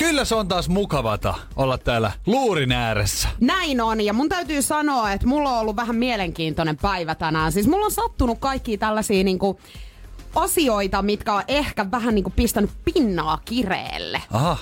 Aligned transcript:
Kyllä 0.00 0.24
se 0.24 0.34
on 0.34 0.48
taas 0.48 0.68
mukavata 0.68 1.34
olla 1.56 1.78
täällä 1.78 2.12
luurin 2.26 2.72
ääressä. 2.72 3.28
Näin 3.40 3.80
on, 3.80 4.00
ja 4.00 4.12
mun 4.12 4.28
täytyy 4.28 4.62
sanoa, 4.62 5.12
että 5.12 5.26
mulla 5.26 5.50
on 5.50 5.60
ollut 5.60 5.76
vähän 5.76 5.96
mielenkiintoinen 5.96 6.76
päivä 6.76 7.14
tänään. 7.14 7.52
Siis 7.52 7.66
mulla 7.66 7.84
on 7.84 7.92
sattunut 7.92 8.38
kaikki 8.38 8.78
tällaisia 8.78 9.24
niinku, 9.24 9.60
asioita, 10.34 11.02
mitkä 11.02 11.34
on 11.34 11.42
ehkä 11.48 11.90
vähän 11.90 12.14
niinku 12.14 12.32
pistänyt 12.36 12.70
pinnaa 12.84 13.38
kireelle. 13.44 14.22
Aha. 14.30 14.56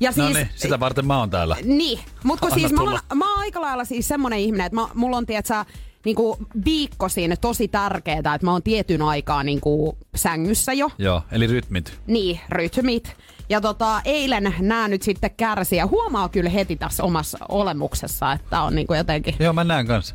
Ja 0.00 0.12
No 0.16 0.24
siis, 0.24 0.36
niin, 0.36 0.48
sitä 0.56 0.80
varten 0.80 1.06
mä 1.06 1.18
oon 1.18 1.30
täällä. 1.30 1.56
Niin, 1.64 1.98
mutta 2.24 2.50
siis 2.50 2.72
mä 2.72 2.82
oon, 2.82 2.98
mä 3.14 3.30
oon 3.30 3.40
aika 3.40 3.60
lailla 3.60 3.84
siis 3.84 4.08
semmonen 4.08 4.38
ihminen, 4.38 4.66
että 4.66 4.76
mä, 4.76 4.88
mulla 4.94 5.16
on 5.16 5.26
tietsä, 5.26 5.64
niinku 6.04 6.38
viikkosin 6.64 7.36
tosi 7.40 7.68
tärkeää, 7.68 8.18
että 8.18 8.38
mä 8.42 8.52
oon 8.52 8.62
tietyn 8.62 9.02
aikaa 9.02 9.42
niinku 9.42 9.98
sängyssä 10.14 10.72
jo. 10.72 10.90
Joo, 10.98 11.22
eli 11.32 11.46
rytmit. 11.46 11.98
Niin, 12.06 12.40
rytmit. 12.48 13.16
Ja 13.52 13.60
tota, 13.60 14.00
eilen 14.04 14.54
nää 14.60 14.88
nyt 14.88 15.02
sitten 15.02 15.30
kärsi 15.36 15.76
ja 15.76 15.86
huomaa 15.86 16.28
kyllä 16.28 16.50
heti 16.50 16.76
tässä 16.76 17.02
omassa 17.02 17.38
olemuksessa, 17.48 18.32
että 18.32 18.62
on 18.62 18.74
niinku 18.74 18.94
jotenkin... 18.94 19.34
Joo, 19.38 19.52
mä 19.52 19.64
näen 19.64 19.86
kanssa. 19.86 20.14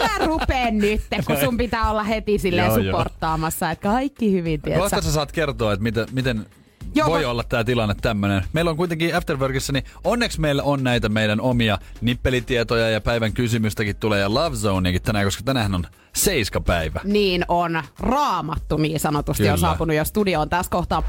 Älä 0.00 0.26
rupee 0.26 0.70
nyt, 0.70 1.00
kun 1.26 1.36
sun 1.36 1.56
pitää 1.56 1.90
olla 1.90 2.02
heti 2.02 2.38
silleen 2.38 2.66
Joo, 2.66 2.76
supporttaamassa, 2.76 3.70
että 3.70 3.88
kaikki 3.88 4.32
hyvin, 4.32 4.62
tietsä. 4.62 4.80
Kohta 4.80 5.00
sä 5.00 5.12
saat 5.12 5.32
kertoa, 5.32 5.72
että 5.72 5.82
miten, 5.82 6.06
miten 6.12 6.46
Joo, 6.94 7.08
voi 7.08 7.22
mä- 7.22 7.30
olla 7.30 7.44
tämä 7.44 7.64
tilanne 7.64 7.94
tämmönen. 8.00 8.44
Meillä 8.52 8.70
on 8.70 8.76
kuitenkin 8.76 9.16
Afterworkissa, 9.16 9.72
niin 9.72 9.84
onneksi 10.04 10.40
meillä 10.40 10.62
on 10.62 10.84
näitä 10.84 11.08
meidän 11.08 11.40
omia 11.40 11.78
nippelitietoja 12.00 12.90
ja 12.90 13.00
päivän 13.00 13.32
kysymystäkin 13.32 13.96
tulee 13.96 14.20
ja 14.20 14.34
Love 14.34 14.56
Zoneakin 14.56 15.02
tänään, 15.02 15.24
koska 15.24 15.42
tänään 15.42 15.74
on 15.74 15.86
seiskapäivä. 16.16 17.00
Niin 17.04 17.44
on 17.48 17.82
raamattu 17.98 18.76
niin 18.76 19.00
sanotusti 19.00 19.42
Kyllä. 19.42 19.52
on 19.52 19.58
saapunut 19.58 19.96
jo 19.96 20.04
studioon 20.04 20.48
tässä 20.48 20.70
kohtaa. 20.70 21.02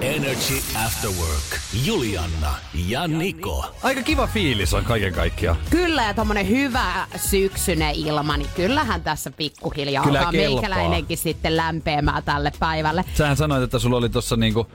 Energy 0.00 0.54
After 0.86 1.10
Work. 1.10 1.60
Juliana 1.84 2.54
ja 2.88 3.08
Niko. 3.08 3.64
Aika 3.82 4.02
kiva 4.02 4.26
fiilis 4.26 4.74
on 4.74 4.84
kaiken 4.84 5.12
kaikkiaan. 5.12 5.56
Kyllä 5.70 6.02
ja 6.02 6.14
tommonen 6.14 6.48
hyvä 6.48 7.06
syksyinen 7.16 7.94
ilma, 7.94 8.36
niin 8.36 8.48
kyllähän 8.56 9.02
tässä 9.02 9.30
pikkuhiljaa 9.30 10.04
Kyllä 10.04 10.18
alkaa 10.18 10.32
kelpaa. 10.32 10.60
meikäläinenkin 10.60 11.18
sitten 11.18 11.56
lämpeämään 11.56 12.22
tälle 12.22 12.52
päivälle. 12.58 13.04
Sähän 13.14 13.36
sanoit, 13.36 13.62
että 13.62 13.78
sulla 13.78 13.96
oli 13.96 14.08
tossa 14.08 14.36
niinku 14.36 14.66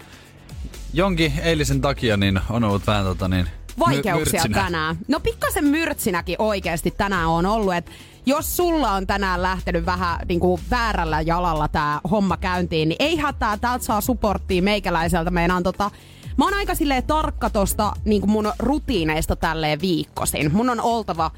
jonkin 0.94 1.33
eilisen 1.44 1.81
takia 1.81 2.17
niin 2.17 2.39
on 2.49 2.64
ollut 2.64 2.88
vähän 2.88 3.03
tota 3.05 3.27
niin 3.27 3.47
Vaikeuksia 3.80 4.42
myrtsinä. 4.42 4.64
tänään. 4.64 4.97
No 5.08 5.19
pikkasen 5.19 5.66
myrtsinäkin 5.66 6.36
oikeasti 6.39 6.92
tänään 6.92 7.27
on 7.27 7.45
ollut, 7.45 7.73
että 7.75 7.92
jos 8.28 8.58
sulla 8.58 8.92
on 8.92 9.08
tänään 9.08 9.42
lähtenyt 9.42 9.86
vähän 9.86 10.20
niin 10.28 10.39
kuin 10.39 10.61
väärällä 10.72 11.22
jalalla 11.22 11.67
tämä 11.67 12.02
homma 12.11 12.38
käyntiin, 12.38 12.89
niin 12.89 12.95
ei 13.00 13.17
hätää, 13.17 13.58
täältä 13.58 13.86
saa 13.86 14.02
supporttia 14.02 14.61
meikäläiseltä. 14.61 15.31
Meinaan 15.31 15.64
tota, 15.64 15.92
mä 16.38 16.45
oon 16.45 16.53
aika 16.53 16.75
silleen 16.75 17.03
tarkka 17.03 17.50
tosta 17.50 17.94
niin 18.05 18.30
mun 18.30 18.53
rutiineista 18.59 19.36
tälleen 19.36 19.81
viikkosin. 19.81 20.53
Mun 20.53 20.70
on 20.70 20.81
oltava 20.81 21.31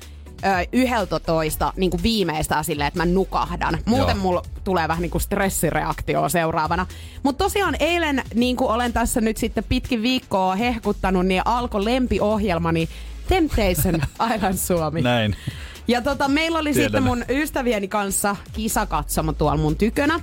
yhdeltä 0.72 1.20
toista 1.20 1.73
niin 1.78 1.92
kuin 1.92 2.04
viimeistään 2.04 2.64
silleen, 2.64 2.88
että 2.88 3.00
mä 3.00 3.06
nukahdan. 3.06 3.78
Muuten 3.86 4.16
Joo. 4.16 4.23
mulla 4.23 4.42
tulee 4.64 4.88
vähän 4.88 5.02
niin 5.02 5.12
kuin 5.12 5.22
stressireaktio 5.22 6.30
seuraavana. 6.30 6.86
Mutta 7.23 7.44
tosiaan 7.44 7.76
eilen, 7.80 8.23
niin 8.34 8.56
kuin 8.56 8.72
olen 8.72 8.94
tässä 8.94 9.22
nyt 9.22 9.38
sitten 9.38 9.64
pitkin 9.70 10.02
viikkoa 10.02 10.55
hehkuttanut, 10.55 11.26
niin 11.26 11.42
alkoi 11.45 11.86
lempiohjelmani 11.86 12.89
Temptation 13.28 14.02
Island 14.36 14.58
Suomi. 14.58 15.02
Näin. 15.02 15.36
Ja 15.89 16.02
tota, 16.02 16.27
meillä 16.27 16.60
oli 16.60 16.73
Tiedän. 16.73 16.86
sitten 16.86 17.04
mun 17.04 17.26
ystävieni 17.30 17.88
kanssa 17.88 18.36
kisakatsomo 18.54 19.33
tuolla 19.33 19.58
mun 19.58 19.76
tykönä. 19.76 20.20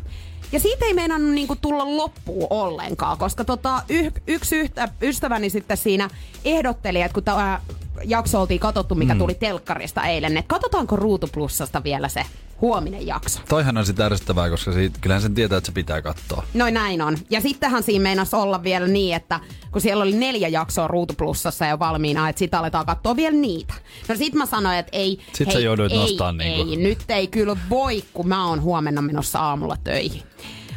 Ja 0.52 0.60
siitä 0.60 0.84
ei 0.84 0.94
meinannut 0.94 1.30
niinku 1.30 1.56
tulla 1.56 1.96
loppuun 1.96 2.46
ollenkaan, 2.50 3.18
koska 3.18 3.44
tota, 3.44 3.82
y- 3.88 4.10
yksi 4.26 4.56
yhtä, 4.56 4.88
ystäväni 5.02 5.50
sitten 5.50 5.76
siinä 5.76 6.10
ehdotteli, 6.44 7.02
että 7.02 7.14
kun 7.14 7.22
tämä 7.24 7.60
jakso 8.04 8.40
oltiin 8.40 8.60
katsottu, 8.60 8.94
mikä 8.94 9.14
Mm. 9.14 9.18
tuli 9.18 9.34
telkkarista 9.34 10.02
eilen, 10.04 10.36
että 10.36 10.48
katsotaanko 10.48 10.96
Ruutu 10.96 11.28
Plussasta 11.32 11.84
vielä 11.84 12.08
se 12.08 12.22
huominen 12.60 13.06
jakso. 13.06 13.40
Toihan 13.48 13.76
on 13.76 13.86
sitä 13.86 14.06
ärsyttävää, 14.06 14.50
koska 14.50 14.72
siitä, 14.72 14.98
kyllähän 15.00 15.22
sen 15.22 15.34
tietää, 15.34 15.58
että 15.58 15.66
se 15.66 15.72
pitää 15.72 16.02
katsoa. 16.02 16.44
Noin 16.54 16.74
näin 16.74 17.02
on. 17.02 17.18
Ja 17.30 17.40
sittenhän 17.40 17.82
siinä 17.82 18.02
meinasi 18.02 18.36
olla 18.36 18.62
vielä 18.62 18.86
niin, 18.86 19.16
että 19.16 19.40
kun 19.72 19.80
siellä 19.80 20.02
oli 20.02 20.12
neljä 20.12 20.48
jaksoa 20.48 20.88
Ruutuplussassa 20.88 21.66
jo 21.66 21.78
valmiina, 21.78 22.28
että 22.28 22.38
sitä 22.38 22.58
aletaan 22.58 22.86
katsoa 22.86 23.16
vielä 23.16 23.36
niitä. 23.36 23.74
No 24.08 24.16
sit 24.16 24.34
mä 24.34 24.46
sanoin, 24.46 24.78
että 24.78 24.96
ei, 24.96 25.18
Sit 25.32 25.48
sä 25.50 25.54
hei, 25.58 25.64
jouduit 25.64 25.92
ei, 25.92 25.98
nostaa 25.98 26.30
ei, 26.30 26.64
niinku. 26.64 26.74
nyt 26.82 26.98
ei 27.08 27.26
kyllä 27.26 27.56
voi, 27.70 28.04
kun 28.12 28.28
mä 28.28 28.48
oon 28.48 28.62
huomenna 28.62 29.02
menossa 29.02 29.38
aamulla 29.40 29.76
töihin. 29.84 30.22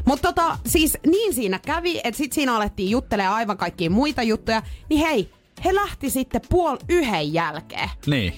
Mutta 0.05 0.27
tota, 0.33 0.57
siis 0.65 0.97
niin 1.07 1.33
siinä 1.33 1.59
kävi, 1.65 2.01
että 2.03 2.17
sit 2.17 2.33
siinä 2.33 2.55
alettiin 2.55 2.89
juttelemaan 2.89 3.35
aivan 3.35 3.57
kaikkia 3.57 3.89
muita 3.89 4.23
juttuja, 4.23 4.61
niin 4.89 5.01
hei, 5.07 5.29
he 5.65 5.75
lähti 5.75 6.09
sitten 6.09 6.41
puol 6.49 6.77
yhden 6.89 7.33
jälkeen. 7.33 7.89
Niin. 8.05 8.33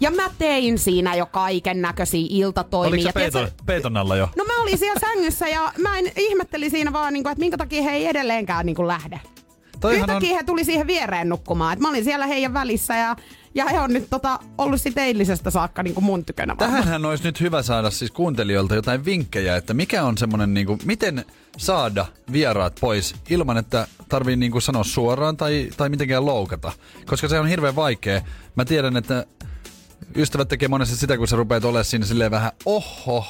Ja 0.00 0.10
mä 0.10 0.30
tein 0.38 0.78
siinä 0.78 1.14
jo 1.14 1.26
kaiken 1.26 1.82
näköisiä 1.82 2.26
iltatoimia. 2.30 2.88
Oliko 2.88 3.08
se 3.08 3.12
peiton, 3.12 3.48
peiton 3.66 3.96
alla 3.96 4.16
jo? 4.16 4.28
No 4.36 4.44
mä 4.44 4.62
olin 4.62 4.78
siellä 4.78 5.00
sängyssä 5.00 5.48
ja 5.48 5.72
mä 5.78 5.98
en 5.98 6.12
ihmetteli 6.16 6.70
siinä 6.70 6.92
vaan, 6.92 7.12
niin 7.12 7.22
kuin, 7.22 7.32
että 7.32 7.40
minkä 7.40 7.56
takia 7.56 7.82
he 7.82 7.90
ei 7.90 8.06
edelleenkään 8.06 8.66
niin 8.66 8.76
kuin 8.76 8.88
lähde. 8.88 9.20
Toihan 9.80 10.10
on, 10.10 10.16
Yhtäkkiä 10.16 10.36
he 10.36 10.42
tuli 10.44 10.64
siihen 10.64 10.86
viereen 10.86 11.28
nukkumaan. 11.28 11.72
Et 11.72 11.80
mä 11.80 11.88
olin 11.88 12.04
siellä 12.04 12.26
heidän 12.26 12.54
välissä 12.54 12.96
ja, 12.96 13.16
ja 13.54 13.64
he 13.68 13.80
on 13.80 13.92
nyt 13.92 14.10
tota, 14.10 14.38
ollut 14.58 14.80
sitten 14.80 15.04
eilisestä 15.04 15.50
saakka 15.50 15.82
niin 15.82 15.94
kuin 15.94 16.04
mun 16.04 16.24
tykönä. 16.24 16.56
tähänhän 16.58 17.04
olisi 17.04 17.24
nyt 17.24 17.40
hyvä 17.40 17.62
saada 17.62 17.90
siis 17.90 18.10
kuuntelijoilta 18.10 18.74
jotain 18.74 19.04
vinkkejä, 19.04 19.56
että 19.56 19.74
mikä 19.74 20.04
on 20.04 20.18
semmonen 20.18 20.54
niinku, 20.54 20.78
miten 20.84 21.24
saada 21.56 22.06
vieraat 22.32 22.78
pois 22.80 23.14
ilman, 23.30 23.58
että 23.58 23.86
tarvii 24.08 24.36
niinku 24.36 24.60
sanoa 24.60 24.84
suoraan 24.84 25.36
tai, 25.36 25.70
tai 25.76 25.88
mitenkään 25.88 26.26
loukata. 26.26 26.72
Koska 27.06 27.28
se 27.28 27.38
on 27.38 27.48
hirveän 27.48 27.76
vaikea. 27.76 28.22
Mä 28.54 28.64
tiedän, 28.64 28.96
että 28.96 29.26
ystävät 30.16 30.48
tekee 30.48 30.68
monesti 30.68 30.96
sitä, 30.96 31.18
kun 31.18 31.28
sä 31.28 31.36
rupeat 31.36 31.64
olemaan 31.64 31.84
siinä 31.84 32.06
silleen 32.06 32.30
vähän 32.30 32.52
oho, 32.64 33.26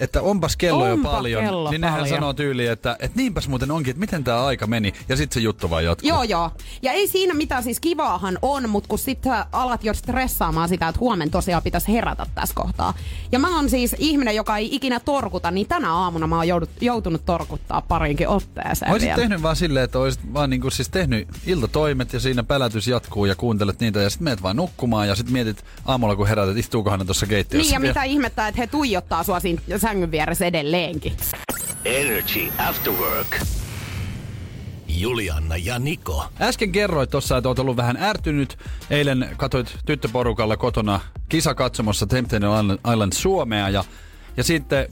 että 0.00 0.22
onpas 0.22 0.56
kello 0.56 0.86
jo 0.86 0.92
Onpa 0.94 1.10
paljon. 1.10 1.44
kello 1.44 1.70
niin 1.70 1.80
nehän 1.80 2.00
paljon. 2.00 2.16
sanoo 2.16 2.32
tyyliin, 2.32 2.70
että, 2.70 2.96
että 3.00 3.16
niinpäs 3.16 3.48
muuten 3.48 3.70
onkin, 3.70 3.90
että 3.90 4.00
miten 4.00 4.24
tämä 4.24 4.44
aika 4.44 4.66
meni. 4.66 4.92
Ja 5.08 5.16
sitten 5.16 5.34
se 5.34 5.40
juttu 5.40 5.70
vaan 5.70 5.84
jatkuu. 5.84 6.08
Joo, 6.08 6.22
joo. 6.22 6.50
Ja 6.82 6.92
ei 6.92 7.08
siinä 7.08 7.34
mitään 7.34 7.62
siis 7.62 7.80
kivaahan 7.80 8.38
on, 8.42 8.68
mutta 8.70 8.88
kun 8.88 8.98
sit 8.98 9.18
sä 9.24 9.46
alat 9.52 9.84
jo 9.84 9.94
stressaamaan 9.94 10.68
sitä, 10.68 10.88
että 10.88 10.98
huomenna 11.00 11.32
tosiaan 11.32 11.62
pitäisi 11.62 11.92
herätä 11.92 12.26
tässä 12.34 12.54
kohtaa. 12.54 12.94
Ja 13.32 13.38
mä 13.38 13.56
oon 13.56 13.70
siis 13.70 13.96
ihminen, 13.98 14.36
joka 14.36 14.56
ei 14.56 14.74
ikinä 14.74 15.00
torkuta, 15.00 15.50
niin 15.50 15.66
tänä 15.68 15.92
aamuna 15.94 16.26
mä 16.26 16.36
oon 16.36 16.48
joudut, 16.48 16.70
joutunut 16.80 17.24
torkuttaa 17.26 17.80
parinkin 17.80 18.28
otteeseen 18.28 18.92
Olisit 18.92 19.06
vielä. 19.06 19.16
tehnyt 19.20 19.42
vaan 19.42 19.56
silleen, 19.56 19.84
että 19.84 19.98
olisit 19.98 20.34
vaan 20.34 20.50
niinku 20.50 20.70
siis 20.70 20.88
tehnyt 20.88 21.28
iltatoimet 21.46 22.12
ja 22.12 22.20
siinä 22.20 22.42
pelätys 22.42 22.88
jatkuu 22.88 23.24
ja 23.24 23.34
kuuntelet 23.34 23.80
niitä 23.80 24.00
ja 24.02 24.10
sitten 24.10 24.24
meet 24.24 24.42
vaan 24.42 24.56
nukkumaan 24.56 25.08
ja 25.08 25.14
sitten 25.14 25.32
mietit 25.32 25.64
aamulla 25.84 26.16
kun 26.16 26.28
herät, 26.28 26.48
että 26.48 26.60
istuukohan 26.60 26.98
ne 26.98 27.04
tuossa 27.04 27.26
keittiössä 27.26 27.66
Niin 27.70 27.74
ja 27.74 27.80
vielä. 27.80 27.92
mitä 27.92 28.02
ihmettä, 28.04 28.48
että 28.48 28.60
he 28.60 28.66
tuijottaa 28.66 29.22
sua 29.22 29.40
siinä 29.40 29.60
sängyn 29.84 30.10
vieressä 30.10 30.46
edelleenkin. 30.46 31.12
Energy 31.84 32.52
After 32.58 32.92
Work. 32.92 33.40
Juliana 34.88 35.56
ja 35.56 35.78
Niko. 35.78 36.24
Äsken 36.40 36.72
kerroit 36.72 37.10
tuossa, 37.10 37.36
että 37.36 37.48
oot 37.48 37.58
ollut 37.58 37.76
vähän 37.76 37.96
ärtynyt. 37.96 38.58
Eilen 38.90 39.28
katsoit 39.36 39.76
tyttöporukalla 39.86 40.56
kotona 40.56 41.00
kisakatsomossa 41.28 42.06
Temptation 42.06 42.64
Island- 42.64 42.92
Island 42.92 43.12
Suomea 43.12 43.68
ja, 43.68 43.84
ja 44.36 44.44
sitten 44.44 44.88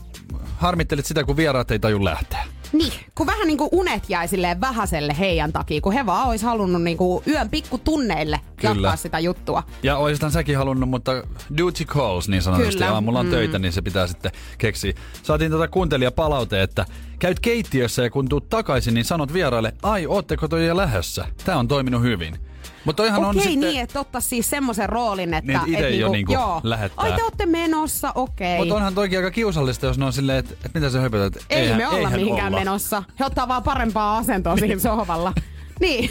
harmittelit 0.57 1.07
sitä, 1.07 1.25
kun 1.25 1.37
vieraat 1.37 1.71
ei 1.71 1.79
taju 1.79 2.05
lähteä. 2.05 2.45
Niin, 2.73 2.93
kun 3.15 3.27
vähän 3.27 3.47
niinku 3.47 3.69
unet 3.73 4.11
jäi 4.11 4.29
silleen 4.29 4.61
vähäselle 4.61 5.17
heidän 5.19 5.53
takia, 5.53 5.81
kun 5.81 5.93
he 5.93 6.07
vaan 6.07 6.29
olisi 6.29 6.45
halunnut 6.45 6.83
niinku 6.83 7.23
yön 7.27 7.49
pikkutunneille 7.51 8.41
Kyllä. 8.57 8.71
jatkaa 8.75 8.97
sitä 8.97 9.19
juttua. 9.19 9.63
Ja 9.83 9.97
oisithan 9.97 10.31
säkin 10.33 10.57
halunnut, 10.59 10.89
mutta 10.89 11.13
duty 11.59 11.85
calls 11.85 12.29
niin 12.29 12.43
sanotusti. 12.43 12.73
Kyllä. 12.73 12.93
Aamulla 12.93 13.19
on 13.21 13.27
Mm. 13.27 13.31
töitä, 13.33 13.59
niin 13.59 13.73
se 13.73 13.83
pitää 13.83 14.07
sitten 14.07 14.33
keksiä. 14.59 14.93
Saatiin 15.23 15.51
tätä 15.51 15.69
kuuntelijapalaute, 15.69 16.63
että 16.63 16.87
käyt 17.19 17.41
keittiössä 17.41 18.03
ja 18.03 18.11
kun 18.11 18.29
tuut 18.29 18.49
takaisin, 18.49 18.95
niin 18.95 19.05
sanot 19.05 19.33
vieraille, 19.33 19.73
ai, 19.83 20.07
ootteko 20.07 20.49
toi 20.49 20.67
jo 20.67 20.77
lähössä? 20.77 21.25
Tämä 21.45 21.59
on 21.59 21.69
toiminut 21.69 22.03
hyvin. 22.03 22.39
Mutta 22.85 23.03
toihan 23.03 23.25
on 23.25 23.31
Okei, 23.31 23.43
sitten... 23.43 23.61
niin, 23.61 23.81
että 23.81 24.01
ottaa 24.01 24.21
siis 24.21 24.51
semmoisen 24.51 24.89
roolin, 24.89 25.35
että... 25.35 25.53
Niin, 25.53 25.75
et 25.75 25.79
ite 25.81 25.89
et 25.89 25.95
jo 26.01 26.09
niinku 26.13 26.33
joo. 26.33 26.61
lähettää. 26.63 27.05
Ai 27.05 27.13
te 27.13 27.23
ootte 27.25 27.47
menossa, 27.47 28.13
okei. 28.15 28.59
Mutta 28.59 28.75
onhan 28.75 28.95
toikin 28.95 29.19
aika 29.19 29.31
kiusallista, 29.31 29.87
jos 29.87 29.99
ne 29.99 30.05
on 30.05 30.13
silleen, 30.13 30.39
että, 30.39 30.55
että 30.55 30.79
mitä 30.81 30.91
sä 30.91 31.01
höpötät. 31.01 31.43
Ei 31.51 31.59
Eihän- 31.61 31.77
me 31.79 31.87
olla 31.89 31.99
eihän 31.99 32.13
mihinkään 32.13 32.47
olla. 32.49 32.59
menossa. 32.59 33.03
He 33.21 33.25
ottaa 33.25 33.49
vaan 33.49 33.63
parempaa 33.63 34.19
asentoa 34.19 34.57
siinä 34.57 34.81
sohvalla. 34.91 35.33
niin. 35.81 36.11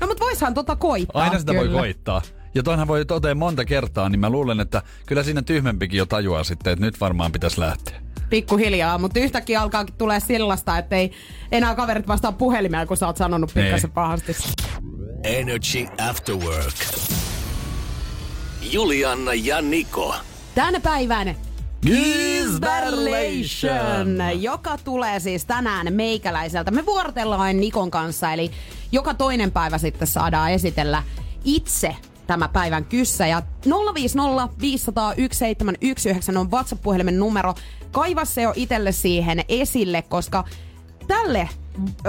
No 0.00 0.06
mut 0.06 0.20
voishan 0.20 0.54
tota 0.54 0.76
koittaa 0.76 1.22
Aina 1.22 1.38
sitä 1.38 1.54
voi 1.54 1.64
kyllä. 1.66 1.78
koittaa. 1.78 2.22
Ja 2.54 2.62
toinhan 2.62 2.88
voi 2.88 3.04
totea 3.04 3.34
monta 3.34 3.64
kertaa, 3.64 4.08
niin 4.08 4.20
mä 4.20 4.30
luulen, 4.30 4.60
että 4.60 4.82
kyllä 5.06 5.22
siinä 5.22 5.42
tyhmempikin 5.42 5.98
jo 5.98 6.06
tajuaa 6.06 6.44
sitten, 6.44 6.72
että 6.72 6.84
nyt 6.84 7.00
varmaan 7.00 7.32
pitäisi 7.32 7.60
lähteä. 7.60 8.00
pikkuhiljaa, 8.30 8.98
mutta 8.98 9.20
yhtäkkiä 9.20 9.60
alkaa 9.60 9.84
tulee 9.98 10.20
sellaista, 10.20 10.78
että 10.78 10.96
ei 10.96 11.10
enää 11.52 11.74
kaverit 11.74 12.08
vastaa 12.08 12.32
puhelimeen, 12.32 12.86
kun 12.88 12.96
sä 12.96 13.06
oot 13.06 13.16
sanonut 13.16 13.54
pikkasen 13.54 13.90
Ei. 13.90 13.94
pahasti. 13.94 14.36
Energy 15.26 15.86
After 16.08 16.36
Work. 16.36 16.74
Julianna 18.72 19.34
ja 19.34 19.62
Niko. 19.62 20.14
Tänä 20.54 20.80
päivänä 20.80 21.34
Gisberlation! 21.86 24.42
joka 24.42 24.78
tulee 24.84 25.20
siis 25.20 25.44
tänään 25.44 25.92
meikäläiseltä. 25.92 26.70
Me 26.70 26.86
vuorotellaan 26.86 27.60
Nikon 27.60 27.90
kanssa, 27.90 28.32
eli 28.32 28.50
joka 28.92 29.14
toinen 29.14 29.52
päivä 29.52 29.78
sitten 29.78 30.08
saadaan 30.08 30.50
esitellä 30.50 31.02
itse 31.44 31.96
tämä 32.26 32.48
päivän 32.48 32.84
kyssä. 32.84 33.26
Ja 33.26 33.42
050 33.94 34.48
500 34.60 35.14
1719 35.14 36.40
on 36.40 36.50
WhatsApp-puhelimen 36.50 37.18
numero. 37.18 37.54
Kaiva 37.92 38.24
se 38.24 38.42
jo 38.42 38.52
itselle 38.56 38.92
siihen 38.92 39.44
esille, 39.48 40.02
koska 40.02 40.44
tälle 41.06 41.48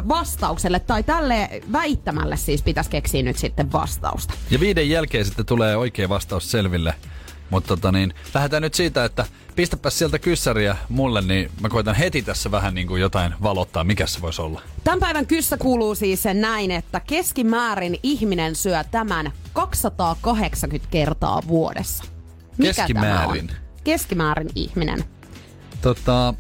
vastaukselle 0.08 0.80
tai 0.80 1.04
tälle 1.04 1.62
väittämälle 1.72 2.38
siis 2.38 2.62
pitäisi 2.62 2.90
keksiä 2.90 3.24
nyt 3.24 3.38
sitten 3.38 3.72
vastausta. 3.72 4.34
Ja 4.52 4.60
viiden 4.60 4.90
jälkeen 4.90 5.25
sitten 5.25 5.46
tulee 5.46 5.78
oikea 5.78 6.10
vastaus 6.10 6.52
selville. 6.52 6.94
Mutta 7.50 7.68
tota 7.68 7.92
niin, 7.92 8.14
lähdetään 8.34 8.62
nyt 8.62 8.74
siitä, 8.74 9.06
että 9.06 9.25
pistäpäs 9.56 9.98
sieltä 9.98 10.19
kyssäriä 10.19 10.78
mulle, 10.90 11.22
niin 11.22 11.52
mä 11.62 11.69
koitan 11.69 11.96
heti 11.96 12.22
tässä 12.22 12.52
vähän 12.52 12.75
niin 12.75 12.88
kuin 12.88 13.02
jotain 13.02 13.34
valottaa, 13.44 13.84
mikä 13.84 14.08
se 14.08 14.22
voisi 14.22 14.42
olla. 14.42 14.62
Tämän 14.84 15.00
päivän 15.00 15.28
kyssä 15.28 15.58
kuuluu 15.58 15.96
siis 15.96 16.24
se 16.24 16.34
näin, 16.34 16.72
että 16.72 17.00
keskimäärin 17.00 18.00
ihminen 18.04 18.56
syö 18.56 18.84
tämän 18.92 19.31
280 19.54 20.88
kertaa 20.92 21.42
vuodessa. 21.48 22.04
Mikä 22.58 22.74
Keskimäärin? 22.74 23.48
Tämä 23.48 23.60
on? 23.60 23.68
Keskimäärin 23.84 24.50
ihminen. 24.56 25.04
Tota, 25.81 26.34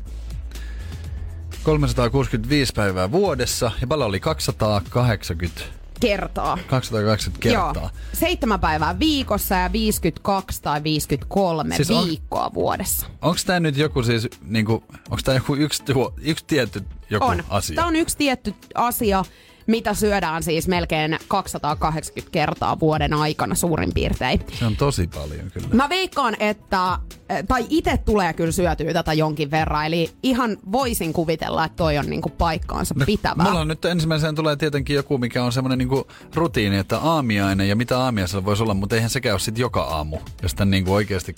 365 1.63 2.73
päivää 2.75 3.11
vuodessa 3.11 3.71
ja 3.81 3.87
paljon 3.87 4.09
oli 4.09 4.19
280, 4.19 5.61
Kertaa. 5.99 6.57
280 6.67 7.43
kertaa. 7.43 7.73
Joo. 7.75 7.89
Seitsemän 8.13 8.59
päivää 8.59 8.99
viikossa 8.99 9.55
ja 9.55 9.71
52 9.71 10.61
tai 10.61 10.83
53 10.83 11.75
Siis 11.75 11.91
on- 11.91 12.05
viikkoa 12.07 12.53
vuodessa. 12.53 13.05
Onko 13.21 13.37
tämä 13.45 13.59
nyt 13.59 13.77
joku 13.77 14.03
siis, 14.03 14.27
niinku, 14.41 14.73
onko 15.09 15.19
tämä 15.23 15.35
joku 15.37 15.55
yksi, 15.55 15.83
yksi 16.21 16.45
tietty 16.47 16.83
joku 17.09 17.25
On. 17.25 17.43
asia? 17.49 17.75
Tämä 17.75 17.87
on 17.87 17.95
yksi 17.95 18.17
tietty 18.17 18.53
asia, 18.75 19.25
mitä 19.67 19.93
syödään 19.93 20.43
siis 20.43 20.67
melkein 20.67 21.19
280 21.27 22.31
kertaa 22.31 22.79
vuoden 22.79 23.13
aikana 23.13 23.55
suurin 23.55 23.91
piirtein. 23.93 24.41
Se 24.59 24.65
on 24.65 24.75
tosi 24.75 25.07
paljon 25.07 25.51
kyllä. 25.51 25.67
Mä 25.73 25.89
veikkaan, 25.89 26.35
että, 26.39 26.99
tai 27.47 27.65
itse 27.69 27.97
tulee 27.97 28.33
kyllä 28.33 28.51
syötyä 28.51 28.93
tätä 28.93 29.13
jonkin 29.13 29.51
verran, 29.51 29.85
eli 29.85 30.09
ihan 30.23 30.57
voisin 30.71 31.13
kuvitella, 31.13 31.65
että 31.65 31.75
toi 31.75 31.97
on 31.97 32.05
niinku 32.05 32.29
paikkaansa 32.29 32.95
pitävää. 33.05 33.45
Mulla 33.45 33.59
on 33.59 33.67
nyt 33.67 33.85
ensimmäisenä 33.85 34.33
tulee 34.33 34.55
tietenkin 34.55 34.95
joku, 34.95 35.17
mikä 35.17 35.43
on 35.43 35.51
semmoinen 35.51 35.77
niinku 35.77 36.07
rutiini, 36.35 36.77
että 36.77 36.97
aamiainen 36.97 37.69
ja 37.69 37.75
mitä 37.75 37.99
aamiaisella 37.99 38.45
voisi 38.45 38.63
olla, 38.63 38.73
mutta 38.73 38.95
eihän 38.95 39.09
sekään 39.09 39.33
ole 39.33 39.39
sit 39.39 39.57
joka 39.57 39.81
aamu, 39.81 40.17
jos 40.41 40.53
tän 40.53 40.69
niinku 40.69 40.93
oikeasti... 40.93 41.35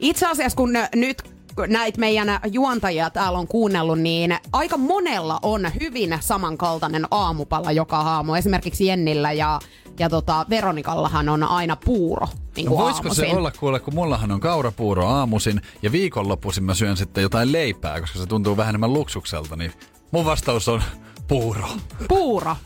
Itse 0.00 0.26
asiassa 0.26 0.56
kun 0.56 0.70
nyt 0.94 1.37
näitä 1.66 2.00
meidän 2.00 2.40
juontajia 2.52 3.10
täällä 3.10 3.38
on 3.38 3.48
kuunnellut, 3.48 3.98
niin 3.98 4.36
aika 4.52 4.76
monella 4.76 5.38
on 5.42 5.70
hyvin 5.80 6.18
samankaltainen 6.20 7.06
aamupala 7.10 7.72
joka 7.72 7.96
aamu. 7.96 8.34
Esimerkiksi 8.34 8.86
Jennillä 8.86 9.32
ja, 9.32 9.60
ja 9.98 10.08
tota 10.10 10.46
Veronikallahan 10.50 11.28
on 11.28 11.42
aina 11.42 11.76
puuro 11.76 12.26
niin 12.56 12.70
No 12.70 12.76
voisiko 12.76 13.14
se 13.14 13.22
aamuisin. 13.22 13.38
olla 13.38 13.50
kuule, 13.50 13.80
kun 13.80 13.94
mullahan 13.94 14.32
on 14.32 14.40
kaurapuuro 14.40 15.06
aamuisin 15.06 15.60
ja 15.82 15.92
viikonloppuisin 15.92 16.64
mä 16.64 16.74
syön 16.74 16.96
sitten 16.96 17.22
jotain 17.22 17.52
leipää, 17.52 18.00
koska 18.00 18.18
se 18.18 18.26
tuntuu 18.26 18.56
vähän 18.56 18.70
enemmän 18.70 18.92
luksukselta, 18.92 19.56
niin 19.56 19.72
mun 20.10 20.24
vastaus 20.24 20.68
on 20.68 20.82
puuro. 21.28 21.68
Puuro. 22.08 22.56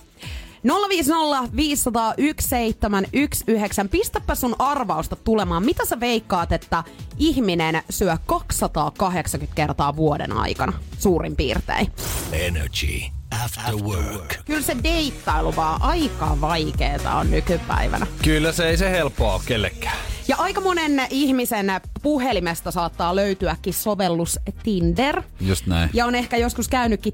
050 0.64 1.56
500 1.56 2.14
1719. 2.14 3.84
Pistäpä 3.90 4.34
sun 4.34 4.56
arvausta 4.58 5.16
tulemaan. 5.16 5.64
Mitä 5.64 5.84
sä 5.84 6.00
veikkaat, 6.00 6.52
että 6.52 6.84
ihminen 7.18 7.82
syö 7.90 8.16
280 8.26 9.54
kertaa 9.54 9.96
vuoden 9.96 10.32
aikana? 10.32 10.72
Suurin 10.98 11.36
piirtein. 11.36 11.92
Energy 12.32 13.02
After 13.44 13.74
Work. 13.74 14.34
Kyllä 14.44 14.62
se 14.62 14.76
deittailu 14.82 15.56
vaan 15.56 15.82
aika 15.82 16.40
vaikeeta 16.40 17.14
on 17.14 17.30
nykypäivänä. 17.30 18.06
Kyllä 18.24 18.52
se 18.52 18.68
ei 18.68 18.76
se 18.76 18.90
helppoa 18.90 19.34
ole 19.34 19.42
kellekään. 19.46 19.96
Ja 20.28 20.36
aika 20.36 20.60
monen 20.60 21.02
ihmisen 21.10 21.72
puhelimesta 22.02 22.70
saattaa 22.70 23.16
löytyäkin 23.16 23.74
sovellus 23.74 24.38
Tinder. 24.62 25.22
Just 25.40 25.66
näin. 25.66 25.90
Ja 25.92 26.06
on 26.06 26.14
ehkä 26.14 26.36
joskus 26.36 26.68
käynytkin 26.68 27.12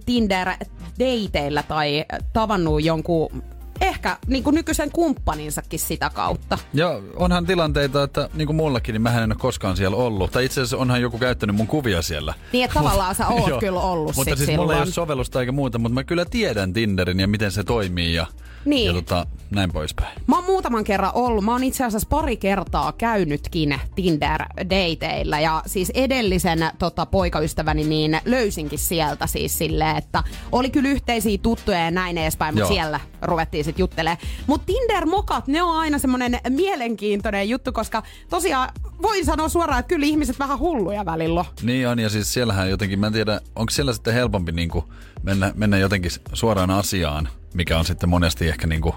Tinder-dateilla 0.99 1.63
tai 1.63 2.05
tavannut 2.33 2.85
jonkun 2.85 3.43
ehkä 3.81 4.17
niin 4.27 4.45
kuin 4.45 4.55
nykyisen 4.55 4.91
kumppaninsakin 4.93 5.81
sitä 5.81 6.11
kautta. 6.15 6.59
Ja 6.75 7.01
onhan 7.17 7.47
tilanteita, 7.47 8.03
että 8.03 8.29
niin 8.35 8.47
kuin 8.47 8.57
mullakin, 8.57 8.93
niin 8.93 9.03
mähän 9.03 9.23
en 9.23 9.33
ole 9.33 9.39
koskaan 9.41 9.77
siellä 9.77 9.97
ollut. 9.97 10.31
Tai 10.33 10.45
itse 10.45 10.61
asiassa 10.61 10.77
onhan 10.77 11.03
joku 11.03 11.19
käyttänyt 11.19 11.57
mun 11.57 11.67
kuvia 11.67 12.03
siellä. 12.03 12.35
Niin, 12.53 12.65
että 12.65 12.75
tavallaan 12.75 13.15
sä 13.15 13.29
oot 13.29 13.49
Joo. 13.49 13.61
kyllä 13.61 13.81
ollut 13.81 14.17
Mutta 14.17 14.37
siis 14.37 14.49
mulla 14.49 14.63
ei 14.63 14.67
silloin. 14.67 14.79
ole 14.89 14.93
sovellusta 14.93 15.41
eikä 15.41 15.53
muuta, 15.53 15.79
mutta 15.79 15.95
mä 15.95 16.05
kyllä 16.05 16.25
tiedän 16.25 16.73
Tinderin 16.73 17.21
ja 17.21 17.29
miten 17.29 17.53
se 17.53 17.65
toimii 17.65 18.15
ja, 18.15 18.27
Niin. 18.65 18.87
ja 18.87 18.93
tota, 18.93 19.27
näin 19.51 19.73
poispäin. 19.73 20.19
Mä 20.27 20.37
oon 20.37 20.45
muutaman 20.45 20.85
kerran 20.85 21.11
ollut. 21.15 21.45
Mä 21.45 21.53
oon 21.53 21.65
itse 21.65 21.85
asiassa 21.85 22.09
pari 22.11 22.37
kertaa 22.37 22.93
käynytkin 22.93 23.81
Tinder-dateilla. 23.95 25.41
Ja 25.41 25.63
siis 25.67 25.91
edellisen 25.95 26.59
tota, 26.79 27.07
poikaystäväni 27.07 27.85
niin 27.85 28.21
löysinkin 28.25 28.79
sieltä 28.79 29.27
siis 29.27 29.59
silleen, 29.59 29.97
että 29.97 30.23
oli 30.53 30.71
kyllä 30.71 30.89
yhteisiä 30.89 31.39
tuttuja 31.43 31.79
ja 31.79 31.91
näin 31.91 32.19
edespäin, 32.19 32.55
mutta 32.55 32.69
siellä 32.69 33.01
ruvettiin 33.23 33.65
sitten 33.65 33.83
juttelemaan. 33.83 34.19
Mutta 34.47 34.67
Tinder-mokat, 34.67 35.47
ne 35.47 35.63
on 35.63 35.77
aina 35.77 35.99
semmoinen 35.99 36.41
mielenkiintoinen 36.49 37.49
juttu, 37.49 37.73
koska 37.73 38.03
tosiaan 38.31 38.69
voin 39.03 39.25
sanoa 39.25 39.49
suoraan, 39.49 39.81
että 39.81 39.89
kyllä 39.89 40.07
ihmiset 40.07 40.39
vähän 40.39 40.59
hulluja 40.59 41.05
välillä. 41.05 41.45
Niin 41.63 41.89
on, 41.89 41.99
ja 41.99 42.09
siis 42.09 42.33
siellähän 42.35 42.71
jotenkin, 42.71 42.99
mä 43.01 43.07
en 43.07 43.13
tiedä, 43.13 43.41
onko 43.57 43.71
siellä 43.71 43.93
sitten 43.93 44.15
helpompi 44.15 44.53
niin 44.53 44.69
kuin 44.69 44.85
mennä, 45.23 45.53
mennä 45.57 45.79
jotenkin 45.79 46.11
suoraan 46.33 46.71
asiaan, 46.71 47.29
mikä 47.55 47.79
on 47.79 47.85
sitten 47.85 48.09
monesti 48.09 48.49
ehkä 48.49 48.67
niin 48.67 48.81
kuin 48.81 48.95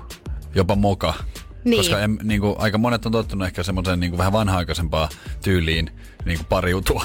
jopa 0.56 0.76
moka. 0.76 1.14
Niin. 1.64 1.80
Koska 1.80 2.00
en, 2.00 2.20
niin 2.24 2.42
kuin, 2.42 2.56
aika 2.58 2.78
monet 2.78 3.06
on 3.06 3.12
tottunut 3.12 3.48
ehkä 3.48 3.64
semmoiseen 3.64 4.00
niin 4.00 4.12
kuin 4.12 4.18
vähän 4.18 4.34
vanha-aikaisempaan 4.34 5.10
tyyliin 5.44 5.90
niin 6.26 6.38
kuin 6.38 6.48
pariutua. 6.50 7.04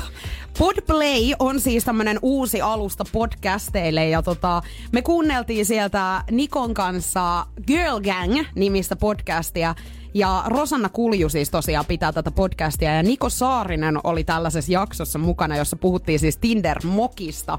Podplay 0.59 1.33
on 1.39 1.61
siis 1.61 1.85
tämmönen 1.85 2.19
uusi 2.23 2.61
alusta 2.61 3.05
podcasteille 3.13 4.09
ja 4.09 4.23
tota, 4.23 4.63
me 4.93 5.03
kuunneltiin 5.03 5.67
sieltä 5.67 6.25
Nikon 6.31 6.75
kanssa 6.75 7.47
Girl 7.67 8.01
Gang-nimistä 8.01 8.97
podcastia 8.97 9.75
ja 10.15 10.45
Rosanna 10.47 10.89
Kulju 10.89 11.29
siis 11.29 11.51
tosiaan 11.51 11.87
pitää 11.87 12.13
tätä 12.13 12.31
podcastia 12.31 12.95
ja 12.95 13.03
Niko 13.03 13.31
Saarinen 13.31 14.01
oli 14.05 14.25
tällaisessa 14.25 14.73
jaksossa 14.73 15.19
mukana, 15.19 15.57
jossa 15.57 15.77
puhuttiin 15.77 16.19
siis 16.19 16.39
Tinder-mokista. 16.39 17.59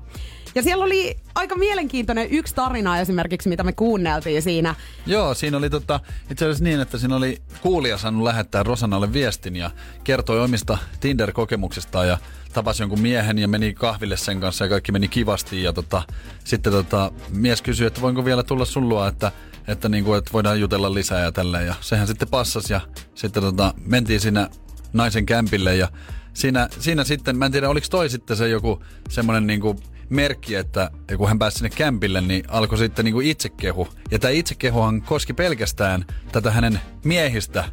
Ja 0.57 0.63
siellä 0.63 0.85
oli 0.85 1.17
aika 1.35 1.55
mielenkiintoinen 1.55 2.27
yksi 2.31 2.55
tarina 2.55 2.99
esimerkiksi, 2.99 3.49
mitä 3.49 3.63
me 3.63 3.73
kuunneltiin 3.73 4.41
siinä. 4.41 4.75
Joo, 5.05 5.33
siinä 5.33 5.57
oli 5.57 5.69
tota, 5.69 5.99
itse 6.31 6.45
asiassa 6.45 6.63
niin, 6.63 6.79
että 6.79 6.97
siinä 6.97 7.15
oli 7.15 7.41
kuulija 7.61 7.97
saanut 7.97 8.23
lähettää 8.23 8.63
Rosannalle 8.63 9.13
viestin 9.13 9.55
ja 9.55 9.71
kertoi 10.03 10.39
omista 10.39 10.77
Tinder-kokemuksistaan 10.99 12.07
ja 12.07 12.17
tapasi 12.53 12.83
jonkun 12.83 12.99
miehen 12.99 13.37
ja 13.37 13.47
meni 13.47 13.73
kahville 13.73 14.17
sen 14.17 14.39
kanssa 14.39 14.65
ja 14.65 14.69
kaikki 14.69 14.91
meni 14.91 15.07
kivasti 15.07 15.63
ja 15.63 15.73
tota, 15.73 16.01
sitten 16.43 16.73
tota, 16.73 17.11
mies 17.29 17.61
kysyi, 17.61 17.87
että 17.87 18.01
voinko 18.01 18.25
vielä 18.25 18.43
tulla 18.43 18.65
sun 18.65 18.89
luo, 18.89 19.07
että, 19.07 19.31
että, 19.67 19.89
niinku, 19.89 20.13
että 20.13 20.33
voidaan 20.33 20.59
jutella 20.59 20.93
lisää 20.93 21.21
ja 21.21 21.31
tälleen 21.31 21.67
ja 21.67 21.75
sehän 21.81 22.07
sitten 22.07 22.27
passasi 22.27 22.73
ja 22.73 22.81
sitten 23.15 23.43
tota, 23.43 23.73
mentiin 23.85 24.19
siinä 24.19 24.49
naisen 24.93 25.25
kämpille 25.25 25.75
ja 25.75 25.89
siinä, 26.33 26.69
siinä 26.79 27.03
sitten, 27.03 27.37
mä 27.37 27.45
en 27.45 27.51
tiedä 27.51 27.69
oliko 27.69 27.87
toi 27.89 28.09
sitten 28.09 28.37
se 28.37 28.49
joku 28.49 28.83
semmoinen 29.09 29.47
niinku 29.47 29.79
merkki, 30.09 30.55
että 30.55 30.91
kun 31.17 31.27
hän 31.27 31.39
pääsi 31.39 31.57
sinne 31.57 31.69
kämpille, 31.69 32.21
niin 32.21 32.43
alkoi 32.47 32.77
sitten 32.77 33.05
niinku 33.05 33.19
itsekehu. 33.19 33.87
Ja 34.11 34.19
tämä 34.19 34.31
itsekehuhan 34.31 35.01
koski 35.01 35.33
pelkästään 35.33 36.05
tätä 36.31 36.51
hänen 36.51 36.79
miehistä 37.03 37.63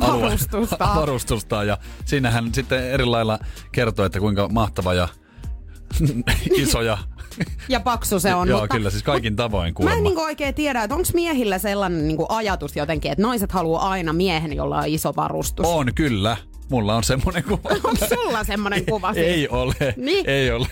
alue- 0.00 0.22
Varustusta. 0.22 0.88
varustustaan. 1.00 1.66
Ja 1.66 1.78
siinä 2.04 2.30
hän 2.30 2.54
sitten 2.54 2.90
eri 2.90 3.04
lailla 3.04 3.38
kertoi, 3.72 4.06
että 4.06 4.20
kuinka 4.20 4.48
mahtava 4.48 4.94
ja 4.94 5.08
iso 6.62 6.82
ja... 6.82 6.98
Ja 7.68 7.80
paksu 7.80 8.20
se 8.20 8.34
on. 8.34 8.48
Joo, 8.48 8.60
mutta, 8.60 8.76
kyllä, 8.76 8.90
siis 8.90 9.02
kaikin 9.02 9.36
tavoin 9.36 9.62
Mä 9.62 9.68
en 9.68 9.74
kuulemma. 9.74 10.02
niinku 10.02 10.20
oikein 10.22 10.54
tiedä, 10.54 10.82
että 10.82 10.94
onko 10.94 11.08
miehillä 11.14 11.58
sellainen 11.58 12.08
niinku 12.08 12.26
ajatus 12.28 12.76
jotenkin, 12.76 13.12
että 13.12 13.22
naiset 13.22 13.52
haluaa 13.52 13.88
aina 13.90 14.12
miehen, 14.12 14.52
jolla 14.52 14.78
on 14.78 14.86
iso 14.86 15.12
varustus. 15.16 15.66
On 15.66 15.94
kyllä, 15.94 16.36
mulla 16.72 16.96
on 16.96 17.04
semmonen 17.04 17.44
kuva. 17.44 17.68
Onko 17.84 18.06
sulla 18.14 18.44
semmonen 18.44 18.86
kuva 18.86 19.14
siis? 19.14 19.26
Ei 19.26 19.48
ole, 19.48 19.74
Niin. 19.96 20.24
ei 20.30 20.50
ole. 20.50 20.66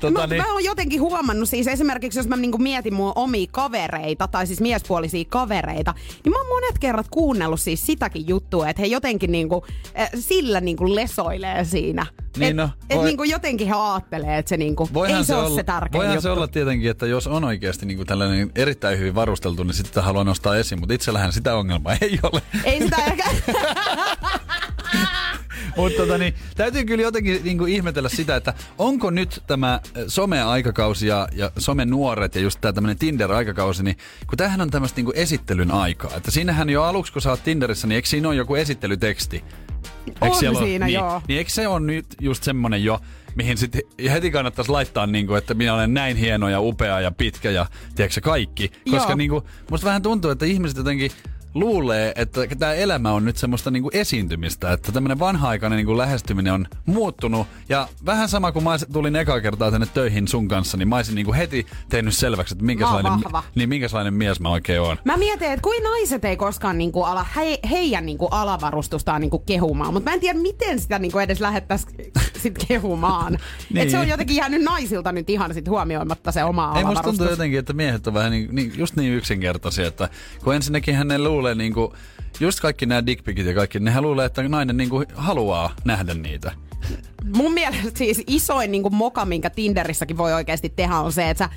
Tota, 0.00 0.20
Mä, 0.20 0.26
niin, 0.26 0.42
mä 0.42 0.52
oon 0.52 0.64
jotenkin 0.64 1.00
huomannut 1.00 1.48
siis 1.48 1.66
esimerkiksi, 1.66 2.18
jos 2.18 2.28
mä 2.28 2.36
niinku 2.36 2.58
mietin 2.58 2.94
mun 2.94 3.12
omia 3.14 3.46
kavereita 3.50 4.28
tai 4.28 4.46
siis 4.46 4.60
miespuolisia 4.60 5.24
kavereita, 5.28 5.94
niin 6.24 6.32
mä 6.32 6.38
oon 6.38 6.48
monet 6.48 6.78
kerrat 6.78 7.06
kuunnellut 7.10 7.60
siis 7.60 7.86
sitäkin 7.86 8.28
juttua, 8.28 8.68
että 8.68 8.82
he 8.82 8.86
jotenkin 8.86 9.32
niinku, 9.32 9.64
äh, 10.00 10.10
sillä 10.18 10.60
niinku 10.60 10.94
lesoilee 10.94 11.64
siinä. 11.64 12.06
Niin 12.36 12.50
et, 12.50 12.56
no, 12.56 12.70
et 12.90 12.96
voi- 12.96 13.04
niinku 13.06 13.22
jotenkin 13.24 13.66
he 13.66 13.72
aattelee, 13.76 14.38
että 14.38 14.48
se 14.48 14.56
niinku, 14.56 14.88
ei 15.18 15.24
se, 15.24 15.34
ole 15.34 15.46
olla, 15.46 15.56
se 15.56 15.62
tärkein 15.62 15.98
voihan 15.98 16.14
juttu. 16.14 16.22
se 16.22 16.30
olla 16.30 16.48
tietenkin, 16.48 16.90
että 16.90 17.06
jos 17.06 17.26
on 17.26 17.44
oikeasti 17.44 17.86
niin 17.86 17.96
kuin 17.96 18.06
tällainen 18.06 18.50
erittäin 18.56 18.98
hyvin 18.98 19.14
varusteltu, 19.14 19.62
niin 19.62 19.74
sitten 19.74 20.02
haluaa 20.02 20.24
nostaa 20.24 20.56
esiin, 20.56 20.80
mutta 20.80 20.94
itsellähän 20.94 21.32
sitä 21.32 21.54
ongelmaa 21.56 21.92
ei 22.00 22.18
ole. 22.22 22.42
Ei 22.64 22.80
sitä 22.82 22.96
ehkä... 22.96 23.24
Mutta 25.76 26.02
tota, 26.02 26.18
niin, 26.18 26.34
täytyy 26.56 26.84
kyllä 26.84 27.02
jotenkin 27.02 27.40
niin 27.44 27.58
kuin 27.58 27.72
ihmetellä 27.72 28.08
sitä, 28.08 28.36
että 28.36 28.54
onko 28.78 29.10
nyt 29.10 29.42
tämä 29.46 29.74
äh, 29.74 29.80
some-aikakausi 30.06 31.06
ja, 31.06 31.28
ja 31.32 31.50
some-nuoret 31.58 32.34
ja 32.34 32.40
just 32.40 32.60
tämä 32.60 32.72
tämmöinen 32.72 32.98
Tinder-aikakausi, 32.98 33.82
niin 33.82 33.96
kun 34.26 34.38
tämähän 34.38 34.60
on 34.60 34.70
tämmöistä 34.70 35.00
niin 35.00 35.12
esittelyn 35.14 35.70
aikaa. 35.70 36.10
Että 36.16 36.30
siinähän 36.30 36.70
jo 36.70 36.82
aluksi, 36.82 37.12
kun 37.12 37.22
sä 37.22 37.30
oot 37.30 37.44
Tinderissä, 37.44 37.86
niin 37.86 37.96
eikö 37.96 38.08
siinä 38.08 38.28
ole 38.28 38.36
joku 38.36 38.54
esittelyteksti? 38.54 39.44
Eikö 40.22 40.48
On 40.48 40.56
siinä, 40.56 40.86
niin, 40.86 40.94
joo. 40.94 41.22
Niin 41.28 41.38
eikö 41.38 41.50
se 41.50 41.68
on 41.68 41.86
nyt 41.86 42.06
just 42.20 42.42
semmonen 42.42 42.84
jo, 42.84 43.00
mihin 43.34 43.58
sit 43.58 43.76
heti 44.10 44.30
kannattaisi 44.30 44.70
laittaa, 44.70 45.06
niinku, 45.06 45.34
että 45.34 45.54
minä 45.54 45.74
olen 45.74 45.94
näin 45.94 46.16
hieno 46.16 46.48
ja 46.48 46.60
upea 46.60 47.00
ja 47.00 47.10
pitkä 47.10 47.50
ja 47.50 47.66
tiedätkö 47.94 48.20
kaikki. 48.20 48.72
Koska 48.90 49.10
Joo. 49.10 49.16
niinku, 49.16 49.42
musta 49.70 49.86
vähän 49.86 50.02
tuntuu, 50.02 50.30
että 50.30 50.46
ihmiset 50.46 50.78
jotenkin 50.78 51.10
luulee, 51.54 52.12
että 52.16 52.40
tämä 52.58 52.72
elämä 52.74 53.12
on 53.12 53.24
nyt 53.24 53.36
semmoista 53.36 53.70
niinku 53.70 53.90
esiintymistä, 53.92 54.72
että 54.72 54.92
tämmöinen 54.92 55.18
vanha-aikainen 55.18 55.76
niinku 55.76 55.98
lähestyminen 55.98 56.52
on 56.52 56.66
muuttunut. 56.86 57.46
Ja 57.68 57.88
vähän 58.06 58.28
sama 58.28 58.52
kuin 58.52 58.64
mä 58.64 58.76
tulin 58.92 59.16
eka 59.16 59.40
kertaa 59.40 59.70
tänne 59.70 59.86
töihin 59.94 60.28
sun 60.28 60.48
kanssa, 60.48 60.76
niin 60.76 60.88
mä 60.88 60.96
olisin 60.96 61.14
niinku 61.14 61.32
heti 61.32 61.66
tehnyt 61.88 62.14
selväksi, 62.14 62.54
että 62.54 62.64
minkälainen, 62.64 63.12
niin 63.54 63.68
minkälainen 63.68 64.14
mies 64.14 64.40
mä 64.40 64.48
oikein 64.48 64.80
oon. 64.80 64.96
Mä 65.04 65.16
mietin, 65.16 65.48
että 65.52 65.62
kuin 65.62 65.82
naiset 65.82 66.24
ei 66.24 66.36
koskaan 66.36 66.78
niinku 66.78 67.02
ala 67.02 67.26
he, 67.36 67.58
heidän 67.70 68.06
niinku 68.06 68.26
alavarustustaan 68.30 69.20
niinku 69.20 69.38
kehumaan, 69.38 69.92
mutta 69.94 70.10
mä 70.10 70.14
en 70.14 70.20
tiedä, 70.20 70.38
miten 70.38 70.80
sitä 70.80 70.98
niinku 70.98 71.18
edes 71.18 71.40
lähettäisi 71.40 71.86
sit 72.42 72.58
kehumaan. 72.68 73.32
niin. 73.32 73.40
Niin. 73.70 73.82
Et 73.84 73.90
se 73.90 73.98
on 73.98 74.08
jotenkin 74.08 74.36
jäänyt 74.36 74.62
naisilta 74.62 75.12
nyt 75.12 75.30
ihan 75.30 75.54
sit 75.54 75.68
huomioimatta 75.68 76.32
se 76.32 76.44
oma 76.44 76.62
Ei 76.62 76.68
musta 76.68 76.78
alavarustus. 76.80 77.16
tuntuu 77.16 77.30
jotenkin, 77.30 77.58
että 77.58 77.72
miehet 77.72 78.06
on 78.06 78.14
vähän 78.14 78.30
niin, 78.30 78.48
niin, 78.52 78.72
just 78.76 78.96
niin 78.96 79.12
yksinkertaisia, 79.12 79.86
että 79.86 80.08
kun 80.44 80.54
ensinnäkin 80.54 80.94
hän 80.94 81.08
ne 81.08 81.18
luulee 81.40 81.54
niin 81.54 81.74
kuin, 81.74 81.92
just 82.40 82.60
kaikki 82.60 82.86
nämä 82.86 83.06
dickpikit 83.06 83.46
ja 83.46 83.54
kaikki, 83.54 83.80
nehän 83.80 84.02
luulee, 84.02 84.26
että 84.26 84.48
nainen 84.48 84.76
niin 84.76 84.90
kuin 84.90 85.06
haluaa 85.14 85.74
nähdä 85.84 86.14
niitä. 86.14 86.52
Mun 87.36 87.52
mielestä 87.52 87.98
siis 87.98 88.22
isoin 88.26 88.72
niinku 88.72 88.90
moka, 88.90 89.24
minkä 89.24 89.50
Tinderissäkin 89.50 90.16
voi 90.16 90.32
oikeasti 90.32 90.68
tehdä, 90.68 90.96
on 90.96 91.12
se, 91.12 91.30
että 91.30 91.44
sä 91.44 91.50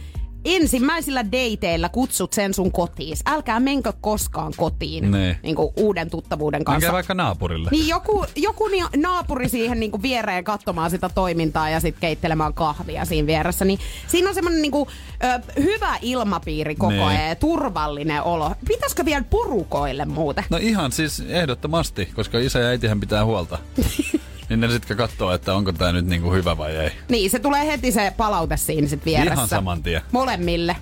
ensimmäisillä 0.46 1.26
dateilla 1.26 1.90
kutsut 1.90 2.34
sen 2.34 2.54
sun 2.54 2.72
kotiin. 2.72 3.18
Älkää 3.26 3.60
menkö 3.60 3.94
koskaan 4.02 4.54
kotiin 4.58 5.12
Niin. 5.12 5.36
niinku 5.44 5.74
uuden 5.78 6.10
tuttavuuden 6.10 6.64
kanssa. 6.64 6.78
Menkää 6.80 6.94
vaikka 6.94 7.14
naapurille. 7.14 7.70
Niin 7.72 7.88
joku, 7.88 8.26
joku 8.36 8.68
ni- 8.68 9.02
naapuri 9.02 9.50
siihen 9.50 9.80
niinku 9.80 10.02
viereen 10.02 10.44
katsomaan 10.44 10.90
sitä 10.90 11.10
toimintaa 11.10 11.70
ja 11.70 11.80
sitten 11.80 12.02
keittelemään 12.02 12.54
kahvia 12.54 13.06
siinä 13.06 13.28
vieressä. 13.28 13.66
Niin 13.66 13.80
siinä 14.08 14.30
on 14.30 14.36
semmoinen 14.36 14.62
niinku, 14.62 14.88
ö, 15.24 15.62
hyvä 15.62 15.98
ilmapiiri 16.02 16.76
koko 16.76 16.92
Niin. 16.92 17.04
ajan 17.04 17.28
ja 17.30 17.36
turvallinen 17.36 18.24
olo. 18.24 18.52
Pitäisikö 18.68 19.06
vielä 19.06 19.24
porukoille 19.30 20.06
muuten? 20.06 20.44
No 20.50 20.58
ihan 20.62 20.92
siis 20.92 21.20
ehdottomasti, 21.20 22.06
koska 22.16 22.40
isä 22.40 22.60
ja 22.60 22.68
äitihän 22.68 23.00
pitää 23.00 23.26
huolta. 23.26 23.58
niin 24.50 24.60
ne 24.60 24.70
sitten 24.70 24.98
katsoo, 24.98 25.34
että 25.34 25.54
onko 25.54 25.72
tämä 25.72 25.92
nyt 25.92 26.06
niinku 26.06 26.34
hyvä 26.34 26.58
vai 26.58 26.76
ei. 26.76 26.92
Niin, 27.10 27.30
se 27.30 27.40
tulee 27.40 27.68
heti 27.68 27.92
se 27.92 28.14
palaute 28.18 28.58
siinä 28.58 28.88
sit 28.88 29.06
vieressä. 29.06 29.34
Ihan 29.34 29.48
saman 29.48 29.84
tien. 29.84 30.02
Molemmille. 30.12 30.76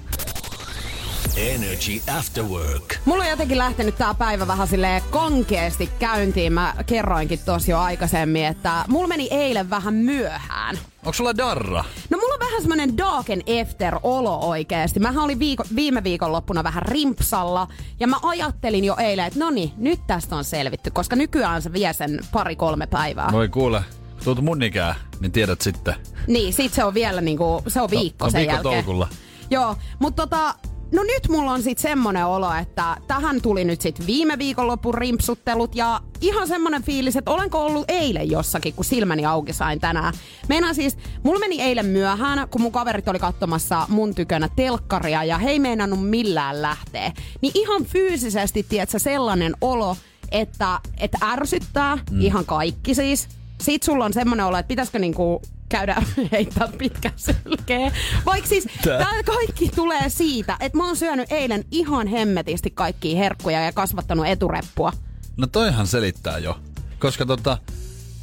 Energy 1.38 2.02
After 2.18 2.44
Work. 2.44 2.96
Mulla 3.06 3.24
on 3.24 3.30
jotenkin 3.30 3.58
lähtenyt 3.58 3.98
tää 3.98 4.14
päivä 4.14 4.48
vähän 4.48 4.68
silleen 4.68 5.02
kankeasti 5.10 5.90
käyntiin. 6.00 6.54
Mä 6.54 6.74
kerroinkin 6.86 7.40
tossa 7.46 7.72
jo 7.72 7.80
aikaisemmin, 7.80 8.46
että 8.46 8.86
mulla 8.88 9.08
meni 9.08 9.28
eilen 9.32 9.70
vähän 9.70 9.94
myöhään. 9.94 10.78
Onko 11.06 11.14
sulla 11.14 11.38
darra? 11.38 11.84
No 12.10 12.18
mulla 12.18 12.34
on 12.34 12.40
vähän 12.40 12.62
semmonen 12.62 12.98
darken 12.98 13.44
after 13.62 13.96
olo 14.04 14.40
oikeesti. 14.40 15.00
Mähän 15.00 15.24
olin 15.24 15.40
viiko, 15.40 15.64
viime 15.76 16.04
viikonloppuna 16.04 16.64
vähän 16.64 16.84
rimpsalla 16.84 17.68
ja 18.00 18.08
mä 18.08 18.16
ajattelin 18.24 18.86
jo 18.86 18.96
eilen, 19.00 19.26
että 19.26 19.40
no 19.40 19.50
niin, 19.50 19.72
nyt 19.78 20.00
tästä 20.08 20.36
on 20.36 20.44
selvitty, 20.44 20.92
koska 20.92 21.16
nykyään 21.16 21.62
se 21.62 21.74
vie 21.74 21.94
sen 21.94 22.20
pari-kolme 22.32 22.88
päivää. 22.88 23.30
Voi 23.32 23.50
kuule, 23.50 23.84
tuut 24.24 24.42
mun 24.42 24.64
ikää, 24.64 24.96
niin 25.20 25.32
tiedät 25.32 25.62
sitten. 25.62 25.94
Niin, 26.28 26.54
sit 26.54 26.74
se 26.74 26.84
on 26.84 26.94
vielä 26.94 27.22
niinku, 27.22 27.64
se 27.68 27.82
on 27.82 27.90
viikko 27.90 28.26
on 28.26 28.32
sen 28.32 28.40
viikko 28.40 28.56
jälkeen. 28.56 28.76
tolkulla. 28.76 29.08
Joo, 29.50 29.76
mutta 30.00 30.28
tota, 30.28 30.56
no 30.92 31.04
nyt 31.04 31.30
mulla 31.30 31.52
on 31.52 31.64
sit 31.64 31.78
semmonen 31.78 32.26
olo, 32.26 32.54
että 32.54 32.98
tähän 33.08 33.42
tuli 33.42 33.64
nyt 33.64 33.82
sit 33.82 34.08
viime 34.08 34.38
viikonlopun 34.38 34.94
rimpsuttelut 34.94 35.76
ja 35.76 36.02
ihan 36.22 36.48
semmonen 36.48 36.84
fiilis, 36.84 37.16
että 37.16 37.32
olenko 37.32 37.66
ollut 37.66 37.86
eilen 37.88 38.32
jossakin, 38.32 38.74
kun 38.74 38.86
silmäni 38.86 39.26
auki 39.26 39.54
sain 39.54 39.80
tänään. 39.80 40.14
Meinaan 40.50 40.76
siis, 40.76 40.98
mulla 41.24 41.40
meni 41.40 41.62
eilen 41.62 41.86
myöhään, 41.86 42.50
kun 42.50 42.62
mun 42.62 42.72
kaverit 42.72 43.08
oli 43.08 43.20
katsomassa 43.20 43.86
mun 43.90 44.16
tykönä 44.16 44.50
telkkaria 44.56 45.24
ja 45.24 45.38
he 45.38 45.50
ei 45.50 45.60
meinannut 45.60 46.10
millään 46.10 46.62
lähteä. 46.62 47.12
Niin 47.42 47.52
ihan 47.56 47.86
fyysisesti, 47.86 48.64
tiedätkö, 48.64 49.00
sellainen 49.00 49.54
olo, 49.62 49.98
että, 50.32 50.80
että 50.98 51.18
ärsyttää 51.24 51.96
mm. 51.96 52.22
ihan 52.22 52.46
kaikki 52.46 52.96
siis. 52.96 53.41
Sit 53.62 53.84
sulla 53.84 54.06
on 54.06 54.14
semmonen 54.14 54.46
olo, 54.46 54.58
että 54.58 54.68
pitäisikö 54.68 55.00
niinku 55.00 55.42
käydä 55.70 56.04
heittää 56.32 56.68
pitkä 56.78 57.12
sylkeä. 57.16 57.92
Vaikka 58.26 58.50
siis 58.50 58.68
Tää. 58.84 58.98
tää 58.98 59.24
kaikki 59.24 59.70
tulee 59.76 60.10
siitä, 60.10 60.58
että 60.60 60.78
mä 60.78 60.86
oon 60.86 60.96
syönyt 60.96 61.32
eilen 61.32 61.66
ihan 61.72 62.08
hemmetisti 62.08 62.72
kaikkia 62.72 63.18
herkkuja 63.18 63.62
ja 63.62 63.72
kasvattanut 63.72 64.28
etureppua. 64.28 64.94
No 65.38 65.48
toihan 65.48 65.88
selittää 65.88 66.38
jo. 66.38 66.60
Koska 67.00 67.26
tota, 67.26 67.58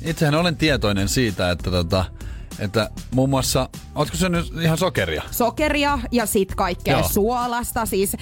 itsehän 0.03 0.35
olen 0.35 0.57
tietoinen 0.57 1.09
siitä, 1.09 1.51
että 1.51 1.71
tota, 1.71 2.05
että 2.59 2.91
muun 3.15 3.31
muassa, 3.31 3.69
ootko 3.95 4.17
syönyt 4.17 4.53
ihan 4.63 4.79
sokeria? 4.79 5.23
Sokeria 5.31 5.99
ja 6.13 6.27
sit 6.27 6.55
kaikkea 6.55 6.99
Joo. 6.99 7.09
Suolasta. 7.09 7.87
Siis 7.87 8.17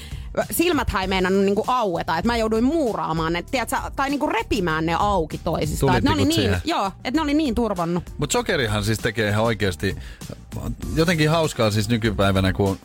silmät 0.50 0.88
ei 1.02 1.06
meinannut 1.06 1.44
niinku 1.44 1.64
aueta, 1.66 2.18
että 2.18 2.26
mä 2.26 2.36
jouduin 2.36 2.64
muuraamaan 2.64 3.32
ne, 3.32 3.42
tiedätkö, 3.42 3.76
tai 3.96 4.10
niinku 4.10 4.26
repimään 4.26 4.86
ne 4.86 4.96
auki 4.98 5.38
toisistaan. 5.38 6.02
Ne 6.02 6.10
oli 6.10 6.24
niin, 6.24 6.32
siihen. 6.34 6.60
joo, 6.64 6.86
että 6.86 7.18
ne 7.18 7.22
oli 7.22 7.34
niin 7.34 7.54
turvannut. 7.54 8.04
Mutta 8.18 8.32
sokerihan 8.32 8.84
siis 8.84 8.98
tekee 8.98 9.28
ihan 9.28 9.44
oikeasti 9.44 9.96
jotenkin 10.94 11.30
hauskaa 11.30 11.70
siis 11.70 11.88
nykypäivänä, 11.88 12.52
kun 12.52 12.78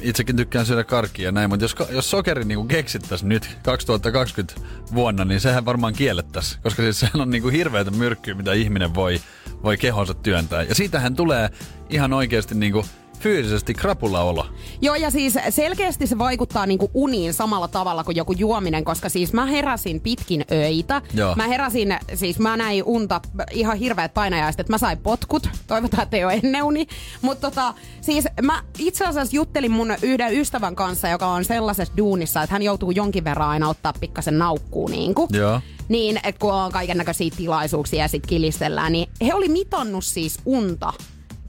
itsekin 0.00 0.36
tykkään 0.36 0.66
syödä 0.66 0.84
karkkia 0.84 1.24
ja 1.24 1.32
näin, 1.32 1.50
mutta 1.50 1.64
jos, 1.64 1.76
jos 1.90 2.10
sokeri 2.10 2.44
niinku 2.44 2.64
keksittäisiin 2.64 3.28
nyt 3.28 3.58
2020 3.62 4.54
vuonna, 4.94 5.24
niin 5.24 5.40
sehän 5.40 5.64
varmaan 5.64 5.92
kiellettäisiin, 5.92 6.62
koska 6.62 6.82
siis 6.82 7.00
sehän 7.00 7.20
on 7.20 7.30
niinku 7.30 7.48
hirveätä 7.48 7.90
myrkkyä, 7.90 8.34
mitä 8.34 8.52
ihminen 8.52 8.94
voi, 8.94 9.20
voi 9.62 9.76
kehonsa 9.76 10.14
työntää. 10.14 10.62
Ja 10.62 10.74
siitähän 10.74 11.16
tulee 11.16 11.50
ihan 11.90 12.12
oikeasti 12.12 12.54
niinku 12.54 12.84
fyysisesti 13.20 13.74
krapulaolo. 13.74 14.46
Joo, 14.80 14.94
ja 14.94 15.10
siis 15.10 15.38
selkeästi 15.50 16.06
se 16.06 16.18
vaikuttaa 16.18 16.66
niinku 16.66 16.90
uniin 16.94 17.34
samalla 17.34 17.68
tavalla 17.68 18.04
kuin 18.04 18.16
joku 18.16 18.32
juominen, 18.32 18.84
koska 18.84 19.08
siis 19.08 19.32
mä 19.32 19.46
heräsin 19.46 20.00
pitkin 20.00 20.44
öitä. 20.52 21.02
Joo. 21.14 21.34
Mä 21.34 21.46
heräsin, 21.46 21.98
siis 22.14 22.38
mä 22.38 22.56
näin 22.56 22.84
unta 22.84 23.20
ihan 23.50 23.76
hirveät 23.76 24.14
painajaiset, 24.14 24.60
että 24.60 24.72
mä 24.72 24.78
sain 24.78 24.98
potkut. 24.98 25.48
Toivotaan, 25.66 26.02
että 26.02 26.16
ei 26.16 26.24
ole 26.24 26.40
ennen 26.42 26.62
uni. 26.62 26.86
Mutta 27.22 27.50
tota, 27.50 27.74
siis 28.00 28.24
mä 28.42 28.62
itse 28.78 29.04
asiassa 29.04 29.36
juttelin 29.36 29.70
mun 29.70 29.94
yhden 30.02 30.34
ystävän 30.34 30.76
kanssa, 30.76 31.08
joka 31.08 31.26
on 31.26 31.44
sellaisessa 31.44 31.96
duunissa, 31.96 32.42
että 32.42 32.54
hän 32.54 32.62
joutuu 32.62 32.90
jonkin 32.90 33.24
verran 33.24 33.48
aina 33.48 33.68
ottaa 33.68 33.92
pikkasen 34.00 34.38
naukkuun 34.38 34.90
niinku. 34.90 35.28
Joo. 35.32 35.60
Niin, 35.88 36.16
että 36.16 36.38
kun 36.38 36.52
on 36.52 36.72
kaiken 36.72 36.98
näköisiä 36.98 37.30
tilaisuuksia 37.36 38.04
ja 38.04 38.08
sit 38.08 38.26
kilistellään, 38.26 38.92
niin 38.92 39.08
he 39.26 39.34
oli 39.34 39.48
mitannut 39.48 40.04
siis 40.04 40.38
unta. 40.44 40.92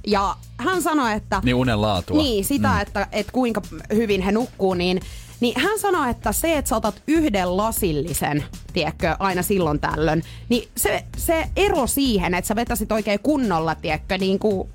Ja 0.07 0.35
hän 0.57 0.81
sanoi, 0.81 1.13
että... 1.13 1.41
Niin 1.43 1.55
unen 1.55 1.81
laatua. 1.81 2.17
Niin, 2.17 2.45
sitä, 2.45 2.67
mm. 2.67 2.81
että, 2.81 3.07
että 3.11 3.31
kuinka 3.31 3.61
hyvin 3.93 4.21
he 4.21 4.31
nukkuu, 4.31 4.73
niin, 4.73 5.01
niin 5.39 5.61
hän 5.61 5.79
sanoi, 5.79 6.09
että 6.09 6.31
se, 6.31 6.57
että 6.57 6.69
sä 6.69 6.75
otat 6.75 7.01
yhden 7.07 7.57
lasillisen, 7.57 8.45
tiedätkö, 8.73 9.15
aina 9.19 9.41
silloin 9.41 9.79
tällöin, 9.79 10.23
niin 10.49 10.69
se, 10.77 11.05
se 11.17 11.49
ero 11.55 11.87
siihen, 11.87 12.33
että 12.33 12.47
sä 12.47 12.55
vetäsit 12.55 12.91
oikein 12.91 13.19
kunnolla, 13.19 13.75
tiedätkö, 13.75 14.17
niin 14.17 14.39
kuin 14.39 14.69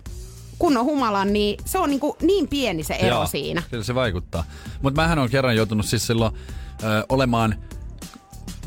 kunnon 0.58 0.84
humalan, 0.84 1.32
niin 1.32 1.58
se 1.64 1.78
on 1.78 1.90
niin, 1.90 2.00
kuin 2.00 2.16
niin 2.22 2.48
pieni 2.48 2.84
se 2.84 2.94
ero 2.94 3.16
Joo, 3.16 3.26
siinä. 3.26 3.62
Kyllä 3.70 3.84
se 3.84 3.94
vaikuttaa. 3.94 4.44
Mutta 4.82 5.02
mähän 5.02 5.18
on 5.18 5.30
kerran 5.30 5.56
joutunut 5.56 5.86
siis 5.86 6.06
silloin 6.06 6.34
ö, 6.82 7.06
olemaan, 7.08 7.54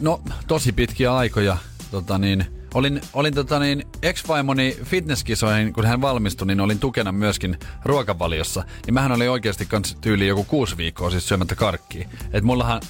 no 0.01 0.21
tosi 0.47 0.71
pitkiä 0.71 1.15
aikoja, 1.15 1.57
tota 1.91 2.17
niin, 2.17 2.45
olin, 2.75 3.01
olin 3.13 3.33
tota 3.33 3.59
niin, 3.59 3.83
ex-vaimoni 4.03 4.77
fitnesskisoihin, 4.83 5.73
kun 5.73 5.85
hän 5.85 6.01
valmistui, 6.01 6.47
niin 6.47 6.59
olin 6.59 6.79
tukena 6.79 7.11
myöskin 7.11 7.57
ruokavaliossa. 7.85 8.63
Niin 8.85 8.93
mähän 8.93 9.11
oli 9.11 9.27
oikeasti 9.27 9.65
kans 9.65 9.97
tyyli 10.01 10.27
joku 10.27 10.43
kuusi 10.43 10.77
viikkoa 10.77 11.09
siis 11.11 11.27
syömättä 11.27 11.55
karkkia. 11.55 12.07
Et 12.33 12.43
mullahan 12.43 12.81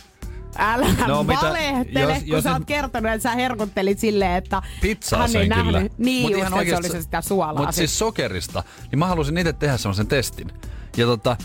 Älä 0.58 0.86
No, 1.00 1.08
no, 1.08 1.24
mitä- 1.24 1.42
valehtele, 1.42 2.14
jos- 2.14 2.20
kun 2.20 2.28
jos 2.28 2.44
sä 2.44 2.54
oot 2.54 2.66
kertonut, 2.66 3.12
että 3.12 3.24
sä 3.30 3.36
herkuttelit 3.36 4.00
silleen, 4.00 4.36
että 4.36 4.62
Pizzaa 4.82 5.20
hän 5.22 5.36
ei 5.36 5.48
nähnyt. 5.48 5.66
kyllä. 5.66 5.90
Niin 5.98 6.22
Mut 6.22 6.32
just, 6.32 6.42
ihan 6.48 6.62
että 6.62 6.70
se 6.76 6.78
oli 6.78 6.90
se 6.90 7.02
sitä 7.02 7.22
suolaa. 7.22 7.54
Mutta 7.58 7.72
siis 7.72 8.00
sokerista, 8.00 8.64
niin 8.92 9.00
mä 9.00 9.08
halusin 9.08 9.38
itse 9.38 9.54
tehdä 9.54 9.78
semmoisen 9.78 10.08
testin. 10.08 10.52
Ja 10.98 11.06
tota, 11.06 11.38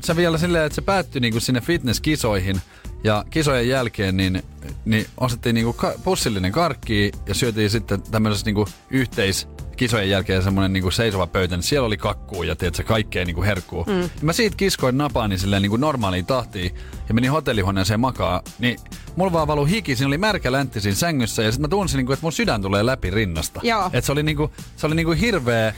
se 0.00 0.16
vielä 0.16 0.38
silleen, 0.38 0.64
että 0.66 0.74
se 0.74 0.82
päättyi 0.82 1.20
niinku 1.20 1.40
sinne 1.40 1.60
fitnesskisoihin. 1.60 2.60
Ja 3.04 3.24
kisojen 3.30 3.68
jälkeen 3.68 4.16
niin, 4.16 4.42
niin 4.84 5.06
ostettiin 5.20 5.54
niinku 5.54 5.72
ka- 5.72 5.94
pussillinen 6.04 6.52
karkki 6.52 7.12
ja 7.26 7.34
syötiin 7.34 7.70
sitten 7.70 8.02
tämmöisessä 8.02 8.46
niinku 8.46 8.66
yhteis 8.90 9.48
kisojen 9.76 10.10
jälkeen 10.10 10.42
semmoinen 10.42 10.72
niinku 10.72 10.90
seisova 10.90 11.26
pöytä, 11.26 11.56
niin 11.56 11.62
siellä 11.62 11.86
oli 11.86 11.96
kakkuu 11.96 12.42
ja 12.42 12.56
tiedätkö, 12.56 12.82
kaikkea 12.82 13.24
niinku 13.24 13.42
herkkuu. 13.42 13.84
Mm. 13.84 14.00
Ja 14.00 14.08
mä 14.22 14.32
siitä 14.32 14.56
kiskoin 14.56 14.98
napaani 14.98 15.38
silleen 15.38 15.62
niinku 15.62 15.76
normaaliin 15.76 16.26
tahtiin 16.26 16.74
ja 17.08 17.14
menin 17.14 17.30
hotellihuoneeseen 17.30 18.00
makaa, 18.00 18.42
niin 18.58 18.78
mulla 19.16 19.32
vaan 19.32 19.46
valui 19.46 19.70
hiki, 19.70 19.96
siinä 19.96 20.08
oli 20.08 20.18
märkä 20.18 20.52
läntti 20.52 20.80
siinä 20.80 20.96
sängyssä 20.96 21.42
ja 21.42 21.52
sitten 21.52 21.62
mä 21.62 21.68
tunsin, 21.68 21.98
niinku, 21.98 22.12
että 22.12 22.22
mun 22.24 22.32
sydän 22.32 22.62
tulee 22.62 22.86
läpi 22.86 23.10
rinnasta. 23.10 23.60
Joo. 23.62 23.90
Et 23.92 24.04
se 24.04 24.12
oli 24.12 24.22
niinku, 24.22 24.52
se 24.76 24.86
oli 24.86 24.94
niinku 24.94 25.12
hirveä 25.12 25.74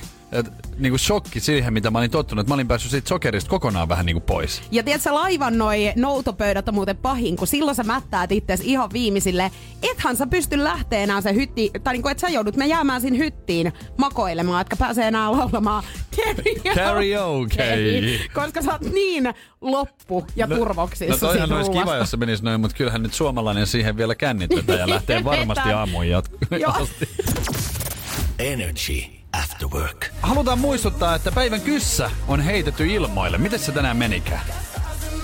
niinku 0.79 0.99
shokki 0.99 1.41
siihen, 1.41 1.73
mitä 1.73 1.91
mä 1.91 1.99
olin 1.99 2.11
tottunut. 2.11 2.43
Että 2.43 2.51
mä 2.51 2.55
olin 2.55 2.69
päässyt 2.69 2.91
siitä 2.91 3.09
sokerista 3.09 3.51
kokonaan 3.51 3.89
vähän 3.89 4.07
niinku 4.07 4.21
pois. 4.21 4.63
Ja 4.71 4.83
tiedätkö, 4.83 5.15
laivan 5.15 5.59
noi 5.59 5.93
noutopöydät 5.97 6.69
on 6.69 6.75
muuten 6.75 6.97
pahin, 6.97 7.37
kun 7.37 7.47
silloin 7.47 7.75
sä 7.75 7.83
mättäät 7.83 8.33
itses 8.33 8.61
ihan 8.61 8.91
viimeisille. 8.93 9.51
Ethän 9.83 10.17
sä 10.17 10.27
pysty 10.27 10.65
lähteä 10.65 11.01
enää 11.01 11.21
se 11.21 11.35
hytti, 11.35 11.71
tai 11.85 11.95
niinku, 11.95 12.09
että 12.09 12.21
sä 12.21 12.29
joudut 12.29 12.57
me 12.57 12.67
jäämään 12.67 13.01
sinne 13.01 13.19
hyttiin 13.19 13.73
makoilemaan, 13.99 14.61
etkä 14.61 14.77
pääse 14.77 15.09
enää 15.09 15.33
laulamaan 15.33 15.85
karaoke. 16.17 16.75
Karaoke. 16.75 17.79
Koska 18.35 18.63
sä 18.63 18.73
oot 18.73 18.93
niin 18.93 19.35
loppu 19.61 20.27
ja 20.37 20.49
turvoksissa 20.49 21.27
No 21.27 21.33
toihan 21.33 21.53
olisi 21.53 21.71
kiva, 21.71 21.97
jos 21.97 22.11
se 22.11 22.17
menisi 22.17 22.45
noin, 22.45 22.61
mutta 22.61 22.77
kyllähän 22.77 23.03
nyt 23.03 23.15
suomalainen 23.15 23.67
siihen 23.67 23.97
vielä 23.97 24.15
kännitetään 24.15 24.79
ja 24.79 24.89
lähtee 24.91 25.25
varmasti 25.25 25.73
aamuun 25.79 26.05
jatk- 26.05 26.59
Joo. 26.59 26.87
Energy 28.39 29.20
After 29.33 29.69
Work. 29.69 30.07
Halutaan 30.23 30.59
muistuttaa, 30.59 31.15
että 31.15 31.33
päivän 31.33 31.61
kyssä 31.61 32.11
on 32.29 32.41
heitetty 32.41 32.87
ilmoille. 32.87 33.39
Miten 33.39 33.59
se 33.59 33.73
tänään 33.73 33.97
menikään? 33.97 34.41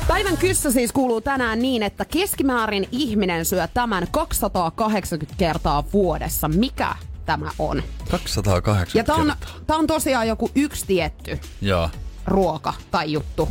Päivän 0.08 0.36
kyssä 0.36 0.70
siis 0.72 0.92
kuuluu 0.92 1.20
tänään 1.20 1.58
niin, 1.62 1.82
että 1.82 2.04
keskimäärin 2.04 2.88
ihminen 2.92 3.44
syö 3.44 3.68
tämän 3.74 4.06
280 4.10 5.34
kertaa 5.38 5.84
vuodessa. 5.92 6.48
Mikä 6.48 6.94
tämä 7.26 7.50
on? 7.58 7.82
280 8.10 8.98
Ja 8.98 9.04
tämä 9.04 9.18
on, 9.18 9.26
kertaa. 9.26 9.60
tää 9.66 9.76
on 9.76 9.86
tosiaan 9.86 10.28
joku 10.28 10.50
yksi 10.54 10.86
tietty 10.86 11.38
Joo. 11.60 11.90
ruoka 12.26 12.74
tai 12.90 13.12
juttu, 13.12 13.48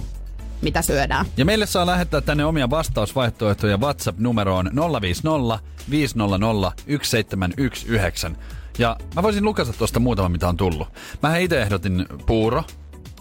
mitä 0.62 0.81
syödään. 0.81 1.25
Ja 1.38 1.45
meille 1.45 1.65
saa 1.65 1.85
lähettää 1.85 2.21
tänne 2.21 2.45
omia 2.45 2.69
vastausvaihtoehtoja 2.69 3.77
WhatsApp-numeroon 3.77 4.71
050 5.01 5.59
500 5.89 6.39
1719. 6.39 8.31
Ja 8.77 8.98
mä 9.15 9.24
voisin 9.24 9.46
lukata 9.46 9.74
tuosta 9.74 10.00
muutama, 10.00 10.29
mitä 10.29 10.48
on 10.50 10.58
tullut. 10.58 10.88
Mä 11.24 11.38
itse 11.38 11.62
ehdotin 11.62 12.05
puuro. 12.25 12.63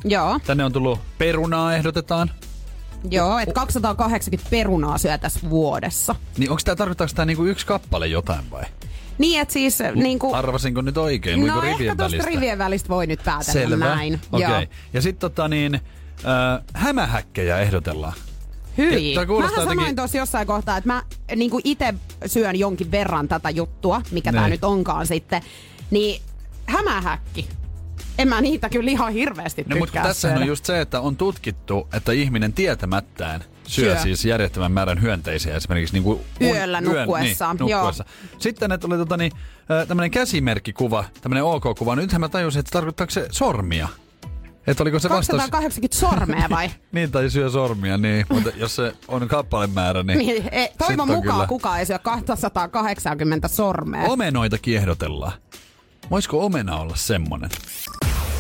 Joo, 0.05 0.41
Tänne 0.47 0.65
on 0.65 0.73
tullut 0.73 1.01
perunaa 1.19 1.75
ehdotetaan. 1.75 2.31
joo, 3.11 3.39
että 3.39 3.55
280 3.55 4.51
perunaa 4.51 4.99
syötäisiin 4.99 5.51
vuodessa. 5.51 6.15
Niin 6.39 6.51
onko 6.51 6.61
tää, 6.65 6.77
tarkoittaako 6.77 7.13
tää 7.17 7.25
niinku 7.25 7.45
yksi 7.45 7.67
kappale 7.67 8.07
jotain 8.07 8.51
vai? 8.51 8.63
Niin, 9.19 9.41
että 9.41 9.53
siis 9.53 9.79
niinku... 9.95 10.35
Arvasinko 10.35 10.81
nyt 10.81 10.99
oikein? 10.99 11.41
Luinko 11.41 11.55
No 11.57 11.61
rivien 11.61 11.81
ehkä 11.81 11.97
tuosta 11.97 12.17
välistä? 12.17 12.31
rivien 12.31 12.59
välistä 12.59 12.89
voi 12.89 13.07
nyt 13.07 13.21
päätellä 13.25 13.53
Selvä. 13.53 13.85
näin. 13.85 14.21
Okei. 14.33 14.47
Joo. 14.49 14.53
Okay. 14.53 14.67
Ja 14.93 15.03
sitten 15.03 15.21
tota 15.31 15.49
niin, 15.49 15.75
äh, 15.75 16.63
hämähäkkejä 16.75 17.59
ehdotellaan. 17.59 18.13
Hyi. 18.79 19.15
Tää 19.15 19.27
kuulostaa 19.27 19.51
Mähän 19.51 19.65
sanoin 19.65 19.77
jotenkin- 19.77 19.97
tuossa 19.97 20.17
jossain 20.19 20.47
kohtaa, 20.47 20.77
että 20.77 20.89
mä 20.93 21.03
niin 21.37 21.51
itse 21.65 21.95
syön 22.27 22.57
jonkin 22.59 22.91
verran 22.91 23.29
tätä 23.29 23.51
juttua, 23.51 24.03
mikä 24.11 24.33
tämä 24.33 24.45
Niin. 24.45 24.51
nyt 24.51 24.65
onkaan 24.65 25.07
sitten. 25.07 25.43
Niin 25.91 26.23
hämähäkki. 26.67 27.49
En 28.19 28.29
mä 28.29 28.41
niitä 28.41 28.69
kyllä 28.69 28.91
ihan 28.91 29.13
hirveästi 29.13 29.65
No, 29.69 29.77
mutta 29.77 30.01
tässä 30.03 30.35
on 30.35 30.47
just 30.47 30.65
se, 30.65 30.81
että 30.81 31.01
on 31.01 31.17
tutkittu, 31.17 31.89
että 31.93 32.13
ihminen 32.13 32.53
tietämättään 32.53 33.45
syö, 33.67 33.93
Syö. 33.95 34.03
siis 34.03 34.25
järjettömän 34.25 34.73
määrän 34.73 35.03
hyönteisiä 35.03 35.57
esimerkiksi 35.57 35.95
niin 35.95 36.03
kuin 36.03 36.21
Yöllä 36.41 36.81
nukkuessaan, 36.81 37.57
Niin, 37.57 37.71
nukkuessa. 37.73 38.05
Sitten 38.39 38.73
että 38.73 38.87
oli 38.87 38.97
tota, 38.97 39.17
niin, 39.17 39.33
tämmöinen 39.89 40.11
käsimerkkikuva, 40.11 41.05
tämmöinen 41.21 41.45
OK-kuva. 41.45 41.97
Nythän 41.97 42.21
mä 42.21 42.29
tajusin, 42.29 42.61
että 42.61 42.71
tarkoittaako 42.71 43.11
se 43.11 43.29
sormia. 43.31 43.89
Että 44.67 44.83
oliko 44.83 44.99
se 44.99 45.09
vastaus... 45.09 45.43
280 45.43 45.97
sormea 45.97 46.47
vai? 46.51 46.71
Niin, 46.93 47.11
tai 47.11 47.31
syö 47.31 47.51
sormia, 47.51 47.99
niin. 47.99 48.27
Mutta 48.29 48.51
jos 48.63 48.77
se 48.77 48.93
on 49.09 49.29
kappalemäärä, 49.29 50.03
niin... 50.03 50.19
niin, 50.19 50.49
e, 50.53 50.69
toivon 50.79 51.01
on 51.01 51.17
mukaan 51.17 51.35
kyllä- 51.35 51.47
kukaan 51.47 51.79
ei 51.79 51.87
syö 51.87 51.99
280 51.99 53.49
sormea. 53.49 54.03
Omenoita 54.03 54.59
kiehdotellaan. 54.59 55.33
Voisiko 56.11 56.45
omena 56.47 56.77
olla 56.77 56.97
semmonen? 56.97 57.51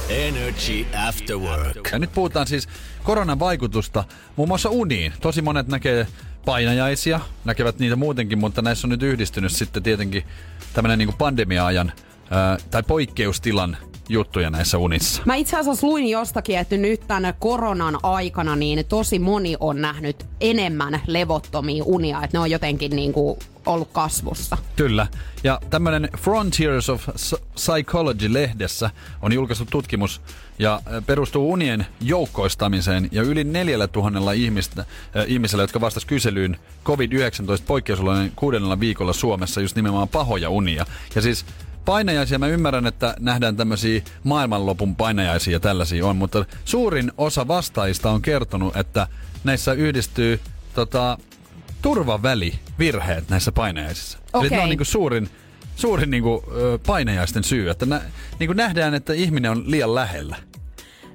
Energy 0.08 0.86
After 1.08 1.36
Work. 1.36 1.88
Ja 1.92 1.98
nyt 1.98 2.12
puhutaan 2.12 2.46
siis 2.46 2.68
koronan 3.04 3.38
vaikutusta 3.38 4.04
muun 4.36 4.48
muassa 4.48 4.70
uniin. 4.70 5.12
Tosi 5.20 5.42
monet 5.42 5.68
näkee 5.68 6.06
painajaisia, 6.44 7.20
näkevät 7.44 7.78
niitä 7.78 7.96
muutenkin, 7.96 8.38
mutta 8.38 8.62
näissä 8.62 8.86
on 8.86 8.90
nyt 8.90 9.02
yhdistynyt 9.02 9.52
sitten 9.52 9.82
tietenkin 9.82 10.24
tämmöinen 10.72 10.98
niin 10.98 11.14
pandemia-ajan 11.18 11.92
ää, 12.30 12.56
tai 12.70 12.82
poikkeustilan 12.82 13.76
juttuja 14.08 14.50
näissä 14.50 14.78
unissa. 14.78 15.22
Mä 15.24 15.34
itse 15.34 15.56
asiassa 15.56 15.86
luin 15.86 16.08
jostakin, 16.08 16.58
että 16.58 16.76
nyt 16.76 17.00
tämän 17.06 17.34
koronan 17.38 17.98
aikana 18.02 18.56
niin 18.56 18.84
tosi 18.88 19.18
moni 19.18 19.56
on 19.60 19.80
nähnyt 19.80 20.26
enemmän 20.40 21.00
levottomia 21.06 21.84
unia, 21.84 22.22
että 22.24 22.38
ne 22.38 22.42
on 22.42 22.50
jotenkin 22.50 22.96
niin 22.96 23.12
kuin 23.12 23.38
ollut 23.66 23.88
kasvussa. 23.92 24.58
Kyllä. 24.76 25.06
Ja 25.44 25.60
tämmöinen 25.70 26.08
Frontiers 26.18 26.90
of 26.90 27.08
Psychology-lehdessä 27.54 28.90
on 29.22 29.32
julkaistu 29.32 29.64
tutkimus 29.70 30.20
ja 30.58 30.80
ä, 30.86 31.02
perustuu 31.02 31.52
unien 31.52 31.86
joukkoistamiseen 32.00 33.08
ja 33.12 33.22
yli 33.22 33.44
neljällä 33.44 33.88
tuhannella 33.88 34.32
ihmistä, 34.32 34.80
äh, 34.80 35.24
ihmisellä, 35.26 35.62
jotka 35.62 35.80
vastasivat 35.80 36.08
kyselyyn 36.08 36.56
COVID-19 36.84 37.62
poikkeusolojen 37.66 38.32
kuudennella 38.36 38.80
viikolla 38.80 39.12
Suomessa 39.12 39.60
just 39.60 39.76
nimenomaan 39.76 40.08
pahoja 40.08 40.50
unia. 40.50 40.86
Ja 41.14 41.22
siis 41.22 41.46
painajaisia, 41.84 42.38
mä 42.38 42.46
ymmärrän, 42.46 42.86
että 42.86 43.14
nähdään 43.20 43.56
tämmöisiä 43.56 44.02
maailmanlopun 44.24 44.96
painajaisia 44.96 45.52
ja 45.52 45.60
tällaisia 45.60 46.06
on, 46.06 46.16
mutta 46.16 46.44
suurin 46.64 47.12
osa 47.18 47.48
vastaajista 47.48 48.10
on 48.10 48.22
kertonut, 48.22 48.76
että 48.76 49.08
näissä 49.44 49.72
yhdistyy 49.72 50.40
tota, 50.74 51.18
turvavälivirheet 51.82 53.28
näissä 53.28 53.52
painajaisissa. 53.52 54.18
Eli 54.18 54.46
Okei. 54.46 54.50
ne 54.50 54.62
on 54.62 54.68
niinku 54.68 54.84
suurin, 54.84 55.30
suurin 55.76 56.10
niinku, 56.10 56.44
ö, 56.56 56.78
painajaisten 56.86 57.44
syy, 57.44 57.70
että 57.70 57.86
nä, 57.86 58.00
niinku 58.38 58.52
nähdään, 58.52 58.94
että 58.94 59.12
ihminen 59.12 59.50
on 59.50 59.70
liian 59.70 59.94
lähellä. 59.94 60.36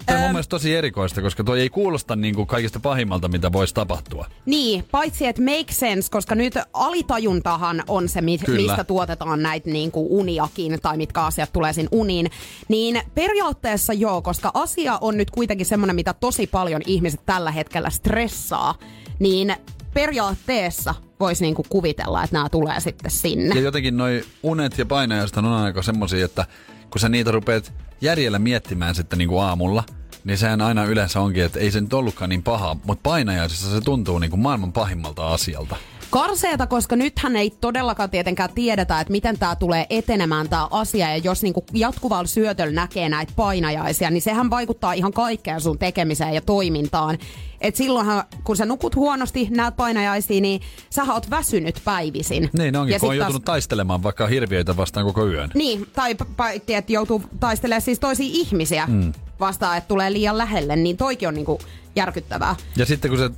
Tämä 0.09 0.19
on 0.19 0.23
mun 0.23 0.31
mielestä 0.31 0.49
tosi 0.49 0.75
erikoista, 0.75 1.21
koska 1.21 1.43
toi 1.43 1.61
ei 1.61 1.69
kuulosta 1.69 2.15
niinku 2.15 2.45
kaikista 2.45 2.79
pahimmalta, 2.79 3.27
mitä 3.27 3.51
voisi 3.51 3.73
tapahtua. 3.73 4.25
Niin, 4.45 4.83
paitsi 4.91 5.25
että 5.25 5.41
make 5.41 5.65
sense, 5.73 6.11
koska 6.11 6.35
nyt 6.35 6.53
alitajuntahan 6.73 7.83
on 7.87 8.09
se, 8.09 8.21
mi- 8.21 8.37
Kyllä. 8.37 8.67
mistä 8.67 8.83
tuotetaan 8.83 9.43
näitä 9.43 9.69
niin 9.69 9.91
kuin 9.91 10.07
uniakin 10.09 10.79
tai 10.81 10.97
mitkä 10.97 11.21
asiat 11.21 11.53
tulee 11.53 11.73
sinne 11.73 11.89
uniin. 11.91 12.31
Niin 12.67 13.01
periaatteessa 13.15 13.93
joo, 13.93 14.21
koska 14.21 14.51
asia 14.53 14.97
on 15.01 15.17
nyt 15.17 15.31
kuitenkin 15.31 15.65
semmoinen, 15.65 15.95
mitä 15.95 16.13
tosi 16.13 16.47
paljon 16.47 16.81
ihmiset 16.85 17.21
tällä 17.25 17.51
hetkellä 17.51 17.89
stressaa, 17.89 18.75
niin 19.19 19.55
periaatteessa 19.93 20.95
voisi 21.19 21.43
niinku 21.43 21.65
kuvitella, 21.69 22.23
että 22.23 22.36
nämä 22.36 22.49
tulee 22.49 22.79
sitten 22.79 23.12
sinne. 23.12 23.55
Ja 23.55 23.62
jotenkin 23.62 23.97
noi 23.97 24.23
unet 24.43 24.77
ja 24.77 24.86
painajaiset 24.86 25.38
on 25.38 25.45
aika 25.45 25.82
semmosia, 25.82 26.25
että 26.25 26.45
kun 26.89 26.99
sä 26.99 27.10
niitä 27.10 27.32
rupeat 27.32 27.73
järjellä 28.01 28.39
miettimään 28.39 28.95
sitten 28.95 29.19
niinku 29.19 29.39
aamulla, 29.39 29.84
niin 30.23 30.38
sehän 30.38 30.62
aina 30.62 30.84
yleensä 30.84 31.19
onkin, 31.19 31.43
että 31.43 31.60
ei 31.60 31.71
se 31.71 31.82
nyt 31.82 31.93
ollutkaan 31.93 32.29
niin 32.29 32.43
paha, 32.43 32.75
mutta 32.84 33.10
painajaisissa 33.10 33.71
se 33.71 33.82
tuntuu 33.82 34.19
niinku 34.19 34.38
maailman 34.38 34.73
pahimmalta 34.73 35.27
asialta. 35.27 35.75
Karseeta, 36.09 36.67
koska 36.67 36.95
nythän 36.95 37.35
ei 37.35 37.49
todellakaan 37.49 38.09
tietenkään 38.09 38.49
tiedetä, 38.55 38.99
että 38.99 39.11
miten 39.11 39.39
tämä 39.39 39.55
tulee 39.55 39.85
etenemään 39.89 40.49
tämä 40.49 40.67
asia. 40.71 41.09
Ja 41.09 41.17
jos 41.17 41.43
niinku 41.43 41.65
jatkuvalla 41.73 42.27
syötöllä 42.27 42.73
näkee 42.73 43.09
näitä 43.09 43.33
painajaisia, 43.35 44.11
niin 44.11 44.21
sehän 44.21 44.49
vaikuttaa 44.49 44.93
ihan 44.93 45.13
kaikkeen 45.13 45.61
sun 45.61 45.79
tekemiseen 45.79 46.33
ja 46.33 46.41
toimintaan. 46.41 47.17
Et 47.61 47.75
silloinhan, 47.75 48.23
kun 48.43 48.57
sä 48.57 48.65
nukut 48.65 48.95
huonosti, 48.95 49.47
näet 49.51 49.75
painajaisia, 49.75 50.41
niin 50.41 50.61
sä 50.89 51.03
oot 51.13 51.29
väsynyt 51.29 51.81
päivisin. 51.85 52.49
Niin 52.53 52.75
onkin, 52.75 52.93
ja 52.93 52.99
kun 52.99 53.09
on 53.09 53.17
joutunut 53.17 53.45
taistelemaan 53.45 54.03
vaikka 54.03 54.27
hirviöitä 54.27 54.77
vastaan 54.77 55.05
koko 55.05 55.27
yön. 55.27 55.49
Niin, 55.53 55.87
tai 55.95 56.15
paitsi, 56.15 56.73
että 56.73 56.93
joutuu 56.93 57.23
taistelemaan 57.39 57.81
siis 57.81 57.99
toisia 57.99 58.29
ihmisiä 58.29 58.85
mm. 58.87 59.13
vastaan, 59.39 59.77
että 59.77 59.87
tulee 59.87 60.13
liian 60.13 60.37
lähelle, 60.37 60.75
niin 60.75 60.97
toikin 60.97 61.27
on 61.27 61.33
niinku 61.33 61.59
järkyttävää. 61.95 62.55
Ja 62.75 62.85
sitten 62.85 63.11
kun 63.11 63.19
se, 63.19 63.29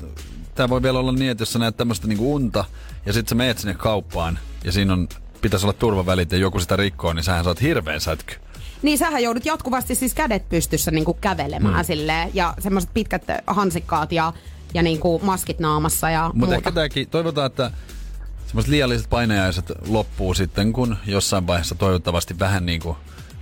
tää 0.56 0.70
voi 0.70 0.82
vielä 0.82 1.00
olla 1.00 1.12
niin, 1.12 1.32
että 1.32 1.42
jos 1.42 1.54
sä 1.54 1.60
näet 1.60 1.78
tämmöistä 1.78 2.08
niinku 2.08 2.34
unta 2.34 2.66
ja 3.06 3.14
sitten 3.14 3.30
sä 3.30 3.36
meet 3.36 3.58
sinne 3.58 3.74
kauppaan 3.74 4.40
ja 4.64 4.72
siinä 4.72 4.94
on, 4.94 5.08
pitäisi 5.42 5.66
olla 5.66 5.74
turvavälit 5.74 6.32
ja 6.32 6.38
joku 6.38 6.60
sitä 6.60 6.76
rikkoo, 6.76 7.14
niin 7.14 7.24
sähän 7.24 7.44
saat 7.44 7.62
hirveän 7.62 8.02
sätky. 8.02 8.36
Niin 8.82 8.98
sähän 8.98 9.24
joudut 9.24 9.46
jatkuvasti 9.46 9.96
siis 9.96 10.14
kädet 10.14 10.50
pystyssä 10.50 10.92
niinku 10.92 11.14
kävelemään 11.14 11.76
mm. 11.76 11.86
silleen, 11.86 12.32
ja 12.34 12.54
semmoiset 12.60 12.90
pitkät 12.94 13.24
hansikkaat 13.48 14.12
ja 14.12 14.34
ja 14.74 14.82
niinku 14.82 15.22
maskit 15.24 15.60
naamassa 15.60 16.10
ja 16.10 16.24
Mutta 16.24 16.38
muuta. 16.38 16.56
ehkä 16.56 16.72
tämäkin, 16.72 17.10
toivotaan, 17.10 17.48
että 17.48 17.72
semmoiset 18.48 18.70
liialliset 18.72 19.10
painajaiset 19.10 19.72
loppuu 19.88 20.34
sitten, 20.34 20.74
kun 20.74 20.98
jossain 21.06 21.48
vaiheessa 21.48 21.76
toivottavasti 21.76 22.40
vähän 22.40 22.66
niin 22.66 22.82
kuin, 22.82 22.98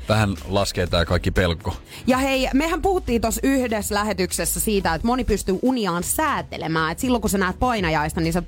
vähän 0.10 0.36
laskee 0.48 0.88
tämä 0.88 1.06
kaikki 1.06 1.32
pelko. 1.32 1.76
Ja 2.08 2.18
hei, 2.18 2.48
mehän 2.54 2.82
puhuttiin 2.82 3.22
tuossa 3.22 3.42
yhdessä 3.44 3.96
lähetyksessä 3.96 4.60
siitä, 4.60 4.96
että 4.96 5.08
moni 5.08 5.24
pystyy 5.24 5.60
uniaan 5.62 6.04
säätelemään. 6.04 6.92
Että 6.92 7.02
silloin 7.02 7.22
kun 7.22 7.30
sä 7.30 7.38
näet 7.38 7.60
painajaista, 7.60 8.22
niin 8.22 8.34
sä 8.34 8.44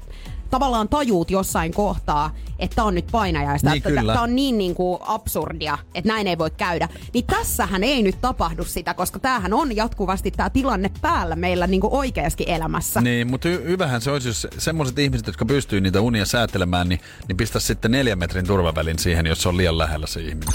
tavallaan 0.52 0.90
tajuut 0.90 1.32
jossain 1.32 1.74
kohtaa, 1.74 2.36
että 2.60 2.76
tää 2.76 2.86
on 2.86 2.96
nyt 2.96 3.08
painajaista. 3.12 3.72
Niin. 3.72 3.84
Tämä 3.84 4.22
on 4.22 4.36
niin, 4.36 4.58
niin 4.58 4.76
kuin 4.76 5.00
absurdia, 5.02 5.78
että 5.96 6.08
näin 6.08 6.28
ei 6.28 6.38
voi 6.38 6.52
käydä. 6.52 6.90
Niin 7.14 7.26
tässähän 7.26 7.84
ei 7.84 8.04
nyt 8.04 8.22
tapahdu 8.22 8.64
sitä, 8.64 8.94
koska 8.94 9.20
tämähän 9.20 9.54
on 9.54 9.76
jatkuvasti 9.76 10.32
tämä 10.32 10.50
tilanne 10.50 10.92
päällä 11.02 11.36
meillä 11.36 11.68
niin 11.68 11.82
kuin 11.82 11.94
oikeassakin 11.94 12.50
elämässä. 12.50 13.02
Niin, 13.02 13.28
mutta 13.28 13.50
hy- 13.50 13.64
hyvähän 13.64 14.02
se 14.02 14.12
olisi, 14.12 14.30
jos 14.30 14.48
semmoiset 14.58 15.00
ihmiset, 15.00 15.28
jotka 15.28 15.46
pystyy 15.46 15.82
niitä 15.82 16.02
unia 16.02 16.26
säätelemään, 16.26 16.90
niin, 16.90 17.02
niin 17.28 17.38
pistä 17.38 17.60
sitten 17.60 17.92
neljän 17.92 18.20
metrin 18.20 18.48
turvavälin 18.48 19.00
siihen, 19.00 19.26
jos 19.26 19.42
se 19.42 19.50
on 19.50 19.58
liian 19.58 19.78
lähellä 19.78 20.08
se 20.08 20.22
ihminen. 20.22 20.54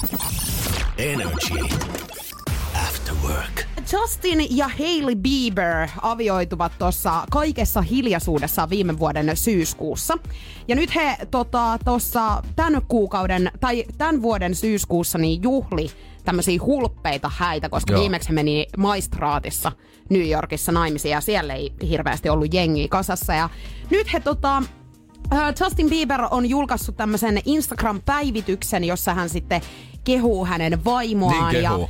Energy. 0.98 1.76
After 2.74 3.14
work. 3.22 3.75
Justin 3.92 4.56
ja 4.56 4.68
Hailey 4.78 5.14
Bieber 5.16 5.88
avioituvat 6.02 6.72
tuossa 6.78 7.24
kaikessa 7.30 7.82
hiljaisuudessa 7.82 8.70
viime 8.70 8.98
vuoden 8.98 9.36
syyskuussa. 9.36 10.18
Ja 10.68 10.76
nyt 10.76 10.94
he 10.94 11.16
tota, 11.30 11.78
tuossa 11.84 12.42
tämän 12.56 12.82
kuukauden 12.88 13.50
tai 13.60 13.84
tämän 13.98 14.22
vuoden 14.22 14.54
syyskuussa 14.54 15.18
niin 15.18 15.42
juhli 15.42 15.90
tämmöisiä 16.24 16.60
hulppeita 16.66 17.30
häitä, 17.36 17.68
koska 17.68 17.92
Joo. 17.92 18.00
Viimeksi 18.00 18.28
he 18.28 18.34
meni 18.34 18.66
maistraatissa 18.76 19.72
New 20.10 20.28
Yorkissa 20.30 20.72
naimisiin 20.72 21.12
ja 21.12 21.20
siellä 21.20 21.54
ei 21.54 21.72
hirveästi 21.88 22.28
ollut 22.28 22.54
jengiä 22.54 22.88
kasassa. 22.88 23.34
Ja 23.34 23.50
nyt 23.90 24.12
he 24.12 24.20
tota, 24.20 24.62
Justin 25.60 25.88
Bieber 25.90 26.20
on 26.30 26.46
julkaissut 26.50 26.96
tämmöisen 26.96 27.40
Instagram-päivityksen, 27.44 28.84
jossa 28.84 29.14
hän 29.14 29.28
sitten 29.28 29.60
kehuu 30.04 30.46
hänen 30.46 30.84
vaimoaan 30.84 31.52
Niin 31.52 31.62
kehuu. 31.62 31.80
ja 31.82 31.88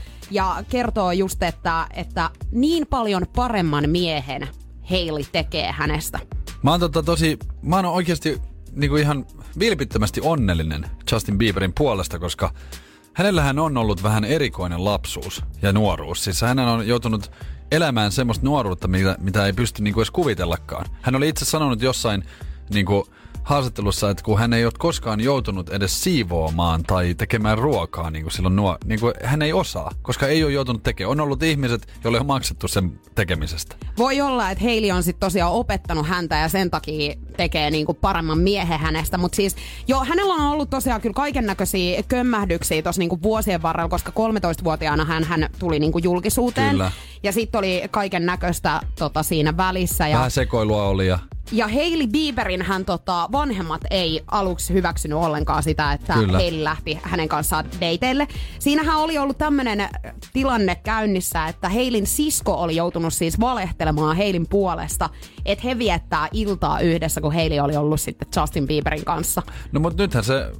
kertoo 0.68 1.12
just, 1.12 1.42
että, 1.42 1.86
että 1.94 2.30
niin 2.52 2.86
paljon 2.86 3.26
paremman 3.36 3.90
miehen 3.90 4.48
Hailey 4.90 5.24
tekee 5.32 5.72
hänestä. 5.72 6.18
Mä 6.62 6.70
oon 6.70 6.80
tota 6.80 7.02
tosi, 7.02 7.38
mä 7.62 7.76
oon 7.76 7.84
oikeasti 7.84 8.40
niinku 8.72 8.96
ihan 8.96 9.26
vilpittömästi 9.58 10.20
onnellinen 10.24 10.90
Justin 11.12 11.38
Bieberin 11.38 11.72
puolesta, 11.78 12.18
koska 12.18 12.52
hänellähän 13.12 13.58
on 13.58 13.76
ollut 13.76 14.02
vähän 14.02 14.24
erikoinen 14.24 14.84
lapsuus 14.84 15.42
ja 15.62 15.72
nuoruus. 15.72 16.24
Siis 16.24 16.40
hän 16.40 16.58
on 16.58 16.88
joutunut 16.88 17.30
elämään 17.70 18.12
semmoista 18.12 18.44
nuoruutta, 18.44 18.88
mitä, 18.88 19.16
mitä 19.20 19.46
ei 19.46 19.52
pysty 19.52 19.82
niinku 19.82 20.00
edes 20.00 20.10
kuvitellakaan. 20.10 20.86
Hän 21.02 21.14
oli 21.16 21.28
itse 21.28 21.44
sanonut 21.44 21.82
jossain 21.82 22.24
niinku 22.70 23.08
haastattelussa, 23.46 24.10
että 24.10 24.22
kun 24.22 24.38
hän 24.38 24.52
ei 24.52 24.64
ole 24.64 24.72
koskaan 24.78 25.20
joutunut 25.20 25.68
edes 25.68 26.02
siivoamaan 26.02 26.82
tai 26.82 27.14
tekemään 27.14 27.58
ruokaa 27.58 28.10
niin 28.10 28.22
kuin 28.24 28.32
silloin 28.32 28.56
nuo, 28.56 28.78
niin 28.84 29.00
kuin 29.00 29.14
hän 29.24 29.42
ei 29.42 29.52
osaa, 29.52 29.92
koska 30.02 30.26
ei 30.26 30.44
ole 30.44 30.52
joutunut 30.52 30.82
tekemään. 30.82 31.10
On 31.10 31.20
ollut 31.20 31.42
ihmiset, 31.42 31.86
joille 32.04 32.20
on 32.20 32.26
maksettu 32.26 32.68
sen 32.68 33.00
tekemisestä. 33.14 33.76
Voi 33.98 34.20
olla, 34.20 34.50
että 34.50 34.64
Hailey 34.64 34.90
on 34.90 35.02
sitten 35.02 35.20
tosiaan 35.20 35.52
opettanut 35.52 36.06
häntä 36.06 36.36
ja 36.36 36.48
sen 36.48 36.70
takia 36.70 37.14
tekee 37.36 37.70
niinku 37.70 37.94
paremman 37.94 38.38
miehen 38.38 38.80
hänestä. 38.80 39.18
Mutta 39.18 39.36
siis 39.36 39.56
jo, 39.88 40.00
hänellä 40.04 40.34
on 40.34 40.52
ollut 40.52 40.70
tosiaan 40.70 41.00
kyllä 41.00 41.14
kaiken 41.14 41.46
näköisiä 41.46 42.02
kömmähdyksiä 42.08 42.82
tuossa 42.82 43.00
niinku 43.00 43.22
vuosien 43.22 43.62
varrella, 43.62 43.88
koska 43.88 44.12
13-vuotiaana 44.12 45.04
hän, 45.04 45.24
hän 45.24 45.48
tuli 45.58 45.78
niinku 45.78 45.98
julkisuuteen. 45.98 46.70
Kyllä. 46.70 46.92
Ja 47.22 47.32
sitten 47.32 47.58
oli 47.58 47.82
kaiken 47.90 48.26
näköistä 48.26 48.80
tota, 48.98 49.22
siinä 49.22 49.56
välissä. 49.56 50.08
Ja 50.08 50.16
Vähän 50.16 50.30
sekoilua 50.30 50.84
oli 50.84 51.06
ja 51.06 51.18
Ja 51.52 51.68
Hailey 51.68 52.06
Bieberin 52.06 52.62
hän 52.62 52.84
tota, 52.84 53.28
vanhemmat 53.32 53.80
ei 53.90 54.24
aluksi 54.30 54.74
hyväksynyt 54.74 55.18
ollenkaan 55.18 55.62
sitä, 55.62 55.92
että 55.92 56.14
Kyllä. 56.14 56.38
Hailey 56.38 56.64
lähti 56.64 56.98
hänen 57.02 57.28
kanssaan 57.28 57.64
dateille. 57.80 58.28
Siinähän 58.58 58.96
oli 58.96 59.18
ollut 59.18 59.38
tämmöinen 59.38 59.88
tilanne 60.32 60.74
käynnissä, 60.74 61.46
että 61.46 61.68
Heilin 61.68 62.06
sisko 62.06 62.54
oli 62.54 62.76
joutunut 62.76 63.14
siis 63.14 63.40
valehtelemaan 63.40 64.16
Heilin 64.16 64.46
puolesta, 64.46 65.10
että 65.44 65.68
he 65.68 65.78
viettää 65.78 66.28
iltaa 66.32 66.80
yhdessä, 66.80 67.20
kun 67.20 67.34
Hailey 67.34 67.58
oli 67.58 67.76
ollut 67.76 68.00
sitten 68.00 68.28
Justin 68.36 68.66
Bieberin 68.66 69.04
kanssa. 69.04 69.42
No 69.72 69.80
mutta 69.80 70.02
nythän 70.02 70.24
se 70.24 70.52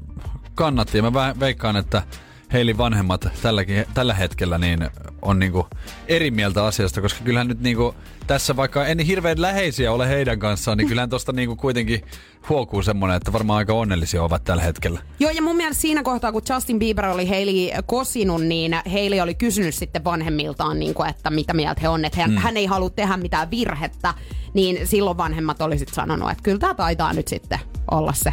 kannatti 0.55 0.99
ja 0.99 1.11
mä 1.11 1.35
veikkaan, 1.41 1.77
että 1.77 2.03
Heilin 2.53 2.79
vanhemmat 2.79 3.29
tälläkin, 3.43 3.85
tällä 3.95 4.15
hetkellä 4.15 4.59
niin 4.59 4.91
on 5.23 5.39
niinku 5.39 5.67
eri 6.09 6.31
mieltä 6.31 6.65
asiasta, 6.65 7.01
koska 7.01 7.25
kyllähän 7.25 7.49
nyt 7.49 7.61
niinku 7.61 7.95
tässä 8.27 8.57
vaikka 8.57 8.87
en 8.87 8.99
hirveän 8.99 9.41
läheisiä 9.41 9.93
ole 9.93 10.09
heidän 10.09 10.39
kanssaan, 10.39 10.79
niin 10.79 10.89
kyllähän 10.89 11.11
tosta 11.11 11.33
niinku 11.33 11.57
kuitenkin 11.57 12.03
huokuu 12.49 12.83
semmonen, 12.83 13.17
että 13.17 13.33
varmaan 13.33 13.59
aika 13.59 13.73
onnellisia 13.73 14.23
ovat 14.23 14.45
tällä 14.45 14.63
hetkellä. 14.63 15.01
Joo, 15.21 15.31
ja 15.31 15.43
mun 15.43 15.57
mielestä 15.57 15.81
siinä 15.81 16.03
kohtaa, 16.03 16.33
kun 16.33 16.43
Justin 16.55 16.79
Bieber 16.79 17.07
oli 17.07 17.29
Hailey 17.29 17.83
kosinut, 17.87 18.43
niin 18.43 18.77
Hailey 18.93 19.21
oli 19.21 19.35
kysynyt 19.35 19.75
sitten 19.75 20.05
vanhemmiltaan, 20.05 20.79
niin 20.79 20.95
kuin, 20.95 21.09
että 21.09 21.31
mitä 21.31 21.55
mieltä 21.55 21.81
he 21.81 21.89
on, 21.89 22.05
että 22.05 22.21
hän, 22.21 22.31
mm. 22.31 22.37
hän 22.37 22.57
ei 22.57 22.67
halua 22.67 22.91
tehdä 22.91 23.17
mitään 23.17 23.51
virhettä, 23.51 24.15
niin 24.55 24.87
silloin 24.87 25.17
vanhemmat 25.17 25.63
oli 25.63 25.79
sitten 25.79 25.95
sanonut, 25.95 26.31
että 26.31 26.43
kyllä 26.43 26.59
tämä 26.59 26.75
taitaa 26.75 27.13
nyt 27.13 27.29
sitten 27.29 27.61
olla 27.91 28.13
se 28.13 28.33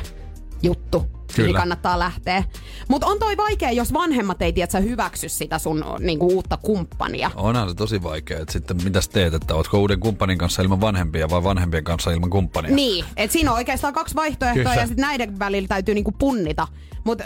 juttu. 0.63 1.22
Kyllä. 1.35 1.47
Niin 1.47 1.55
kannattaa 1.55 1.99
lähteä. 1.99 2.43
Mutta 2.87 3.07
on 3.07 3.19
toi 3.19 3.37
vaikea, 3.37 3.71
jos 3.71 3.93
vanhemmat 3.93 4.41
ei 4.41 4.53
tiedä, 4.53 4.79
hyväksy 4.79 5.29
sitä 5.29 5.59
sun 5.59 5.85
niinku, 5.99 6.27
uutta 6.27 6.57
kumppania. 6.57 7.31
Onhan 7.35 7.69
se 7.69 7.75
tosi 7.75 8.03
vaikea, 8.03 8.39
että 8.39 8.53
sitten 8.53 8.83
mitäs 8.83 9.09
teet, 9.09 9.33
että 9.33 9.55
ootko 9.55 9.79
uuden 9.79 9.99
kumppanin 9.99 10.37
kanssa 10.37 10.61
ilman 10.61 10.81
vanhempia 10.81 11.29
vai 11.29 11.43
vanhempien 11.43 11.83
kanssa 11.83 12.11
ilman 12.11 12.29
kumppania? 12.29 12.75
Niin, 12.75 13.05
että 13.17 13.33
siinä 13.33 13.51
on 13.51 13.57
oikeastaan 13.57 13.93
kaksi 13.93 14.15
vaihtoehtoa 14.15 14.63
Kyllä. 14.63 14.75
ja 14.75 14.87
sitten 14.87 15.01
näiden 15.01 15.39
välillä 15.39 15.67
täytyy 15.67 15.95
niinku 15.95 16.11
punnita. 16.11 16.67
Mutta 17.03 17.23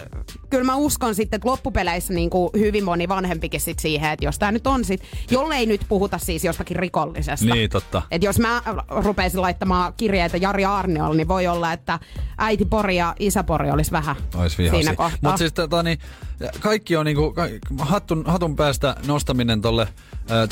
kyllä 0.49 0.63
mä 0.63 0.75
uskon 0.75 1.15
sitten, 1.15 1.37
että 1.37 1.49
loppupeleissä 1.49 2.13
niinku 2.13 2.49
hyvin 2.57 2.83
moni 2.83 3.07
vanhempikin 3.07 3.61
sit 3.61 3.79
siihen, 3.79 4.11
että 4.11 4.25
jos 4.25 4.39
tämä 4.39 4.51
nyt 4.51 4.67
on 4.67 4.85
sit, 4.85 5.01
jollei 5.31 5.65
nyt 5.65 5.81
puhuta 5.89 6.17
siis 6.17 6.43
jostakin 6.43 6.75
rikollisesta. 6.77 7.53
Niin, 7.53 7.69
totta. 7.69 8.01
Et 8.11 8.23
jos 8.23 8.39
mä 8.39 8.61
rupeisin 8.89 9.41
laittamaan 9.41 9.93
kirjeitä 9.97 10.37
Jari 10.37 10.65
Arniolle, 10.65 11.17
niin 11.17 11.27
voi 11.27 11.47
olla, 11.47 11.73
että 11.73 11.99
äiti 12.37 12.65
Pori 12.65 12.95
ja 12.95 13.15
isä 13.19 13.43
Pori 13.43 13.71
olisi 13.71 13.91
vähän 13.91 14.15
Ois 14.35 14.55
siinä 14.55 14.95
kohtaa. 14.95 15.19
Mutta 15.21 15.37
siis 15.37 15.53
tota, 15.53 15.83
niin, 15.83 15.99
kaikki 16.59 16.95
on 16.95 17.05
niinku, 17.05 17.33
hatun, 17.79 18.23
hatun 18.27 18.55
päästä 18.55 18.95
nostaminen 19.07 19.61
tolle 19.61 19.87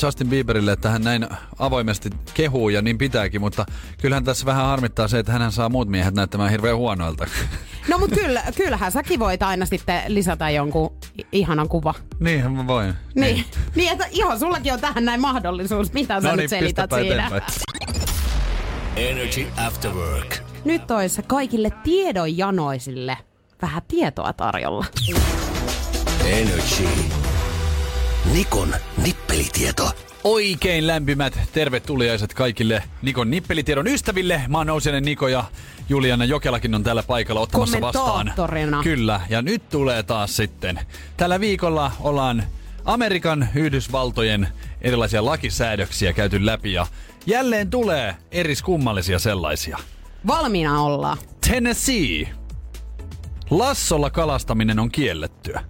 Justin 0.02 0.28
Bieberille, 0.28 0.72
että 0.72 0.90
hän 0.90 1.02
näin 1.02 1.26
avoimesti 1.58 2.10
kehuu 2.34 2.68
ja 2.68 2.82
niin 2.82 2.98
pitääkin, 2.98 3.40
mutta 3.40 3.66
kyllähän 4.00 4.24
tässä 4.24 4.46
vähän 4.46 4.66
harmittaa 4.66 5.08
se, 5.08 5.18
että 5.18 5.32
hän 5.32 5.52
saa 5.52 5.68
muut 5.68 5.88
miehet 5.88 6.14
näyttämään 6.14 6.50
hirveän 6.50 6.76
huonoilta. 6.76 7.26
No 7.88 7.98
mutta 7.98 8.16
kyllä, 8.16 8.42
kyllähän 8.56 8.92
säkin 8.92 9.20
voit 9.20 9.42
aina 9.42 9.66
sitten 9.66 10.02
lisätä 10.08 10.50
jonkun 10.50 10.96
ihanan 11.32 11.68
kuva. 11.68 11.94
Niinhän 12.20 12.52
mä 12.52 12.66
voin. 12.66 12.94
Niin, 13.14 13.44
niin 13.74 13.92
että 13.92 14.06
ihan 14.10 14.38
sullakin 14.38 14.72
on 14.72 14.80
tähän 14.80 15.04
näin 15.04 15.20
mahdollisuus. 15.20 15.92
Mitä 15.92 16.20
sä 16.20 16.28
No 16.28 16.36
nyt 16.36 16.38
niin, 16.38 16.48
selität 16.48 16.90
pistäpä 16.90 17.02
siinä? 17.02 17.26
eteenpäin. 17.26 17.42
Energy 18.96 19.46
After 19.66 19.90
Work. 19.90 20.36
Nyt 20.64 20.90
olisi 20.90 21.22
kaikille 21.22 21.70
tiedonjanoisille 21.84 23.16
vähän 23.62 23.82
tietoa 23.88 24.32
tarjolla. 24.32 24.84
Energy. 26.26 26.88
Nikon 28.32 28.74
nippelitieto. 29.02 29.90
Oikein 30.24 30.86
lämpimät 30.86 31.38
tervetuliaiset 31.52 32.34
kaikille 32.34 32.82
Nikon 33.02 33.30
nippelitiedon 33.30 33.86
ystäville. 33.86 34.42
Mä 34.48 34.58
oon 34.58 34.66
Nousiainen 34.66 35.04
Niko 35.04 35.28
ja 35.28 35.44
Juliana 35.88 36.24
Jokelakin 36.24 36.74
on 36.74 36.82
täällä 36.82 37.02
paikalla 37.02 37.40
ottamassa 37.40 37.80
vastaan. 37.80 38.32
Kyllä, 38.82 39.20
ja 39.28 39.42
nyt 39.42 39.68
tulee 39.68 40.02
taas 40.02 40.36
sitten. 40.36 40.80
Tällä 41.16 41.40
viikolla 41.40 41.92
ollaan 42.00 42.42
Amerikan 42.84 43.48
Yhdysvaltojen 43.54 44.48
erilaisia 44.80 45.24
lakisäädöksiä 45.24 46.12
käyty 46.12 46.46
läpi 46.46 46.72
ja 46.72 46.86
jälleen 47.26 47.70
tulee 47.70 48.16
eriskummallisia 48.30 49.18
sellaisia. 49.18 49.78
Valmiina 50.26 50.80
ollaan. 50.82 51.18
Tennessee. 51.48 52.28
Lassolla 53.50 54.10
kalastaminen 54.10 54.78
on 54.78 54.90
kiellettyä. 54.90 55.64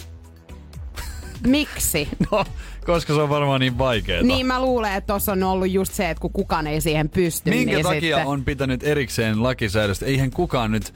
Miksi? 1.46 2.08
No, 2.32 2.44
koska 2.86 3.14
se 3.14 3.20
on 3.20 3.28
varmaan 3.28 3.60
niin 3.60 3.78
vaikeaa. 3.78 4.22
niin 4.22 4.46
mä 4.46 4.60
luulen, 4.62 4.94
että 4.94 5.06
tuossa 5.12 5.32
on 5.32 5.42
ollut 5.42 5.70
just 5.70 5.92
se, 5.94 6.10
että 6.10 6.20
kun 6.20 6.32
kukaan 6.32 6.66
ei 6.66 6.80
siihen 6.80 7.08
pysty, 7.08 7.50
Minkä 7.50 7.72
niin 7.74 7.82
takia 7.86 8.16
sitten... 8.16 8.26
on 8.32 8.44
pitänyt 8.44 8.82
erikseen 8.82 9.42
lakisäädöstä? 9.42 10.06
Eihän 10.06 10.30
kukaan 10.30 10.70
nyt... 10.72 10.94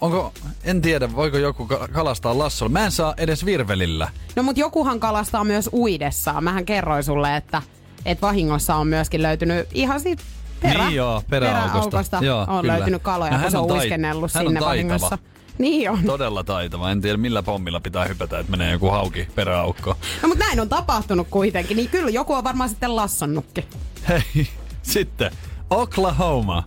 Onko, 0.00 0.32
en 0.64 0.80
tiedä, 0.82 1.14
voiko 1.16 1.38
joku 1.38 1.66
ka- 1.66 1.88
kalastaa 1.92 2.38
lassolla. 2.38 2.72
Mä 2.72 2.84
en 2.84 2.90
saa 2.92 3.14
edes 3.16 3.44
virvelillä. 3.44 4.08
No 4.36 4.42
mut 4.42 4.58
jokuhan 4.58 5.00
kalastaa 5.00 5.44
myös 5.44 5.70
uidessaan. 5.72 6.44
Mähän 6.44 6.64
kerroin 6.64 7.04
sulle, 7.04 7.36
että, 7.36 7.62
että 8.06 8.26
vahingossa 8.26 8.74
on 8.74 8.86
myöskin 8.86 9.22
löytynyt 9.22 9.68
ihan 9.74 10.00
siitä 10.00 10.22
perä, 10.62 10.84
Niin 10.84 10.96
joo, 10.96 11.22
peräaukosta. 11.30 11.70
peräaukosta 11.90 12.18
Joo, 12.22 12.40
on 12.48 12.60
kyllä. 12.60 12.72
löytynyt 12.76 13.02
kaloja, 13.02 13.32
No 13.32 13.38
kun 13.42 13.50
se 13.50 13.58
on, 13.58 13.64
on 13.64 13.72
uiskennellut 13.72 14.34
hän 14.34 14.40
on 14.46 14.48
sinne 14.50 14.60
taitava. 14.60 14.70
vahingossa. 14.70 15.18
Niin 15.58 15.90
on. 15.90 16.04
Todella 16.04 16.44
taitava. 16.44 16.90
En 16.90 17.00
tiedä 17.00 17.16
millä 17.16 17.42
pommilla 17.42 17.80
pitää 17.80 18.04
hypätä, 18.04 18.38
että 18.38 18.50
menee 18.50 18.72
joku 18.72 18.90
hauki 18.90 19.28
peräaukko. 19.34 19.96
No 20.22 20.28
mutta 20.28 20.44
näin 20.44 20.60
on 20.60 20.68
tapahtunut 20.68 21.28
kuitenkin, 21.30 21.76
niin 21.76 21.88
kyllä 21.88 22.10
joku 22.10 22.32
on 22.34 22.44
varmaan 22.44 22.68
sitten 22.70 22.96
lassonnutkin. 22.96 23.64
Hei, 24.08 24.48
sitten 24.82 25.32
Oklahoma. 25.70 26.62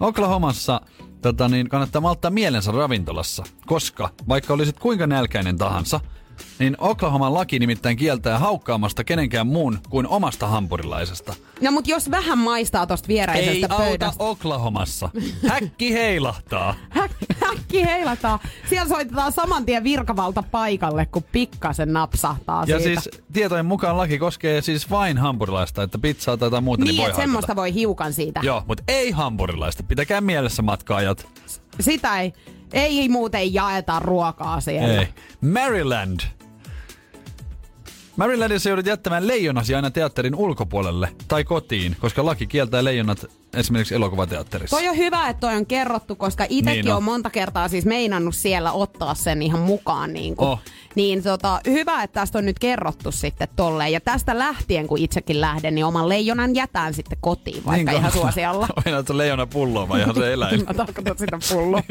Oklahomassa 0.00 0.80
tota 1.22 1.48
niin, 1.48 1.68
kannattaa 1.68 2.00
malttaa 2.00 2.30
mielensä 2.30 2.72
ravintolassa, 2.72 3.44
koska 3.66 4.10
vaikka 4.28 4.54
olisit 4.54 4.78
kuinka 4.78 5.06
nälkäinen 5.06 5.58
tahansa, 5.58 6.00
niin 6.58 6.76
Oklahoman 6.78 7.34
laki 7.34 7.58
nimittäin 7.58 7.96
kieltää 7.96 8.38
haukkaamasta 8.38 9.04
kenenkään 9.04 9.46
muun 9.46 9.78
kuin 9.90 10.06
omasta 10.06 10.46
hampurilaisesta. 10.46 11.34
No 11.60 11.70
mut 11.72 11.88
jos 11.88 12.10
vähän 12.10 12.38
maistaa 12.38 12.86
tosta 12.86 13.06
Ei 13.08 13.14
viereisestä 13.14 13.66
auta 13.70 13.84
pöydästä. 13.84 14.24
Oklahomassa. 14.24 15.10
Häkki 15.48 15.92
heilahtaa. 15.92 16.74
Häk- 16.98 17.46
Häkki 17.46 17.84
heilataan. 17.84 18.38
Siellä 18.68 18.88
soitetaan 18.88 19.32
saman 19.32 19.64
tien 19.66 19.84
virkavalta 19.84 20.42
paikalle, 20.50 21.06
kun 21.06 21.24
pikkasen 21.32 21.92
napsahtaa 21.92 22.64
Ja 22.66 22.80
siitä. 22.80 23.00
siis 23.00 23.22
tietojen 23.32 23.66
mukaan 23.66 23.96
laki 23.96 24.18
koskee 24.18 24.62
siis 24.62 24.90
vain 24.90 25.18
hampurilaista, 25.18 25.82
että 25.82 25.98
pizzaa 25.98 26.36
tai 26.36 26.46
jotain 26.46 26.64
muuta, 26.64 26.84
niin, 26.84 26.88
niin, 26.88 26.96
voi 26.96 27.04
haukata. 27.04 27.22
semmoista 27.22 27.56
voi 27.56 27.74
hiukan 27.74 28.12
siitä. 28.12 28.40
Joo, 28.42 28.62
mutta 28.66 28.82
ei 28.88 29.10
hampurilaista. 29.10 29.82
Pitäkää 29.82 30.20
mielessä 30.20 30.62
matkaajat. 30.62 31.26
Sitä 31.80 32.20
ei, 32.20 32.32
ei 32.72 33.08
muuten 33.08 33.54
jaeta 33.54 33.98
ruokaa 34.00 34.60
siellä. 34.60 35.00
Ei. 35.00 35.08
Maryland. 35.40 36.20
Marylandissa 38.16 38.68
joudut 38.68 38.86
jättämään 38.86 39.26
leijonasi 39.26 39.74
aina 39.74 39.90
teatterin 39.90 40.34
ulkopuolelle 40.34 41.08
tai 41.28 41.44
kotiin, 41.44 41.96
koska 42.00 42.26
laki 42.26 42.46
kieltää 42.46 42.84
leijonat 42.84 43.26
esimerkiksi 43.54 43.94
elokuvateatterissa. 43.94 44.76
Toi 44.76 44.88
on 44.88 44.96
hyvä, 44.96 45.28
että 45.28 45.40
toi 45.40 45.54
on 45.56 45.66
kerrottu, 45.66 46.16
koska 46.16 46.46
itsekin 46.48 46.84
Niin 46.84 46.90
on. 46.92 46.96
on 46.96 47.02
monta 47.02 47.30
kertaa 47.30 47.68
siis 47.68 47.84
meinannut 47.84 48.34
siellä 48.34 48.72
ottaa 48.72 49.14
sen 49.14 49.42
ihan 49.42 49.60
mukaan. 49.60 50.12
Niin, 50.12 50.36
kuin. 50.36 50.48
Oh. 50.48 50.60
niin 50.94 51.22
tota, 51.22 51.60
hyvä, 51.66 52.02
että 52.02 52.20
tästä 52.20 52.38
on 52.38 52.44
nyt 52.46 52.58
kerrottu 52.58 53.12
sitten 53.12 53.48
tolleen. 53.56 53.92
Ja 53.92 54.00
tästä 54.00 54.38
lähtien, 54.38 54.86
kun 54.86 54.98
itsekin 54.98 55.40
lähden, 55.40 55.74
niin 55.74 55.84
oman 55.84 56.08
leijonan 56.08 56.54
jätän 56.54 56.94
sitten 56.94 57.18
kotiin, 57.20 57.64
vaikka 57.64 57.76
Niinkö? 57.76 57.92
ihan 57.92 58.12
suosiolla. 58.12 58.68
Meinaat 58.84 59.06
se 59.06 59.16
leijona 59.16 59.46
pulloa 59.46 59.88
vai 59.88 60.00
ihan 60.00 60.14
se 60.14 60.32
eläin? 60.32 60.64
Mä 60.68 60.74
tarkoitan 60.74 61.18
sitä 61.18 61.38
pulloa. 61.52 61.82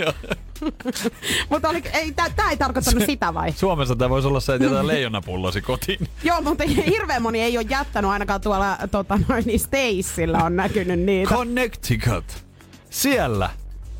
mutta 1.49 1.69
oli, 1.69 1.83
ei, 1.93 2.11
tää 2.11 2.49
ei 2.49 2.57
tarkoittanut 2.57 3.03
sitä 3.05 3.33
vai? 3.33 3.51
Suomessa 3.51 3.95
tämä 3.95 4.09
voisi 4.09 4.27
olla 4.27 4.39
se, 4.39 4.53
että 4.53 4.65
jätetään 4.65 4.87
leijonapullosi 4.87 5.61
kotiin. 5.61 6.07
Joo, 6.23 6.41
mutta 6.41 6.63
hirveän 6.85 7.21
moni 7.21 7.41
ei 7.41 7.57
ole 7.57 7.65
jättänyt 7.69 8.11
ainakaan 8.11 8.41
tuolla 8.41 8.77
tota, 8.91 9.19
noin, 9.27 9.43
niin 9.45 9.59
Stacella 9.59 10.37
on 10.43 10.55
näkynyt 10.55 10.99
niitä. 10.99 11.29
Connecticut. 11.51 12.43
Siellä, 12.89 13.49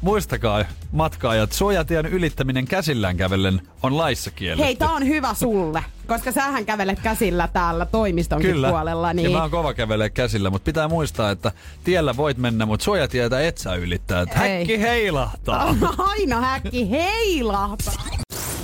muistakaa 0.02 0.66
matkaajat, 0.92 1.52
suojatien 1.52 2.06
ylittäminen 2.06 2.66
käsillään 2.66 3.18
kävellen 3.18 3.62
on 3.84 3.98
laissa 3.98 4.32
kielletty. 4.32 4.64
Hei, 4.64 4.76
tää 4.76 4.92
on 4.92 5.08
hyvä 5.08 5.34
sulle, 5.34 5.84
koska 6.08 6.32
sähän 6.32 6.66
kävelet 6.66 7.00
käsillä 7.00 7.48
täällä 7.48 7.86
toimistonkin 7.86 8.52
Kyllä. 8.52 8.70
puolella. 8.70 9.14
Niin... 9.14 9.32
Ja 9.32 9.38
mä 9.38 9.42
oon 9.42 9.52
kova 9.52 9.74
kävelee 9.74 10.10
käsillä, 10.10 10.50
mutta 10.50 10.66
pitää 10.66 10.88
muistaa, 10.88 11.32
että 11.32 11.52
tiellä 11.84 12.18
voit 12.18 12.38
mennä, 12.38 12.66
mutta 12.66 12.84
suojatietä 12.84 13.42
et 13.42 13.58
saa 13.58 13.76
ylittää. 13.76 14.22
Että 14.22 14.40
häkki 14.40 14.80
heilahtaa. 14.82 15.76
Aina 15.98 16.42
häkki 16.42 16.92
heilahtaa. 16.92 18.06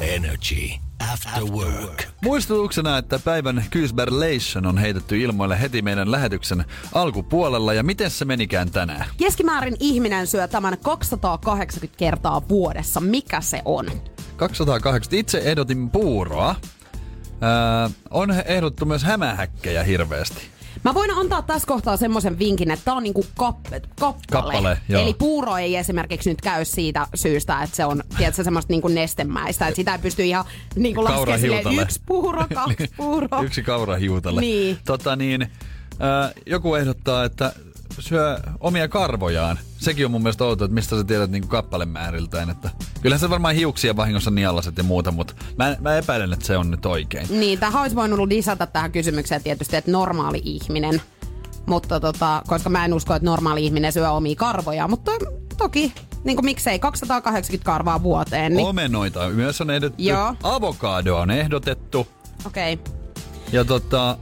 Energy 0.02 0.87
After 1.14 1.44
Work. 1.44 2.04
Muistutuksena, 2.24 2.98
että 2.98 3.20
päivän 3.20 3.66
Kyysberlation 3.70 4.66
on 4.66 4.78
heitetty 4.78 5.22
ilmoille 5.22 5.62
heti 5.62 5.82
meidän 5.82 6.12
lähetyksen 6.12 6.66
alkupuolella. 6.94 7.74
Ja 7.74 7.84
miten 7.84 8.12
se 8.12 8.26
menikään 8.26 8.72
tänään? 8.72 9.06
Keskimäärin 9.18 9.76
ihminen 9.80 10.28
syö 10.28 10.48
tämän 10.48 10.78
280 10.84 11.98
kertaa 11.98 12.42
vuodessa. 12.50 13.00
Mikä 13.00 13.42
se 13.42 13.62
on? 13.66 13.86
280. 14.36 15.16
Itse 15.16 15.38
ehdotin 15.52 15.90
puuroa. 15.90 16.56
Öö, 17.44 17.90
on 18.10 18.32
ehdottu 18.46 18.86
myös 18.86 19.04
hämähäkkejä 19.04 19.84
hirveästi. 19.84 20.57
Mä 20.88 20.94
voin 20.94 21.12
antaa 21.12 21.42
tässä 21.42 21.68
kohtaa 21.68 21.98
semmoisen 21.98 22.40
vinkin, 22.40 22.72
että 22.72 22.86
tää 22.86 22.94
on 22.94 23.04
niinku 23.04 23.26
kappe, 23.38 23.82
kappale. 24.00 24.16
Kappale, 24.32 24.78
joo. 24.90 25.02
Eli 25.02 25.14
puuro 25.14 25.58
ei 25.58 25.76
esimerkiksi 25.76 26.30
nyt 26.30 26.42
käy 26.42 26.66
siitä 26.66 27.08
syystä, 27.16 27.64
että 27.64 27.76
se 27.76 27.86
on 27.86 28.04
tiedätkö, 28.18 28.44
semmoista 28.44 28.74
niinku 28.74 28.88
nestemäistä. 28.88 29.68
Että 29.68 29.76
sitä 29.76 29.92
ei 29.92 30.00
pysty 30.00 30.24
ihan 30.24 30.46
niinku 30.76 31.04
laskemaan 31.04 31.40
silleen, 31.40 31.64
Kaurahiutalle. 31.64 31.82
yksi 31.82 32.02
puuro, 32.06 32.46
kaksi 32.56 32.92
puuroa. 32.98 33.42
Yksi 33.42 33.64
kaura 33.64 33.96
hiutalle. 33.96 34.42
Niin. 34.42 34.78
Tota 34.86 35.16
niin, 35.16 35.42
äh, 35.42 36.34
joku 36.46 36.76
ehdottaa, 36.76 37.26
että 37.26 37.54
syö 38.00 38.40
omia 38.60 38.88
karvojaan. 38.88 39.60
Sekin 39.78 40.06
on 40.06 40.12
mun 40.12 40.22
mielestä 40.22 40.44
outoa, 40.44 40.66
että 40.66 40.76
mistä 40.76 40.98
sä 40.98 41.04
tiedät 41.04 41.32
niin 41.32 41.48
kappalemääriltään. 41.48 42.50
Että 42.50 42.70
kyllähän 43.02 43.20
se 43.20 43.30
varmaan 43.30 43.56
hiuksia 43.56 43.96
vahingossa 43.96 44.32
nialaset 44.32 44.78
ja 44.78 44.84
muuta, 44.84 45.12
mutta 45.12 45.34
mä, 45.58 45.76
mä 45.80 45.98
epäilen, 45.98 46.34
että 46.34 46.46
se 46.46 46.58
on 46.58 46.72
nyt 46.72 46.86
oikein. 46.86 47.28
Niin, 47.30 47.60
tähän 47.60 47.82
olisi 47.82 47.96
voinut 47.96 48.28
lisätä 48.28 48.66
tähän 48.66 48.92
kysymykseen 48.92 49.44
tietysti, 49.44 49.76
että 49.76 49.92
normaali 49.92 50.42
ihminen. 50.44 51.02
Mutta 51.66 52.00
tota, 52.00 52.42
koska 52.48 52.70
mä 52.70 52.86
en 52.86 52.94
usko, 52.94 53.16
että 53.16 53.26
normaali 53.26 53.66
ihminen 53.66 53.94
syö 53.94 54.12
omia 54.12 54.36
karvoja, 54.36 54.88
mutta 54.88 55.12
toki, 55.58 55.94
niin 56.24 56.38
kuin 56.38 56.46
miksei, 56.46 56.80
280 56.80 57.66
karvaa 57.66 58.04
vuoteen. 58.04 58.54
Niin, 58.54 58.68
Omenoita 58.68 59.30
myös 59.30 59.62
on 59.62 59.70
ehdotettu. 59.70 60.04
Joo. 60.04 60.36
Avokadoa 60.44 61.22
on 61.22 61.32
ehdotettu. 61.32 62.08
Okei. 62.46 62.74
Okay. 62.74 62.94
Ja 63.52 63.66
tota, 63.66 64.18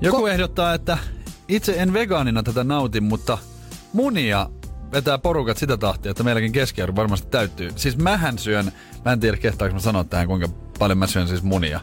joku 0.00 0.26
Ko- 0.26 0.28
ehdottaa, 0.28 0.74
että 0.74 0.98
itse 1.50 1.74
en 1.76 1.92
vegaanina 1.92 2.42
tätä 2.42 2.64
nautin, 2.64 3.04
mutta 3.04 3.38
munia 3.92 4.50
vetää 4.92 5.18
porukat 5.18 5.58
sitä 5.58 5.76
tahtia, 5.76 6.10
että 6.10 6.22
meilläkin 6.22 6.52
keskiarvo 6.52 6.96
varmasti 6.96 7.28
täyttyy. 7.30 7.70
Siis 7.76 7.98
mähän 7.98 8.38
syön, 8.38 8.72
mä 9.04 9.12
en 9.12 9.20
tiedä 9.20 9.36
kehtaanko 9.36 9.74
mä 9.74 9.80
sanoa 9.80 10.04
tähän, 10.04 10.26
kuinka 10.26 10.48
paljon 10.78 10.98
mä 10.98 11.06
syön 11.06 11.28
siis 11.28 11.42
munia. 11.42 11.80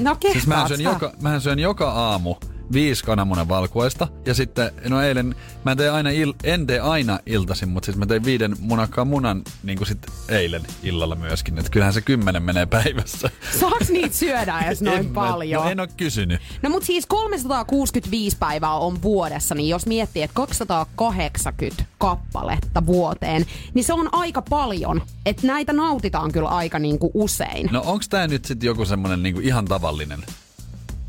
No 0.00 0.16
Siis 0.32 0.46
mähän 0.46 0.68
syön, 0.68 0.80
joka, 0.80 1.12
mähän 1.22 1.40
syön 1.40 1.58
joka 1.58 1.90
aamu 1.90 2.36
viisi 2.72 3.04
kananmunan 3.04 3.48
valkuaista. 3.48 4.08
Ja 4.26 4.34
sitten, 4.34 4.70
no 4.88 5.02
eilen, 5.02 5.34
mä 5.64 5.70
en 5.70 5.76
tee 5.76 5.90
aina, 5.90 6.10
il, 6.10 6.32
en 6.44 6.66
tee 6.66 6.80
aina 6.80 7.18
iltaisin, 7.26 7.68
mutta 7.68 7.84
siis 7.86 7.96
mä 7.96 8.06
tein 8.06 8.24
viiden 8.24 8.56
munakkaan 8.60 9.08
munan 9.08 9.42
niin 9.62 9.78
kuin 9.78 9.88
sit 9.88 10.06
eilen 10.28 10.62
illalla 10.82 11.14
myöskin. 11.14 11.58
Että 11.58 11.70
kyllähän 11.70 11.94
se 11.94 12.00
kymmenen 12.00 12.42
menee 12.42 12.66
päivässä. 12.66 13.30
Saaks 13.60 13.88
niitä 13.90 14.16
syödä 14.16 14.58
edes 14.60 14.80
noin 14.82 14.98
en, 14.98 15.06
mä- 15.06 15.14
paljon? 15.14 15.64
No 15.64 15.70
en 15.70 15.80
oo 15.80 15.86
kysynyt. 15.96 16.40
No 16.62 16.70
mut 16.70 16.82
siis 16.82 17.06
365 17.06 18.36
päivää 18.40 18.74
on 18.74 19.02
vuodessa, 19.02 19.54
niin 19.54 19.68
jos 19.68 19.86
miettii, 19.86 20.22
että 20.22 20.34
280 20.34 21.84
kappaletta 21.98 22.86
vuoteen, 22.86 23.46
niin 23.74 23.84
se 23.84 23.92
on 23.92 24.08
aika 24.14 24.42
paljon. 24.42 25.02
Että 25.26 25.46
näitä 25.46 25.72
nautitaan 25.72 26.32
kyllä 26.32 26.48
aika 26.48 26.78
niinku 26.78 27.10
usein. 27.14 27.68
No 27.72 27.82
onks 27.86 28.08
tää 28.08 28.26
nyt 28.26 28.44
sit 28.44 28.62
joku 28.62 28.84
semmonen 28.84 29.22
niinku 29.22 29.40
ihan 29.40 29.64
tavallinen? 29.64 30.20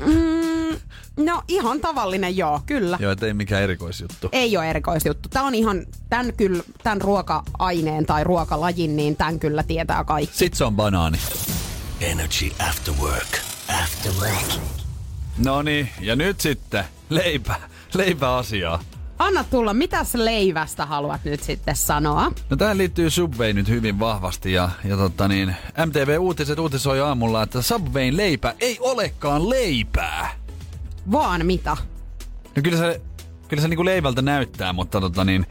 Mm, 0.06 0.39
no 1.16 1.42
ihan 1.48 1.80
tavallinen 1.80 2.36
joo, 2.36 2.60
kyllä. 2.66 2.98
Joo, 3.00 3.12
et 3.12 3.22
ei 3.22 3.34
mikään 3.34 3.62
erikoisjuttu. 3.62 4.28
Ei 4.32 4.56
ole 4.56 4.70
erikoisjuttu. 4.70 5.28
Tämä 5.28 5.46
on 5.46 5.54
ihan, 5.54 5.86
tämän, 6.08 6.32
kyllä, 6.36 6.62
tämän 6.82 7.00
ruoka-aineen 7.00 8.06
tai 8.06 8.24
ruokalajin, 8.24 8.96
niin 8.96 9.16
tämän 9.16 9.38
kyllä 9.38 9.62
tietää 9.62 10.04
kaikki. 10.04 10.36
Sit 10.36 10.54
se 10.54 10.64
on 10.64 10.76
banaani. 10.76 11.18
Energy 12.00 12.50
After 12.68 12.94
Work. 13.00 13.38
After 13.82 14.12
Work. 14.20 14.62
No 15.38 15.62
niin, 15.62 15.88
ja 16.00 16.16
nyt 16.16 16.40
sitten 16.40 16.84
leipä, 17.10 17.54
leipäasiaa. 17.94 18.80
Anna 19.18 19.44
tulla, 19.44 19.74
mitäs 19.74 20.14
leivästä 20.14 20.86
haluat 20.86 21.24
nyt 21.24 21.42
sitten 21.42 21.76
sanoa? 21.76 22.32
No 22.50 22.56
tähän 22.56 22.78
liittyy 22.78 23.10
Subway 23.10 23.52
nyt 23.52 23.68
hyvin 23.68 23.98
vahvasti 23.98 24.52
ja, 24.52 24.70
ja 24.84 24.96
tota 24.96 25.28
niin, 25.28 25.56
MTV 25.86 26.16
Uutiset 26.20 26.58
uutisoi 26.58 27.00
aamulla, 27.00 27.42
että 27.42 27.62
Subwayn 27.62 28.16
leipä 28.16 28.54
ei 28.60 28.78
olekaan 28.80 29.50
leipää. 29.50 30.39
Vaan 31.12 31.46
mitä? 31.46 31.76
No 32.56 32.62
kyllä 32.62 32.78
se, 32.78 33.00
kyllä 33.48 33.62
se 33.62 33.68
niinku 33.68 33.84
leivältä 33.84 34.22
näyttää, 34.22 34.72
mutta 34.72 35.00
tota 35.00 35.24
niin, 35.24 35.46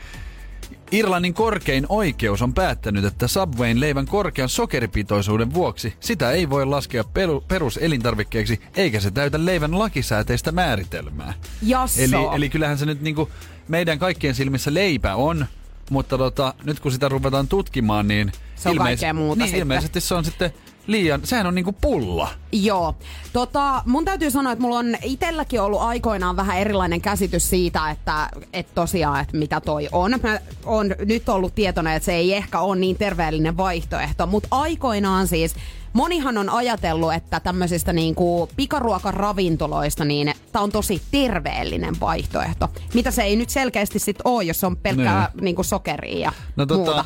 Irlannin 0.92 1.34
korkein 1.34 1.86
oikeus 1.90 2.42
on 2.42 2.54
päättänyt, 2.54 3.06
että 3.06 3.28
Subwayn 3.28 3.80
leivän 3.80 4.06
korkean 4.06 4.50
sokeripitoisuuden 4.50 5.54
vuoksi 5.54 5.94
sitä 6.00 6.32
ei 6.32 6.50
voi 6.50 6.66
laskea 6.66 7.04
peru, 7.04 7.42
peruselintarvikkeeksi, 7.48 8.62
eikä 8.76 9.00
se 9.00 9.12
täytä 9.12 9.46
leivän 9.46 9.80
lakisääteistä 9.80 10.52
määritelmää. 10.52 11.34
Jasso. 11.62 12.02
Eli, 12.02 12.36
eli 12.36 12.50
kyllähän 12.50 12.78
se 12.78 12.86
nyt 12.86 13.02
niinku 13.02 13.30
meidän 13.68 14.00
kaikkien 14.00 14.36
silmissä 14.36 14.74
leipä 14.74 15.16
on, 15.16 15.46
mutta 15.90 16.18
tota, 16.18 16.54
nyt 16.64 16.80
kun 16.80 16.92
sitä 16.92 17.10
ruvetaan 17.10 17.48
tutkimaan, 17.48 18.08
niin, 18.08 18.32
Se 18.56 18.70
on 18.70 18.78
kaikkea 18.78 19.14
muuta 19.14 19.40
niin 19.40 19.48
sitten. 19.48 19.60
ilmeisesti 19.60 20.02
se 20.02 20.16
on 20.16 20.26
sitten 20.26 20.54
liian, 20.92 21.22
sehän 21.24 21.48
on 21.48 21.56
niinku 21.56 21.76
pulla. 21.82 22.30
Joo. 22.52 22.96
Tota, 23.34 23.84
mun 23.86 24.06
täytyy 24.06 24.32
sanoa, 24.32 24.52
että 24.54 24.62
mulla 24.62 24.78
on 24.80 24.96
itselläkin 25.04 25.62
ollut 25.62 25.82
aikoinaan 25.82 26.36
vähän 26.36 26.58
erilainen 26.58 27.02
käsitys 27.02 27.50
siitä, 27.50 27.90
että, 27.90 28.30
että 28.54 28.76
tosiaan, 28.76 29.22
että 29.22 29.38
mitä 29.38 29.62
toi 29.62 29.88
on. 29.92 30.12
Mä 30.24 30.40
oon 30.66 30.96
nyt 31.06 31.30
ollut 31.30 31.56
tietoinen, 31.56 31.94
että 31.94 32.06
se 32.06 32.14
ei 32.14 32.34
ehkä 32.34 32.60
ole 32.60 32.76
niin 32.76 32.96
terveellinen 32.98 33.58
vaihtoehto, 33.58 34.28
mutta 34.28 34.48
aikoinaan 34.52 35.28
siis 35.28 35.56
Monihan 35.94 36.38
on 36.38 36.50
ajatellut, 36.50 37.14
että 37.14 37.40
tämmöisistä 37.40 37.94
niinku 37.94 38.50
pikaruokaravintoloista, 38.56 40.06
niin 40.06 40.34
tämä 40.52 40.64
on 40.64 40.72
tosi 40.72 41.02
terveellinen 41.12 42.00
vaihtoehto. 42.00 42.68
Mitä 42.94 43.12
se 43.12 43.24
ei 43.24 43.36
nyt 43.36 43.50
selkeästi 43.50 44.00
sit 44.00 44.18
ole, 44.24 44.44
jos 44.44 44.64
on 44.64 44.78
pelkkää 44.78 45.32
niinku 45.42 45.64
sokeria 45.64 46.20
ja 46.20 46.32
No 46.56 46.66
tota- 46.66 46.76
muuta. 46.76 47.06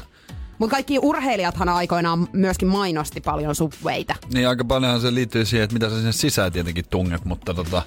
Mutta 0.59 0.75
kaikki 0.75 0.99
urheilijathan 0.99 1.69
aikoinaan 1.69 2.27
myöskin 2.33 2.67
mainosti 2.67 3.21
paljon 3.21 3.55
subweita. 3.55 4.15
Niin 4.33 4.47
aika 4.47 4.65
paljonhan 4.65 5.01
se 5.01 5.13
liittyy 5.13 5.45
siihen, 5.45 5.63
että 5.63 5.73
mitä 5.73 5.89
sä 5.89 5.95
sinne 5.95 6.11
sisään 6.11 6.51
tietenkin 6.51 6.85
tunget, 6.89 7.25
mutta 7.25 7.53
tota, 7.53 7.81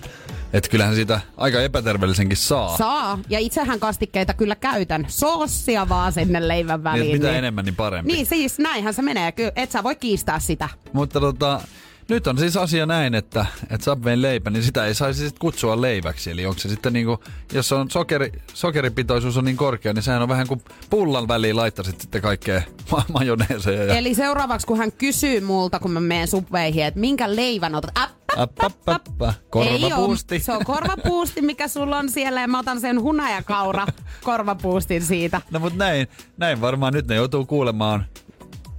Että 0.52 0.70
kyllähän 0.70 0.94
siitä 0.94 1.20
aika 1.36 1.60
epäterveellisenkin 1.60 2.36
saa. 2.36 2.76
Saa. 2.76 3.18
Ja 3.28 3.38
itsehän 3.38 3.80
kastikkeita 3.80 4.34
kyllä 4.34 4.54
käytän. 4.54 5.04
Soossia 5.08 5.88
vaan 5.88 6.12
sinne 6.12 6.48
leivän 6.48 6.78
niin, 6.78 6.84
väliin. 6.84 7.14
että 7.14 7.26
mitä 7.26 7.38
enemmän, 7.38 7.64
niin 7.64 7.76
parempi. 7.76 8.12
Niin 8.12 8.26
siis 8.26 8.58
näinhän 8.58 8.94
se 8.94 9.02
menee. 9.02 9.32
Kyllä 9.32 9.52
et 9.56 9.70
sä 9.70 9.82
voi 9.82 9.96
kiistää 9.96 10.38
sitä. 10.38 10.68
Mutta 10.92 11.20
tota, 11.20 11.60
nyt 12.08 12.26
on 12.26 12.38
siis 12.38 12.56
asia 12.56 12.86
näin, 12.86 13.14
että, 13.14 13.46
että 13.70 13.84
Subwayn 13.84 14.22
leipä, 14.22 14.50
niin 14.50 14.62
sitä 14.62 14.86
ei 14.86 14.94
saisi 14.94 15.20
sitten 15.20 15.40
kutsua 15.40 15.80
leiväksi. 15.80 16.30
Eli 16.30 16.46
onko 16.46 16.58
se 16.58 16.68
sitten 16.68 16.92
niinku, 16.92 17.18
jos 17.52 17.72
on 17.72 17.90
sokeri, 17.90 18.32
sokeripitoisuus 18.54 19.36
on 19.36 19.44
niin 19.44 19.56
korkea, 19.56 19.92
niin 19.92 20.02
sehän 20.02 20.22
on 20.22 20.28
vähän 20.28 20.46
kuin 20.46 20.62
pullan 20.90 21.28
väliin 21.28 21.56
laittaisit 21.56 22.00
sitten 22.00 22.22
kaikkea 22.22 22.62
ma- 22.90 23.04
majoneeseja. 23.12 23.84
Ja... 23.84 23.94
Eli 23.94 24.14
seuraavaksi, 24.14 24.66
kun 24.66 24.78
hän 24.78 24.92
kysyy 24.92 25.40
multa, 25.40 25.78
kun 25.78 25.90
mä 25.90 26.00
menen 26.00 26.28
subweihin, 26.28 26.84
että 26.84 27.00
minkä 27.00 27.36
leivän 27.36 27.74
otat? 27.74 27.90
App, 27.94 28.12
app, 28.36 28.52
app, 28.64 28.88
app. 28.88 29.06
Appapappa. 29.06 29.34
Korvapuusti. 29.50 30.34
Ei 30.34 30.40
oo. 30.40 30.44
Se 30.44 30.52
on 30.52 30.64
korvapuusti, 30.64 31.42
mikä 31.42 31.68
sulla 31.68 31.98
on 31.98 32.08
siellä 32.08 32.40
ja 32.40 32.48
mä 32.48 32.58
otan 32.58 32.80
sen 32.80 33.00
hunajakaura 33.00 33.86
korvapuustin 34.22 35.02
siitä. 35.02 35.40
No 35.50 35.58
mut 35.58 35.76
näin, 35.76 36.08
näin 36.36 36.60
varmaan 36.60 36.92
nyt 36.92 37.06
ne 37.06 37.14
joutuu 37.14 37.46
kuulemaan 37.46 38.04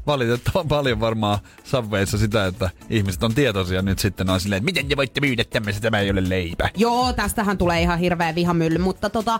valitettavan 0.07 0.67
paljon 0.67 0.99
varmaan 0.99 1.39
Subwayssa 1.63 2.17
sitä, 2.17 2.45
että 2.45 2.69
ihmiset 2.89 3.23
on 3.23 3.35
tietoisia 3.35 3.81
nyt 3.81 3.99
sitten 3.99 4.29
on 4.29 4.39
silleen, 4.39 4.57
että 4.57 4.65
miten 4.65 4.87
te 4.87 4.97
voitte 4.97 5.21
myydä 5.21 5.43
tämmöistä, 5.43 5.81
tämä 5.81 5.99
ei 5.99 6.11
ole 6.11 6.29
leipä. 6.29 6.69
Joo, 6.77 7.13
tästähän 7.13 7.57
tulee 7.57 7.81
ihan 7.81 7.99
hirveä 7.99 8.35
vihamylly, 8.35 8.77
mutta 8.77 9.09
tota, 9.09 9.39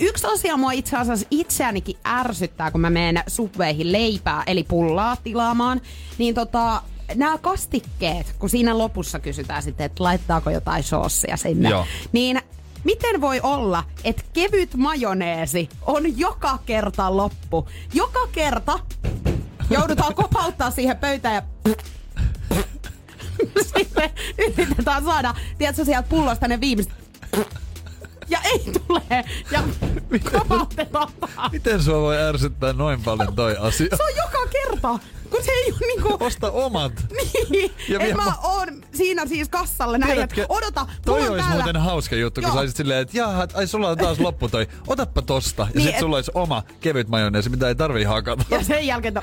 yksi 0.00 0.26
asia 0.26 0.56
mua 0.56 0.72
itse 0.72 0.96
asiassa 0.96 1.26
itseänikin 1.30 1.96
ärsyttää, 2.06 2.70
kun 2.70 2.80
mä 2.80 2.90
menen 2.90 3.24
subweihin 3.26 3.92
leipää, 3.92 4.42
eli 4.46 4.62
pullaa 4.64 5.16
tilaamaan, 5.16 5.80
niin 6.18 6.34
tota, 6.34 6.82
nämä 7.14 7.38
kastikkeet, 7.38 8.34
kun 8.38 8.50
siinä 8.50 8.78
lopussa 8.78 9.18
kysytään 9.18 9.62
sitten, 9.62 9.86
että 9.86 10.04
laittaako 10.04 10.50
jotain 10.50 10.82
soossia 10.82 11.36
sinne, 11.36 11.70
Joo. 11.70 11.86
niin 12.12 12.40
Miten 12.84 13.20
voi 13.20 13.40
olla, 13.42 13.84
että 14.04 14.22
kevyt 14.32 14.74
majoneesi 14.74 15.68
on 15.86 16.18
joka 16.18 16.58
kerta 16.66 17.16
loppu? 17.16 17.68
Joka 17.94 18.20
kerta 18.32 18.78
joudutaan 19.70 20.14
kopauttaa 20.14 20.70
siihen 20.70 20.96
pöytään 20.96 21.34
ja 21.34 21.42
sitten 23.74 24.10
yritetään 24.38 25.04
saada, 25.04 25.34
tiedätkö, 25.58 25.84
sieltä 25.84 26.08
pullosta 26.08 26.48
ne 26.48 26.60
viimeiset 26.60 26.92
ja 28.28 28.38
ei 28.44 28.72
tule. 28.86 29.24
Ja 29.50 29.62
kopautetaan. 30.32 31.08
Miten 31.52 31.82
sua 31.82 32.00
voi 32.00 32.16
ärsyttää 32.16 32.72
noin 32.72 33.02
paljon 33.02 33.34
toi 33.34 33.56
asia? 33.56 33.96
Se 33.96 34.02
on 34.02 34.16
joka 34.16 34.46
kerta. 34.46 34.98
Kun 35.40 35.44
se 35.44 35.50
ei 35.52 35.72
ole 35.72 35.86
niinku... 35.86 36.16
Osta 36.26 36.50
omat. 36.50 36.92
Niin, 37.50 37.72
Ja 37.88 37.96
et 37.98 38.02
vielä 38.02 38.14
mä 38.16 38.24
ma- 38.24 38.38
oon 38.42 38.68
siinä 38.94 39.26
siis 39.26 39.48
kassalla 39.48 39.98
näin, 39.98 40.12
Tiedätkö, 40.12 40.42
että 40.42 40.54
odota, 40.54 40.86
Toi 41.04 41.14
mulla 41.14 41.24
on 41.26 41.32
olisi 41.32 41.46
täällä... 41.48 41.64
muuten 41.64 41.82
hauska 41.82 42.16
juttu, 42.16 42.40
kun 42.40 42.48
Joo. 42.48 42.54
saisit 42.56 42.76
silleen, 42.76 43.00
että 43.00 43.16
jaha, 43.18 43.46
ai 43.54 43.66
sulla 43.66 43.88
on 43.88 43.98
taas 43.98 44.18
loppu 44.18 44.48
toi. 44.48 44.66
Otappa 44.86 45.22
tosta. 45.22 45.62
Ja 45.62 45.68
Niin, 45.74 45.82
sit 45.86 45.94
et- 45.94 46.00
sulla 46.00 46.16
olisi 46.16 46.30
oma 46.34 46.62
kevyt 46.80 47.08
majoneesi, 47.08 47.48
mitä 47.50 47.68
ei 47.68 47.74
tarvii 47.74 48.04
hakata. 48.04 48.44
Ja 48.50 48.64
sen 48.64 48.86
jälkeen... 48.86 49.14
To... 49.14 49.20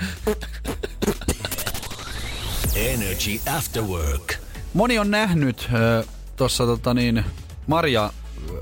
Energy 2.75 3.39
After 3.57 3.83
Work. 3.83 4.33
Moni 4.73 4.99
on 4.99 5.11
nähnyt 5.11 5.67
äh, 5.73 6.05
tuossa 6.35 6.65
tota 6.65 6.93
niin, 6.93 7.25
Maria 7.67 8.09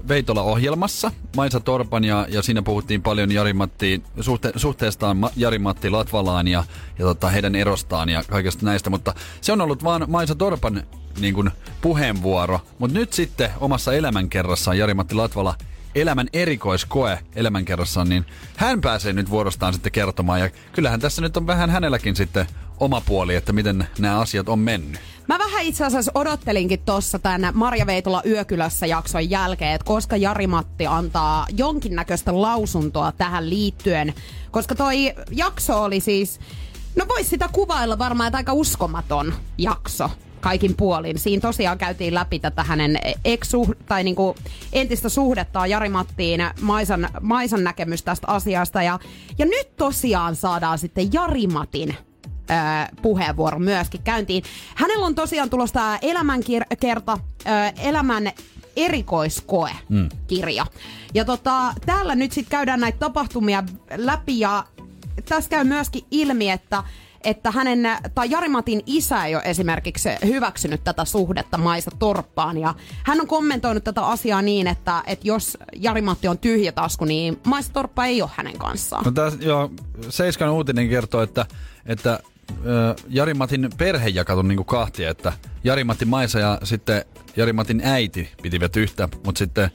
Veitola-ohjelmassa, 0.07 1.11
Maisa 1.35 1.59
Torpan, 1.59 2.03
ja, 2.03 2.27
ja 2.29 2.41
siinä 2.41 2.61
puhuttiin 2.61 3.01
paljon 3.01 3.31
Jari-Matti, 3.31 4.03
suhte, 4.21 4.51
suhteestaan 4.55 5.17
Ma- 5.17 5.31
Jari-Matti 5.35 5.89
Latvalaan 5.89 6.47
ja, 6.47 6.63
ja 6.99 7.05
tota, 7.05 7.29
heidän 7.29 7.55
erostaan 7.55 8.09
ja 8.09 8.23
kaikesta 8.29 8.65
näistä, 8.65 8.89
mutta 8.89 9.13
se 9.41 9.51
on 9.51 9.61
ollut 9.61 9.83
vaan 9.83 10.05
Maisa 10.07 10.35
Torpan 10.35 10.83
niin 11.19 11.33
kuin, 11.33 11.51
puheenvuoro. 11.81 12.59
Mutta 12.79 12.99
nyt 12.99 13.13
sitten 13.13 13.49
omassa 13.59 13.93
elämänkerrassaan 13.93 14.77
Jari-Matti 14.77 15.15
Latvala 15.15 15.55
elämän 15.95 16.27
erikoiskoe 16.33 17.19
elämänkerrassaan, 17.35 18.09
niin 18.09 18.25
hän 18.55 18.81
pääsee 18.81 19.13
nyt 19.13 19.29
vuorostaan 19.29 19.73
sitten 19.73 19.91
kertomaan. 19.91 20.39
Ja 20.39 20.49
kyllähän 20.73 20.99
tässä 20.99 21.21
nyt 21.21 21.37
on 21.37 21.47
vähän 21.47 21.69
hänelläkin 21.69 22.15
sitten 22.15 22.47
oma 22.79 23.01
puoli, 23.01 23.35
että 23.35 23.53
miten 23.53 23.87
nämä 23.99 24.19
asiat 24.19 24.49
on 24.49 24.59
mennyt. 24.59 24.99
Mä 25.27 25.39
vähän 25.39 25.63
itse 25.63 25.85
asiassa 25.85 26.11
odottelinkin 26.15 26.79
tuossa 26.85 27.19
tämän 27.19 27.51
Marja 27.53 27.85
Veitola 27.85 28.21
Yökylässä 28.25 28.85
jakson 28.85 29.29
jälkeen, 29.29 29.73
että 29.73 29.85
koska 29.85 30.15
Jari-Matti 30.17 30.87
antaa 30.87 31.47
jonkinnäköistä 31.57 32.41
lausuntoa 32.41 33.11
tähän 33.11 33.49
liittyen. 33.49 34.13
Koska 34.51 34.75
toi 34.75 35.13
jakso 35.31 35.83
oli 35.83 35.99
siis, 35.99 36.39
no 36.95 37.05
vois 37.07 37.29
sitä 37.29 37.49
kuvailla 37.51 37.97
varmaan, 37.97 38.27
että 38.27 38.37
aika 38.37 38.53
uskomaton 38.53 39.33
jakso 39.57 40.09
kaikin 40.39 40.75
puolin. 40.75 41.19
Siinä 41.19 41.41
tosiaan 41.41 41.77
käytiin 41.77 42.13
läpi 42.13 42.39
tätä 42.39 42.63
hänen 42.63 42.99
ex 43.25 43.51
tai 43.85 44.03
niinku 44.03 44.35
entistä 44.73 45.09
suhdettaan 45.09 45.69
Jari-Mattiin, 45.69 46.41
Maisan, 46.61 47.09
Maisan 47.21 47.63
näkemys 47.63 48.03
tästä 48.03 48.27
asiasta. 48.27 48.83
Ja, 48.83 48.99
ja 49.37 49.45
nyt 49.45 49.75
tosiaan 49.75 50.35
saadaan 50.35 50.79
sitten 50.79 51.13
Jari-Matin 51.13 51.95
ö, 52.49 52.53
puheenvuoro 53.01 53.59
myöskin 53.59 54.01
käyntiin. 54.03 54.43
Hänellä 54.75 55.05
on 55.05 55.15
tosiaan 55.15 55.49
tulossa 55.49 55.73
tämä 55.73 55.99
elämänkerta, 56.01 57.17
elämän 57.77 58.31
erikoiskoe-kirja. 58.75 60.65
Ja 61.13 61.25
tota, 61.25 61.73
täällä 61.85 62.15
nyt 62.15 62.31
sitten 62.31 62.51
käydään 62.51 62.79
näitä 62.79 62.99
tapahtumia 62.99 63.63
läpi 63.95 64.39
ja 64.39 64.63
tässä 65.29 65.49
käy 65.49 65.63
myöskin 65.63 66.05
ilmi, 66.11 66.49
että 66.49 66.83
että 67.25 67.51
hänen, 67.51 67.79
tai 68.15 68.31
Jari-Matin 68.31 68.83
isä 68.85 69.25
ei 69.25 69.35
ole 69.35 69.43
esimerkiksi 69.45 70.09
hyväksynyt 70.25 70.83
tätä 70.83 71.05
suhdetta 71.05 71.57
Maisa 71.57 71.91
Torppaan. 71.99 72.57
Ja 72.57 72.75
hän 73.03 73.21
on 73.21 73.27
kommentoinut 73.27 73.83
tätä 73.83 74.05
asiaa 74.05 74.41
niin, 74.41 74.67
että, 74.67 75.03
että 75.07 75.27
jos 75.27 75.57
Jari-Matti 75.75 76.27
on 76.27 76.37
tyhjä 76.37 76.71
tasku, 76.71 77.05
niin 77.05 77.39
Maisa 77.45 77.73
Torppa 77.73 78.05
ei 78.05 78.21
ole 78.21 78.29
hänen 78.35 78.57
kanssaan. 78.57 79.05
No 79.05 79.11
tässä, 79.11 79.39
joo, 79.41 79.71
Seiskan 80.09 80.49
uutinen 80.49 80.89
kertoo, 80.89 81.21
että, 81.21 81.45
että 81.85 82.19
Jari-Matin 83.09 83.69
perhe 83.77 84.09
jakatu 84.09 84.41
niinku 84.41 84.63
kahtia, 84.63 85.09
että 85.09 85.33
Jari-Matti 85.63 86.05
Maisa 86.05 86.39
ja 86.39 86.59
sitten 86.63 87.05
Jari-Matin 87.35 87.81
äiti 87.83 88.29
pitivät 88.41 88.75
yhtä, 88.75 89.09
mutta 89.25 89.39
sitten 89.39 89.71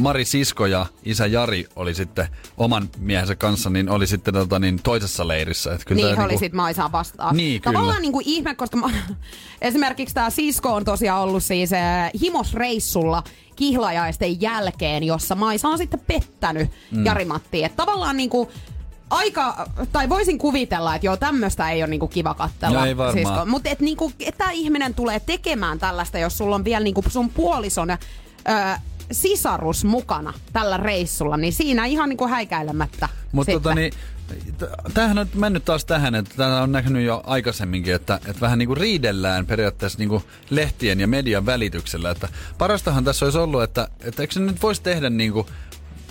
Mari 0.00 0.24
Sisko 0.24 0.66
ja 0.66 0.86
isä 1.04 1.26
Jari 1.26 1.66
oli 1.76 1.94
sitten 1.94 2.28
oman 2.56 2.88
miehensä 2.98 3.36
kanssa, 3.36 3.70
niin 3.70 3.88
oli 3.88 4.06
sitten 4.06 4.34
tota, 4.34 4.58
niin, 4.58 4.80
toisessa 4.82 5.28
leirissä. 5.28 5.74
Et 5.74 5.84
kyllä 5.84 6.02
Niin, 6.02 6.16
he 6.16 6.22
oli 6.22 6.28
niinku- 6.28 6.44
sit 6.44 6.52
Maisaa 6.52 6.92
vastaan. 6.92 7.36
Niin, 7.36 7.62
Tavallaan 7.62 7.86
kyllä. 7.88 8.00
niin 8.00 8.12
kuin 8.12 8.24
ihme, 8.28 8.54
koska 8.54 8.90
esimerkiksi 9.62 10.14
tämä 10.14 10.30
Sisko 10.30 10.74
on 10.74 10.84
tosiaan 10.84 11.22
ollut 11.22 11.42
siis 11.42 11.72
äh, 11.72 12.10
himosreissulla 12.20 13.22
kihlajaisten 13.56 14.40
jälkeen, 14.40 15.04
jossa 15.04 15.34
Maisa 15.34 15.68
on 15.68 15.78
sitten 15.78 16.00
pettänyt 16.06 16.70
mm. 16.90 17.04
Jari-Mattiin. 17.06 17.64
Että 17.64 17.76
tavallaan 17.76 18.16
niin 18.16 18.30
kuin 18.30 18.48
aika, 19.10 19.68
tai 19.92 20.08
voisin 20.08 20.38
kuvitella, 20.38 20.94
että 20.94 21.06
joo, 21.06 21.16
tämmöistä 21.16 21.70
ei 21.70 21.82
ole 21.82 21.90
niinku 21.90 22.08
kiva 22.08 22.34
katsella. 22.34 22.78
No 22.78 22.86
ei 22.86 22.96
varmaan. 22.96 23.48
Mutta 23.48 23.70
et 23.70 23.80
niinku, 23.80 24.12
että 24.20 24.38
tämä 24.38 24.50
ihminen 24.50 24.94
tulee 24.94 25.20
tekemään 25.20 25.78
tällaista, 25.78 26.18
jos 26.18 26.38
sulla 26.38 26.54
on 26.54 26.64
vielä 26.64 26.84
niinku 26.84 27.04
sun 27.08 27.30
puolison 27.30 27.90
ö, 27.90 27.96
sisarus 29.12 29.84
mukana 29.84 30.32
tällä 30.52 30.76
reissulla, 30.76 31.36
niin 31.36 31.52
siinä 31.52 31.86
ihan 31.86 32.08
niinku 32.08 32.28
häikäilemättä. 32.28 33.08
Mutta 33.32 33.52
tota 33.52 33.74
niin, 33.74 33.92
tämähän 34.94 35.18
on 35.18 35.28
mennyt 35.34 35.64
taas 35.64 35.84
tähän, 35.84 36.14
että 36.14 36.34
tämä 36.36 36.62
on 36.62 36.72
näkynyt 36.72 37.04
jo 37.04 37.22
aikaisemminkin, 37.26 37.94
että, 37.94 38.14
että 38.14 38.40
vähän 38.40 38.58
niin 38.58 38.66
kuin 38.66 38.76
riidellään 38.76 39.46
periaatteessa 39.46 39.98
niin 39.98 40.08
kuin 40.08 40.22
lehtien 40.50 41.00
ja 41.00 41.06
median 41.06 41.46
välityksellä. 41.46 42.10
Että 42.10 42.28
parastahan 42.58 43.04
tässä 43.04 43.26
olisi 43.26 43.38
ollut, 43.38 43.62
että, 43.62 43.88
että 44.00 44.22
eikö 44.22 44.34
se 44.34 44.40
nyt 44.40 44.62
voisi 44.62 44.82
tehdä 44.82 45.10
niin 45.10 45.32
kuin 45.32 45.46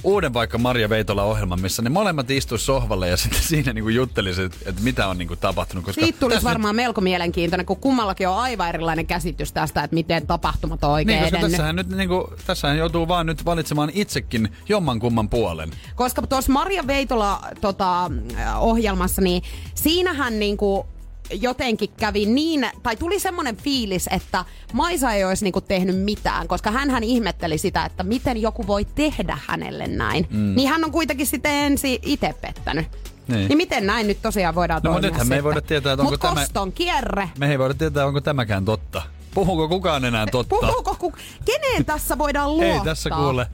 uuden 0.03 0.33
vaikka 0.33 0.57
Maria 0.57 0.89
Veitola-ohjelman, 0.89 1.61
missä 1.61 1.81
ne 1.81 1.89
molemmat 1.89 2.31
istuisi 2.31 2.65
sohvalle 2.65 3.09
ja 3.09 3.17
sitten 3.27 3.41
siinä 3.41 3.73
niin 3.73 3.83
kuin 3.83 3.95
juttelisi, 3.95 4.41
että, 4.41 4.81
mitä 4.81 5.07
on 5.07 5.17
niin 5.17 5.27
kuin 5.27 5.39
tapahtunut. 5.39 5.85
Koska 5.85 6.01
Siitä 6.01 6.19
tulisi 6.19 6.43
varmaan 6.43 6.75
melko 6.75 7.01
mielenkiintoinen, 7.01 7.65
kun 7.65 7.77
kummallakin 7.77 8.27
on 8.27 8.37
aivan 8.37 8.69
erilainen 8.69 9.07
käsitys 9.07 9.51
tästä, 9.51 9.83
että 9.83 9.93
miten 9.93 10.27
tapahtumat 10.27 10.83
on 10.83 10.91
oikein 10.91 11.07
Niin, 11.15 11.23
koska 11.23 11.37
edennyt. 11.37 11.51
tässähän, 11.51 11.75
nyt, 11.75 11.89
niin 11.89 12.09
kuin, 12.09 12.27
tässähän 12.45 12.77
joutuu 12.77 13.07
vaan 13.07 13.25
nyt 13.25 13.45
valitsemaan 13.45 13.91
itsekin 13.93 14.49
jomman 14.69 14.99
kumman 14.99 15.29
puolen. 15.29 15.71
Koska 15.95 16.21
tuossa 16.21 16.51
Maria 16.51 16.87
Veitola 16.87 17.41
tota, 17.61 18.11
ohjelmassa, 18.59 19.21
niin 19.21 19.43
siinähän 19.75 20.39
niinku 20.39 20.85
jotenkin 21.31 21.89
kävi 21.97 22.25
niin, 22.25 22.69
tai 22.83 22.95
tuli 22.95 23.19
semmoinen 23.19 23.57
fiilis, 23.57 24.09
että 24.11 24.45
Maisa 24.73 25.11
ei 25.11 25.25
olisi 25.25 25.43
niinku 25.43 25.61
tehnyt 25.61 25.99
mitään, 26.03 26.47
koska 26.47 26.71
hän 26.71 27.03
ihmetteli 27.03 27.57
sitä, 27.57 27.85
että 27.85 28.03
miten 28.03 28.41
joku 28.41 28.67
voi 28.67 28.85
tehdä 28.85 29.37
hänelle 29.45 29.87
näin. 29.87 30.27
Mm. 30.29 30.55
Niin 30.55 30.69
hän 30.69 30.83
on 30.83 30.91
kuitenkin 30.91 31.27
sitten 31.27 31.51
ensin 31.51 31.99
itse 32.01 32.35
pettänyt. 32.41 32.87
Niin. 33.27 33.47
Niin 33.47 33.57
miten 33.57 33.87
näin 33.87 34.07
nyt 34.07 34.21
tosiaan 34.21 34.55
voidaan 34.55 34.81
No, 34.83 34.91
toimia 34.91 35.09
nythän 35.09 35.27
me 35.27 35.35
ei 35.35 35.43
voida 35.43 35.61
tietää, 35.61 35.93
että 35.93 36.01
onko 36.01 36.11
Mut 36.11 36.19
tämä- 36.19 36.35
koston 36.35 36.71
kierre. 36.71 37.29
Me 37.37 37.51
ei 37.51 37.59
voida 37.59 37.73
tietää, 37.73 38.05
onko 38.05 38.21
tämäkään 38.21 38.65
totta. 38.65 39.01
Puhuuko 39.33 39.67
kukaan 39.67 40.05
enää 40.05 40.25
totta? 40.31 40.55
Puhuuko 40.55 40.95
ku... 40.99 41.13
Keneen 41.45 41.85
tässä 41.85 42.17
voidaan 42.17 42.57
luottaa? 42.57 42.73
Ei 42.73 42.79
tässä 42.85 43.09
kuule. 43.09 43.47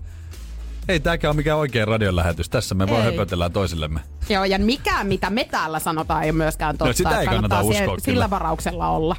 Ei 0.90 1.00
tääkään 1.00 1.30
ole 1.30 1.36
mikään 1.38 1.58
oikea 1.60 1.86
radion 1.86 2.16
lähetys. 2.16 2.50
Tässä 2.50 2.76
me 2.76 2.90
vaan 2.90 3.06
Ei. 3.06 3.12
höpötellään 3.12 3.52
toisillemme. 3.52 4.00
Joo, 4.30 4.44
ja 4.44 4.60
mikään, 4.60 5.08
mitä 5.08 5.30
me 5.30 5.44
täällä 5.44 5.80
sanotaan, 5.80 6.24
ei 6.24 6.30
ole 6.30 6.38
myöskään 6.38 6.78
totta. 6.78 6.90
No, 6.90 6.94
sitä 6.94 7.20
ei 7.22 7.28
kannata 7.28 7.62
sie- 7.62 7.70
uskoa 7.70 7.86
Sillä 7.86 8.02
kyllä. 8.06 8.30
varauksella 8.30 8.88
olla. 8.90 9.16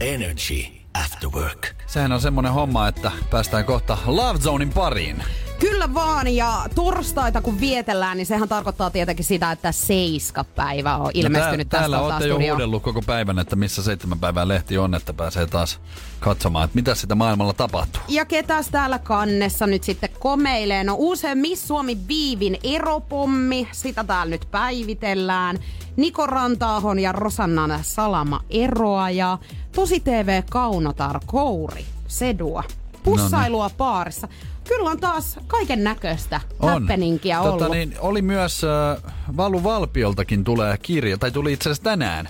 Energy 0.00 0.64
After 1.04 1.28
Work. 1.30 1.66
sehän 1.86 2.12
on 2.12 2.20
semmonen 2.20 2.52
homma, 2.52 2.88
että 2.88 3.10
päästään 3.30 3.64
kohta 3.64 3.98
Love 4.06 4.38
Zonein 4.38 4.70
pariin. 4.72 5.24
Kyllä 5.60 5.94
vaan, 5.94 6.34
ja 6.34 6.64
torstaita 6.74 7.42
kun 7.42 7.60
vietellään, 7.60 8.16
niin 8.16 8.26
sehän 8.26 8.48
tarkoittaa 8.48 8.90
tietenkin 8.90 9.24
sitä, 9.24 9.52
että 9.52 9.72
Seiska-päivä 9.72 10.96
on 10.96 11.10
ilmestynyt 11.14 11.66
no 11.66 11.70
tää, 11.70 11.80
tästä 11.80 11.96
Täällä 11.96 12.00
olette 12.00 12.26
jo 12.26 12.38
huudellut 12.38 12.82
koko 12.82 13.02
päivän, 13.02 13.38
että 13.38 13.56
missä 13.56 13.82
seitsemän 13.82 14.18
päivää 14.18 14.48
lehti 14.48 14.78
on, 14.78 14.94
että 14.94 15.12
pääsee 15.12 15.46
taas 15.46 15.80
katsomaan, 16.20 16.64
että 16.64 16.74
mitä 16.74 16.94
sitä 16.94 17.14
maailmalla 17.14 17.52
tapahtuu. 17.52 18.02
Ja 18.08 18.24
ketäs 18.24 18.68
täällä 18.68 18.98
kannessa 18.98 19.66
nyt 19.66 19.84
sitten 19.84 20.10
komeilee? 20.18 20.84
No 20.84 20.94
uusi 20.94 21.34
Miss 21.34 21.68
Suomi 21.68 21.98
Viivin 22.08 22.58
eropommi, 22.64 23.68
sitä 23.72 24.04
täällä 24.04 24.30
nyt 24.30 24.48
päivitellään. 24.50 25.58
Niko 25.96 26.26
Rantaahon 26.26 26.98
ja 26.98 27.12
Rosannan 27.12 27.78
salama 27.82 28.40
eroa 28.50 29.10
ja 29.10 29.38
Tosi 29.72 30.00
TV 30.00 30.42
Kaunotar 30.50 31.20
Kouri 31.26 31.84
Sedua. 32.08 32.64
Pussailua 33.02 33.70
paarissa. 33.76 34.28
Kyllä 34.68 34.90
on 34.90 35.00
taas 35.00 35.38
kaiken 35.46 35.84
näköistä 35.84 36.40
happeningia 36.58 37.40
ollut. 37.40 37.58
Tota, 37.58 37.74
niin, 37.74 37.94
oli 37.98 38.22
myös 38.22 38.64
äh, 38.64 39.12
Valu 39.36 39.64
Valpioltakin 39.64 40.44
tulee 40.44 40.78
kirja, 40.82 41.18
tai 41.18 41.30
tuli 41.30 41.52
itse 41.52 41.68
asiassa 41.68 41.82
tänään 41.82 42.28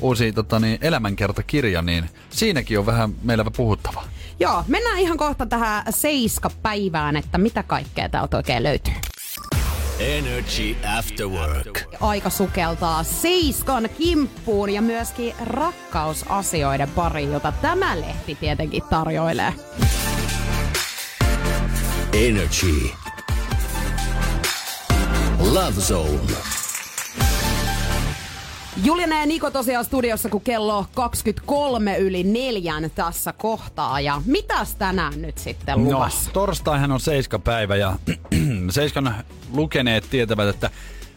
uusi 0.00 0.32
tota, 0.32 0.60
niin, 0.60 0.78
elämänkertakirja, 0.80 1.82
niin 1.82 2.10
siinäkin 2.30 2.78
on 2.78 2.86
vähän 2.86 3.14
meillä 3.22 3.44
puhuttava. 3.56 4.04
Joo, 4.40 4.64
mennään 4.68 4.98
ihan 4.98 5.16
kohta 5.16 5.46
tähän 5.46 5.84
Seiska-päivään, 5.90 7.16
että 7.16 7.38
mitä 7.38 7.62
kaikkea 7.62 8.08
täältä 8.08 8.36
oikein 8.36 8.62
löytyy. 8.62 8.94
Energy 10.00 10.76
After 10.98 11.26
Work. 11.26 11.80
Aika 12.00 12.30
sukeltaa 12.30 13.02
Seiskan 13.02 13.88
kimppuun 13.98 14.70
ja 14.70 14.82
myöskin 14.82 15.34
rakkausasioiden 15.44 16.88
pariin, 16.88 17.32
jota 17.32 17.52
tämä 17.52 18.00
lehti 18.00 18.34
tietenkin 18.34 18.82
tarjoilee. 18.90 19.54
Energy. 22.16 22.90
Love 25.38 25.72
Zone. 25.72 26.32
Juliana 28.84 29.20
ja 29.20 29.26
Niko 29.26 29.50
tosiaan 29.50 29.84
studiossa, 29.84 30.28
kun 30.28 30.40
kello 30.40 30.86
23 30.94 31.98
yli 31.98 32.24
neljän 32.24 32.90
tässä 32.94 33.32
kohtaa. 33.32 34.00
Ja 34.00 34.22
mitäs 34.26 34.74
tänään 34.74 35.22
nyt 35.22 35.38
sitten 35.38 35.84
luvassa? 35.84 36.26
No, 36.26 36.32
torstaihan 36.32 36.92
on 36.92 37.00
seiskapäivä 37.00 37.76
ja 37.76 37.96
seiskan 38.70 39.14
lukeneet 39.52 40.10
tietävät, 40.10 40.48
että 40.48 40.70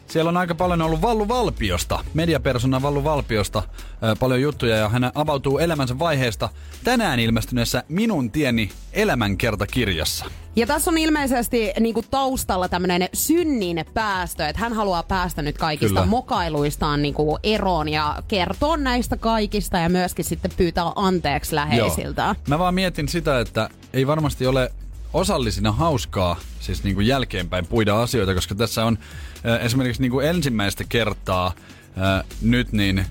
siellä 0.08 0.30
on 0.30 0.38
aika 0.38 0.56
paljon 0.56 0.82
ollut 0.82 1.02
Vallu 1.02 1.28
Valpiosta, 1.28 2.04
mediapersona 2.14 2.82
Vallu 2.82 3.04
Valpiosta, 3.04 3.64
ää, 4.02 4.16
paljon 4.16 4.42
juttuja 4.42 4.76
ja 4.76 4.90
hän 4.90 5.12
avautuu 5.16 5.58
elämänsä 5.58 6.00
vaiheesta 6.00 6.50
tänään 6.84 7.20
ilmestyneessä 7.20 7.84
Minun 7.90 8.32
tieni 8.32 8.72
elämänkertakirjassa. 8.94 10.26
Ja 10.60 10.68
tässä 10.68 10.92
on 10.92 10.98
ilmeisesti 10.98 11.72
niin 11.80 11.94
kuin 11.94 12.06
taustalla 12.12 12.70
tämmöinen 12.70 13.10
synnin 13.14 13.86
päästö, 13.94 14.48
että 14.48 14.62
hän 14.62 14.74
haluaa 14.74 15.04
päästä 15.04 15.42
nyt 15.42 15.58
kaikista 15.58 15.88
Kyllä. 15.88 16.06
mokailuistaan 16.06 17.02
niin 17.02 17.14
kuin 17.14 17.40
eroon 17.44 17.90
ja 17.90 18.24
kertoa 18.28 18.78
näistä 18.78 19.18
kaikista 19.18 19.78
ja 19.78 19.90
myöskin 19.90 20.26
sitten 20.26 20.52
pyytää 20.58 20.92
anteeksi 20.96 21.56
läheisiltään. 21.56 22.36
Joo. 22.36 22.44
Mä 22.48 22.60
vaan 22.60 22.74
mietin 22.74 23.08
sitä, 23.08 23.40
että 23.40 23.70
ei 23.94 24.08
varmasti 24.08 24.48
ole 24.48 24.72
osallisina 25.14 25.72
hauskaa 25.72 26.36
siis 26.60 26.84
niin 26.84 26.96
kuin 26.96 27.08
jälkeenpäin 27.08 27.68
puida 27.68 28.02
asioita, 28.02 28.34
koska 28.34 28.56
tässä 28.56 28.86
on 28.86 28.98
äh, 29.46 29.66
esimerkiksi 29.66 30.02
niin 30.02 30.12
kuin 30.12 30.28
ensimmäistä 30.28 30.84
kertaa 30.90 31.48
äh, 31.48 32.24
nyt 32.42 32.72
niin 32.72 33.06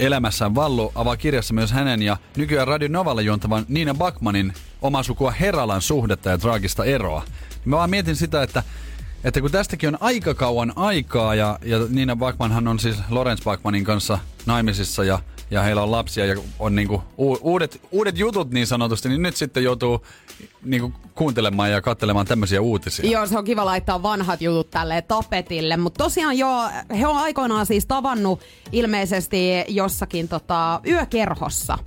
elämässään 0.00 0.54
Vallu 0.54 0.92
avaa 0.94 1.16
kirjassa 1.16 1.54
myös 1.54 1.72
hänen 1.72 2.02
ja 2.02 2.16
nykyään 2.36 2.68
Radio 2.68 2.88
Novalla 2.88 3.22
juontavan 3.22 3.64
Niina 3.68 3.94
Bakmanin 3.94 4.52
oma 4.82 5.02
sukua 5.02 5.30
Heralan 5.30 5.82
suhdetta 5.82 6.30
ja 6.30 6.38
traagista 6.38 6.84
eroa. 6.84 7.22
Mä 7.64 7.76
vaan 7.76 7.90
mietin 7.90 8.16
sitä, 8.16 8.42
että 8.42 8.62
että 9.24 9.40
kun 9.40 9.50
tästäkin 9.50 9.88
on 9.88 9.98
aika 10.00 10.34
kauan 10.34 10.72
aikaa 10.76 11.34
ja, 11.34 11.58
ja 11.62 11.78
Niina 11.88 12.16
Bakmanhan 12.16 12.68
on 12.68 12.78
siis 12.78 12.96
Lorenz 13.10 13.44
Bakmanin 13.44 13.84
kanssa 13.84 14.18
naimisissa 14.46 15.04
ja, 15.04 15.18
ja 15.50 15.62
heillä 15.62 15.82
on 15.82 15.90
lapsia 15.90 16.26
ja 16.26 16.36
on 16.58 16.74
niinku 16.74 17.02
uudet, 17.16 17.80
uudet 17.90 18.18
jutut 18.18 18.50
niin 18.50 18.66
sanotusti, 18.66 19.08
niin 19.08 19.22
nyt 19.22 19.36
sitten 19.36 19.64
joutuu 19.64 20.06
niinku 20.64 20.92
kuuntelemaan 21.14 21.70
ja 21.70 21.80
katselemaan 21.80 22.26
tämmöisiä 22.26 22.60
uutisia. 22.60 23.10
Joo, 23.10 23.26
se 23.26 23.38
on 23.38 23.44
kiva 23.44 23.64
laittaa 23.64 24.02
vanhat 24.02 24.40
jutut 24.40 24.70
tälle 24.70 25.02
tapetille, 25.02 25.76
mutta 25.76 26.04
tosiaan 26.04 26.38
joo, 26.38 26.70
he 26.98 27.06
on 27.06 27.16
aikoinaan 27.16 27.66
siis 27.66 27.86
tavannut 27.86 28.40
ilmeisesti 28.72 29.64
jossakin 29.68 30.28
tota, 30.28 30.80
yökerhossa. 30.86 31.78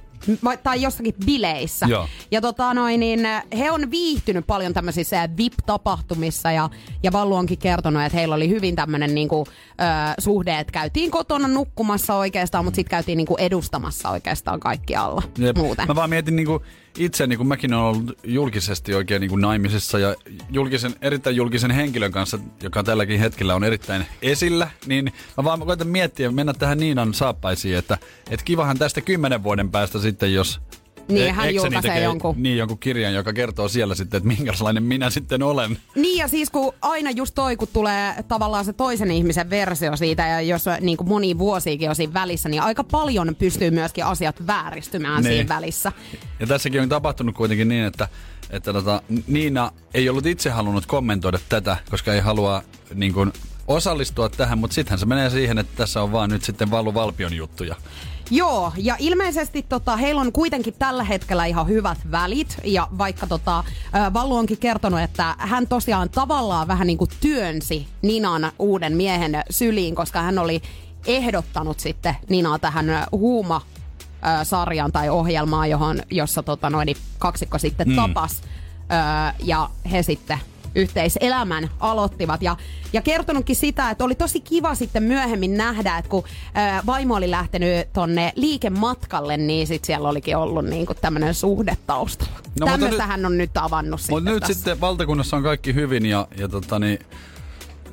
Tai 0.64 0.82
jossakin 0.82 1.14
bileissä. 1.26 1.86
Joo. 1.90 2.08
Ja 2.32 2.42
tota 2.42 2.74
noin, 2.74 3.00
niin 3.00 3.20
he 3.58 3.72
on 3.72 3.92
viihtynyt 3.92 4.48
paljon 4.48 4.74
tämmöisissä 4.74 5.30
VIP-tapahtumissa 5.38 6.52
ja, 6.52 6.70
ja 7.04 7.12
Vallu 7.12 7.36
onkin 7.36 7.58
kertonut, 7.58 8.04
että 8.04 8.18
heillä 8.18 8.36
oli 8.36 8.50
hyvin 8.50 8.76
tämmöinen 8.76 9.16
niinku, 9.16 9.46
ö, 9.50 9.74
suhde, 10.20 10.60
että 10.60 10.72
käytiin 10.74 11.12
kotona 11.12 11.48
nukkumassa 11.48 12.16
oikeastaan, 12.16 12.66
mutta 12.66 12.76
sitten 12.76 12.90
käytiin 12.90 13.18
niinku 13.18 13.36
edustamassa 13.40 14.10
oikeastaan 14.10 14.60
kaikkialla 14.60 15.22
Jep. 15.38 15.58
muuten. 15.58 15.88
Mä 15.88 15.96
vaan 15.96 16.10
mietin 16.10 16.36
niinku 16.36 16.62
itse, 16.98 17.28
niin 17.28 17.38
kuin 17.38 17.48
mäkin 17.48 17.74
olen 17.74 17.96
ollut 17.96 18.20
julkisesti 18.24 18.94
oikein 18.94 19.20
niin 19.20 19.30
kuin 19.30 19.42
naimisissa 19.42 20.00
ja 20.00 20.16
julkisen, 20.50 20.96
erittäin 21.02 21.36
julkisen 21.36 21.72
henkilön 21.72 22.12
kanssa, 22.12 22.40
joka 22.64 22.84
tälläkin 22.84 23.20
hetkellä 23.20 23.56
on 23.56 23.64
erittäin 23.64 24.06
esillä, 24.22 24.70
niin 24.86 25.14
mä 25.38 25.44
vaan 25.44 25.60
koitan 25.60 25.88
miettiä, 25.88 26.32
mennä 26.32 26.54
tähän 26.54 26.78
Niinan 26.78 27.14
saappaisiin, 27.14 27.78
että 27.78 27.98
et 28.30 28.44
kivahan 28.44 28.78
tästä 28.78 29.02
kymmenen 29.02 29.44
vuoden 29.44 29.72
päästä 29.72 30.00
sitten, 30.00 30.34
jos 30.34 30.62
Niin, 31.08 31.28
e- 31.28 31.32
hän 31.32 31.46
ekseni 31.50 31.56
julkaisee 31.56 31.82
tekee, 31.92 32.04
jonkun. 32.04 32.36
Niin, 32.38 32.58
jonkun 32.58 32.78
kirjan, 32.80 33.14
joka 33.14 33.34
kertoo 33.34 33.68
siellä 33.68 33.96
sitten, 33.96 34.18
että 34.18 34.28
minkälainen 34.28 34.84
minä 34.84 35.10
sitten 35.10 35.44
olen. 35.44 35.78
Niin 35.96 36.18
ja 36.18 36.28
siis 36.28 36.50
kun 36.50 36.74
aina 36.82 37.12
just 37.12 37.36
toi, 37.36 37.56
kun 37.58 37.68
tulee 37.74 38.14
tavallaan 38.28 38.66
se 38.66 38.74
toisen 38.74 39.12
ihmisen 39.12 39.50
versio 39.50 39.96
siitä 39.96 40.28
ja 40.28 40.42
jos 40.42 40.66
niin 40.82 40.98
kuin 40.98 41.08
moni 41.08 41.38
vuosiikin 41.38 41.90
on 41.90 41.96
siinä 41.96 42.14
välissä, 42.14 42.50
niin 42.50 42.62
aika 42.62 42.84
paljon 42.84 43.36
pystyy 43.40 43.72
myöskin 43.72 44.06
asiat 44.06 44.48
vääristymään 44.48 45.24
Niin. 45.24 45.34
siinä 45.34 45.56
välissä. 45.56 45.92
Ja 46.40 46.48
tässäkin 46.48 46.82
on 46.82 46.90
tapahtunut 46.90 47.36
kuitenkin 47.36 47.68
niin, 47.70 47.84
että, 47.84 48.08
että 48.50 48.74
tota, 48.74 49.02
Niina 49.28 49.72
ei 49.94 50.10
ollut 50.10 50.26
itse 50.26 50.50
halunnut 50.50 50.86
kommentoida 50.86 51.40
tätä, 51.50 51.78
koska 51.90 52.14
ei 52.14 52.20
halua 52.20 52.64
niin 52.94 53.14
kuin, 53.14 53.34
osallistua 53.68 54.30
tähän, 54.30 54.58
mutta 54.58 54.74
sittenhän 54.74 55.00
se 55.00 55.06
menee 55.06 55.30
siihen, 55.30 55.58
että 55.58 55.78
tässä 55.78 56.02
on 56.02 56.12
vaan 56.12 56.30
nyt 56.30 56.44
sitten 56.44 56.72
Vallu 56.72 56.94
Valpion 56.94 57.34
juttuja. 57.34 57.76
Joo, 58.32 58.72
ja 58.78 58.96
ilmeisesti 59.00 59.66
tota, 59.70 59.98
heillä 59.98 60.22
on 60.22 60.32
kuitenkin 60.32 60.74
tällä 60.80 61.04
hetkellä 61.04 61.46
ihan 61.46 61.68
hyvät 61.68 61.98
välit. 62.12 62.58
Ja 62.64 62.88
vaikka 62.98 63.28
tota, 63.28 63.60
ö, 63.60 64.14
Vallu 64.14 64.36
onkin 64.36 64.58
kertonut, 64.58 65.00
että 65.00 65.36
hän 65.38 65.68
tosiaan 65.68 66.10
tavallaan 66.10 66.68
vähän 66.68 66.88
niin 66.88 66.98
kuin 66.98 67.10
työnsi 67.22 67.88
Ninan 68.02 68.52
uuden 68.60 68.94
miehen 68.94 69.44
syliin, 69.50 69.96
koska 69.96 70.22
hän 70.22 70.40
oli 70.40 70.62
ehdottanut 71.08 71.80
sitten 71.80 72.16
Ninaa 72.30 72.60
tähän 72.60 72.86
huuma 73.12 73.62
sarjan 74.44 74.92
tai 74.92 75.10
ohjelmaan, 75.10 75.70
johon, 75.70 76.02
jossa 76.12 76.44
tota, 76.44 76.70
noin, 76.70 76.96
kaksikko 77.20 77.58
sitten 77.58 77.90
mm. 77.90 77.96
tapas. 77.96 78.42
Ö, 78.42 79.34
ja 79.44 79.70
he 79.92 80.04
sitten 80.04 80.40
yhteiselämän 80.78 81.70
aloittivat. 81.80 82.42
Ja, 82.42 82.56
ja 82.94 83.02
kertonutkin 83.02 83.56
sitä, 83.56 83.90
että 83.90 84.04
oli 84.04 84.16
tosi 84.16 84.40
kiva 84.40 84.76
sitten 84.76 85.04
myöhemmin 85.04 85.58
nähdä, 85.58 85.98
että 85.98 86.10
kun 86.10 86.24
ää, 86.54 86.84
vaimo 86.86 87.16
oli 87.16 87.32
lähtenyt 87.32 87.94
tonne 87.94 88.32
liikematkalle, 88.36 89.38
niin 89.38 89.68
sit 89.68 89.86
siellä 89.86 90.10
olikin 90.10 90.38
ollut 90.38 90.66
niinku 90.66 90.94
tämmöinen 90.94 91.34
suhde 91.34 91.78
taustalla. 91.88 92.34
No, 92.60 92.66
No, 92.66 92.66
mutta 92.66 92.72
Tämmöistä 92.72 93.08
hän 93.08 93.26
on 93.26 93.38
nyt 93.38 93.58
avannut 93.58 94.00
Mutta 94.10 94.16
sitten 94.20 94.34
nyt 94.34 94.40
tässä. 94.40 94.54
sitten 94.54 94.82
valtakunnassa 94.82 95.38
on 95.38 95.44
kaikki 95.44 95.74
hyvin 95.74 96.06
ja, 96.06 96.28
ja 96.38 96.48
tota 96.48 96.80
niin, 96.80 97.00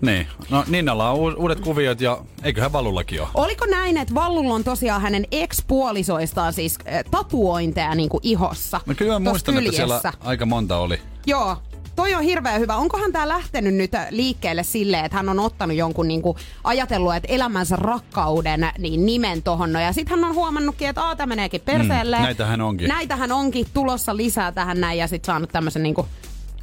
niin. 0.01 0.27
No 0.51 0.65
Ninnalla 0.69 1.11
on 1.11 1.37
uudet 1.37 1.61
kuviot 1.61 2.01
ja 2.01 2.19
eiköhän 2.43 2.73
Valullakin 2.73 3.21
ole. 3.21 3.29
Oliko 3.35 3.67
näin, 3.67 3.97
että 3.97 4.15
Vallulla 4.15 4.55
on 4.55 4.65
tosiaan 4.65 5.03
hänen 5.03 5.27
ex-puolisoistaan 5.31 6.53
siis 6.53 6.79
äh, 6.89 7.05
tatuointeja 7.11 7.95
niinku 7.95 8.21
ihossa? 8.23 8.81
Mä 8.87 8.95
kyllä 8.95 9.13
tossa 9.13 9.31
muistan, 9.31 9.59
että 9.59 9.73
siellä 9.73 10.01
kyljessä? 10.01 10.13
aika 10.29 10.47
monta 10.47 10.77
oli. 10.77 11.01
Joo, 11.27 11.57
toi 11.97 12.15
on 12.15 12.23
hirveän 12.23 12.61
hyvä. 12.61 12.77
Onkohan 12.77 13.13
tämä 13.13 13.29
lähtenyt 13.29 13.75
nyt 13.75 13.93
liikkeelle 14.11 14.63
silleen, 14.63 15.05
että 15.05 15.17
hän 15.17 15.29
on 15.29 15.41
ottanut 15.41 15.77
jonkun 15.77 16.09
niinku, 16.09 16.37
ajatellut, 16.65 17.15
että 17.15 17.33
elämänsä 17.33 17.77
rakkauden 17.77 18.69
niin 18.79 19.07
nimen 19.07 19.43
tohon. 19.43 19.73
No, 19.73 19.81
ja 19.81 19.93
sitten 19.93 20.19
hän 20.19 20.29
on 20.29 20.35
huomannutkin, 20.35 20.89
että 20.89 21.03
Aa, 21.03 21.17
tämä 21.17 21.27
meneekin 21.27 21.61
perseelle. 21.61 22.17
Mm, 22.17 22.23
näitähän 22.23 22.61
onkin. 22.61 22.89
Näitähän 22.89 23.33
onkin 23.33 23.67
tulossa 23.75 24.17
lisää 24.17 24.53
tähän 24.53 24.81
näin 24.81 24.99
ja 24.99 25.09
sitten 25.09 25.27
saanut 25.27 25.51
tämmöisen 25.53 25.83
niinku, 25.83 26.07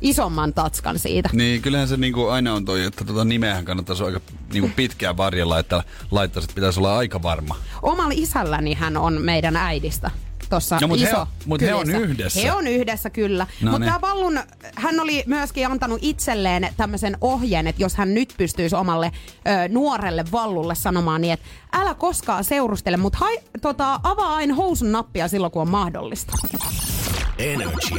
isomman 0.01 0.53
tatskan 0.53 0.99
siitä. 0.99 1.29
Niin, 1.33 1.61
kyllähän 1.61 1.87
se 1.87 1.97
niinku 1.97 2.27
aina 2.27 2.53
on 2.53 2.65
toi, 2.65 2.83
että 2.83 3.05
tota 3.05 3.25
nimeähän 3.25 3.65
kannattaisi 3.65 4.03
aika 4.03 4.21
niinku 4.53 4.71
pitkään 4.75 5.17
varjella, 5.17 5.59
että 5.59 5.83
laittaisit 6.11 6.55
pitäisi 6.55 6.79
olla 6.79 6.97
aika 6.97 7.23
varma. 7.23 7.55
Omalla 7.81 8.13
isälläni 8.15 8.73
hän 8.73 8.97
on 8.97 9.21
meidän 9.21 9.55
äidistä. 9.55 10.11
Tossa 10.51 10.77
No, 10.81 10.87
mut 10.87 10.99
he 10.99 11.05
iso 11.05 11.19
on- 11.21 11.27
mut 11.45 11.61
he 11.61 11.73
on 11.73 11.89
yhdessä. 11.95 12.41
He 12.41 12.51
on 12.51 12.67
yhdessä, 12.67 13.09
kyllä. 13.09 13.47
No 13.61 13.71
Mutta 13.71 13.79
niin. 13.79 13.87
tämä 13.93 14.01
Vallun, 14.01 14.39
hän 14.75 14.99
oli 14.99 15.23
myöskin 15.27 15.67
antanut 15.67 15.99
itselleen 16.01 16.69
tämmöisen 16.77 17.17
ohjeen, 17.21 17.67
että 17.67 17.83
jos 17.83 17.95
hän 17.95 18.13
nyt 18.13 18.33
pystyisi 18.37 18.75
omalle 18.75 19.11
ö, 19.47 19.67
nuorelle 19.69 20.25
Vallulle 20.31 20.75
sanomaan 20.75 21.21
niin, 21.21 21.33
että 21.33 21.45
älä 21.73 21.93
koskaan 21.93 22.43
seurustele, 22.43 22.97
mutta 22.97 23.19
tota, 23.61 23.99
avaa 24.03 24.35
aina 24.35 24.55
housun 24.55 24.91
nappia 24.91 25.27
silloin, 25.27 25.51
kun 25.51 25.61
on 25.61 25.69
mahdollista. 25.69 26.33
Energy. 27.37 27.95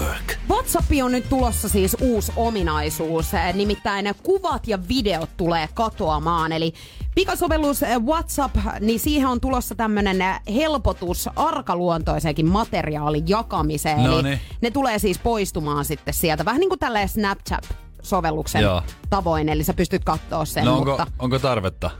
Work. 0.00 0.36
WhatsAppi 0.50 1.02
on 1.02 1.12
nyt 1.12 1.28
tulossa 1.28 1.68
siis 1.68 1.96
uusi 2.00 2.32
ominaisuus, 2.36 3.26
nimittäin 3.54 4.14
kuvat 4.22 4.68
ja 4.68 4.78
videot 4.88 5.30
tulee 5.36 5.68
katoamaan. 5.74 6.52
Eli 6.52 6.74
pikasovellus 7.14 7.80
WhatsApp, 8.04 8.56
niin 8.80 9.00
siihen 9.00 9.28
on 9.28 9.40
tulossa 9.40 9.74
tämmönen 9.74 10.22
eh, 10.22 10.40
helpotus 10.54 11.28
arkaluontoisenkin 11.36 12.46
materiaalin 12.46 13.28
jakamiseen. 13.28 14.02
No 14.02 14.18
Eli 14.18 14.38
ne 14.60 14.70
tulee 14.70 14.98
siis 14.98 15.18
poistumaan 15.18 15.84
sitten 15.84 16.14
sieltä, 16.14 16.44
vähän 16.44 16.60
niin 16.60 16.70
kuin 16.70 16.78
tälleen 16.78 17.08
Snapchat-sovelluksen 17.08 18.62
Joo. 18.62 18.82
tavoin, 19.10 19.48
eli 19.48 19.64
sä 19.64 19.74
pystyt 19.74 20.04
katsoa 20.04 20.44
sen, 20.44 20.64
No 20.64 20.76
onko, 20.76 20.90
mutta 20.90 21.06
onko 21.18 21.38
tarvetta? 21.38 21.90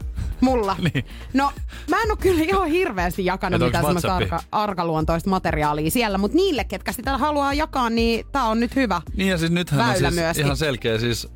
Mulla. 0.43 0.77
Niin. 0.95 1.05
No, 1.33 1.53
mä 1.91 2.03
en 2.03 2.11
ole 2.11 2.19
kyllä 2.21 2.43
ihan 2.43 2.67
hirveästi 2.69 3.25
jakanut 3.25 3.63
Et 3.63 3.67
mitään 3.67 3.85
semmoista 3.85 4.17
arka, 4.17 4.41
arkaluontoista 4.53 5.31
materiaalia 5.31 5.91
siellä, 5.91 6.19
mutta 6.19 6.37
niille, 6.37 6.65
ketkä 6.65 6.93
sitä 6.93 7.19
haluaa 7.19 7.55
jakaa, 7.55 7.91
niin 7.91 8.27
tää 8.33 8.45
on 8.45 8.61
nyt 8.61 8.77
hyvä. 8.77 9.03
Niin 9.17 9.29
ja 9.29 9.39
siis 9.39 9.51
nythän 9.51 9.89
on 9.91 9.97
siis 9.97 10.15
myöskin. 10.15 10.45
ihan 10.45 10.57
selkeä 10.57 10.99
siis 10.99 11.29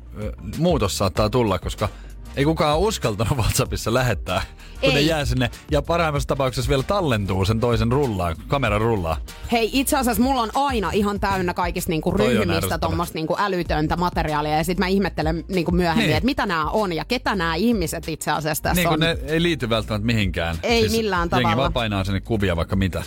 muutos 0.57 0.97
saattaa 0.97 1.29
tulla, 1.29 1.59
koska 1.59 1.89
ei 2.37 2.45
kukaan 2.45 2.79
uskaltanut 2.79 3.37
WhatsAppissa 3.41 3.93
lähettää, 3.93 4.41
kun 4.81 4.89
ne 4.93 4.99
Ei. 4.99 5.07
jää 5.07 5.25
sinne. 5.25 5.49
Ja 5.71 5.81
parhaimmassa 5.81 6.27
tapauksessa 6.27 6.69
vielä 6.69 6.83
tallentuu 6.83 7.45
sen 7.45 7.59
toisen 7.59 7.91
rullaan, 7.91 8.35
kameran 8.47 8.81
rullaan. 8.81 9.17
Hei, 9.51 9.69
itse 9.73 9.97
asiassa 9.97 10.23
mulla 10.23 10.41
on 10.41 10.49
aina 10.53 10.91
ihan 10.91 11.19
täynnä 11.19 11.53
kaikista 11.53 11.89
niinku 11.89 12.11
Toi 12.11 12.25
on 12.25 12.31
ryhmistä 12.31 12.55
ärsyttävä. 12.55 12.79
tuommoista 12.79 13.15
niinku 13.15 13.35
älytöntä 13.39 13.95
materiaalia 13.97 14.57
ja 14.57 14.63
sitten 14.63 14.83
mä 14.83 14.87
ihmettelen 14.87 15.43
niinku 15.47 15.71
myöhemmin, 15.71 15.99
Niin. 16.01 16.07
niin. 16.07 16.17
että 16.17 16.25
mitä 16.25 16.45
nämä 16.45 16.69
on 16.69 16.93
ja 16.93 17.05
ketä 17.05 17.35
nämä 17.35 17.55
ihmiset 17.55 18.07
itse 18.09 18.31
asiassa 18.31 18.63
tässä 18.63 18.75
Niin 18.81 18.87
on. 18.87 18.93
kun 18.93 18.99
ne 18.99 19.17
ei 19.27 19.41
liity 19.41 19.69
välttämättä 19.69 20.05
mihinkään. 20.05 20.57
Ei 20.63 20.89
millään 20.89 21.19
Jengi 21.21 21.29
tavalla. 21.43 21.57
vaan 21.57 21.73
painaa 21.73 22.03
sinne 22.03 22.21
kuvia 22.21 22.55
vaikka 22.55 22.75
mitä. 22.75 23.03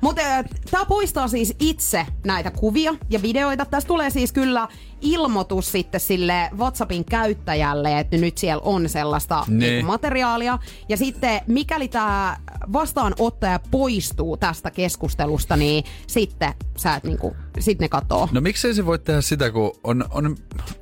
Mutta 0.00 0.22
tämä 0.70 0.84
poistaa 0.84 1.28
siis 1.28 1.54
itse 1.60 2.06
näitä 2.26 2.50
kuvia 2.50 2.94
ja 3.10 3.22
videoita. 3.22 3.64
Tässä 3.64 3.86
tulee 3.86 4.10
siis 4.10 4.32
kyllä 4.32 4.68
ilmoitus 5.00 5.72
sitten 5.72 6.00
sille 6.00 6.50
WhatsAppin 6.58 7.04
käyttäjälle, 7.04 7.98
että 8.00 8.16
nyt 8.16 8.38
siellä 8.38 8.62
on 8.64 8.88
sellaista 8.88 9.44
Niin. 9.48 9.58
niinku 9.58 9.86
materiaalia. 9.86 10.58
Ja 10.88 10.96
sitten 10.96 11.40
mikäli 11.46 11.88
tämä 11.88 12.36
vastaanottaja 12.72 13.60
poistuu 13.70 14.36
tästä 14.36 14.70
keskustelusta, 14.70 15.56
niin 15.56 15.84
sitten 16.06 16.54
sä 16.76 16.94
et 16.94 17.04
niinku, 17.04 17.36
sit 17.60 17.78
ne 17.78 17.88
katoo. 17.88 18.28
No 18.32 18.40
miksei 18.40 18.74
se 18.74 18.86
voi 18.86 18.98
tehdä 18.98 19.20
sitä, 19.20 19.50
kun 19.50 19.72
on, 19.84 20.04
on 20.10 20.36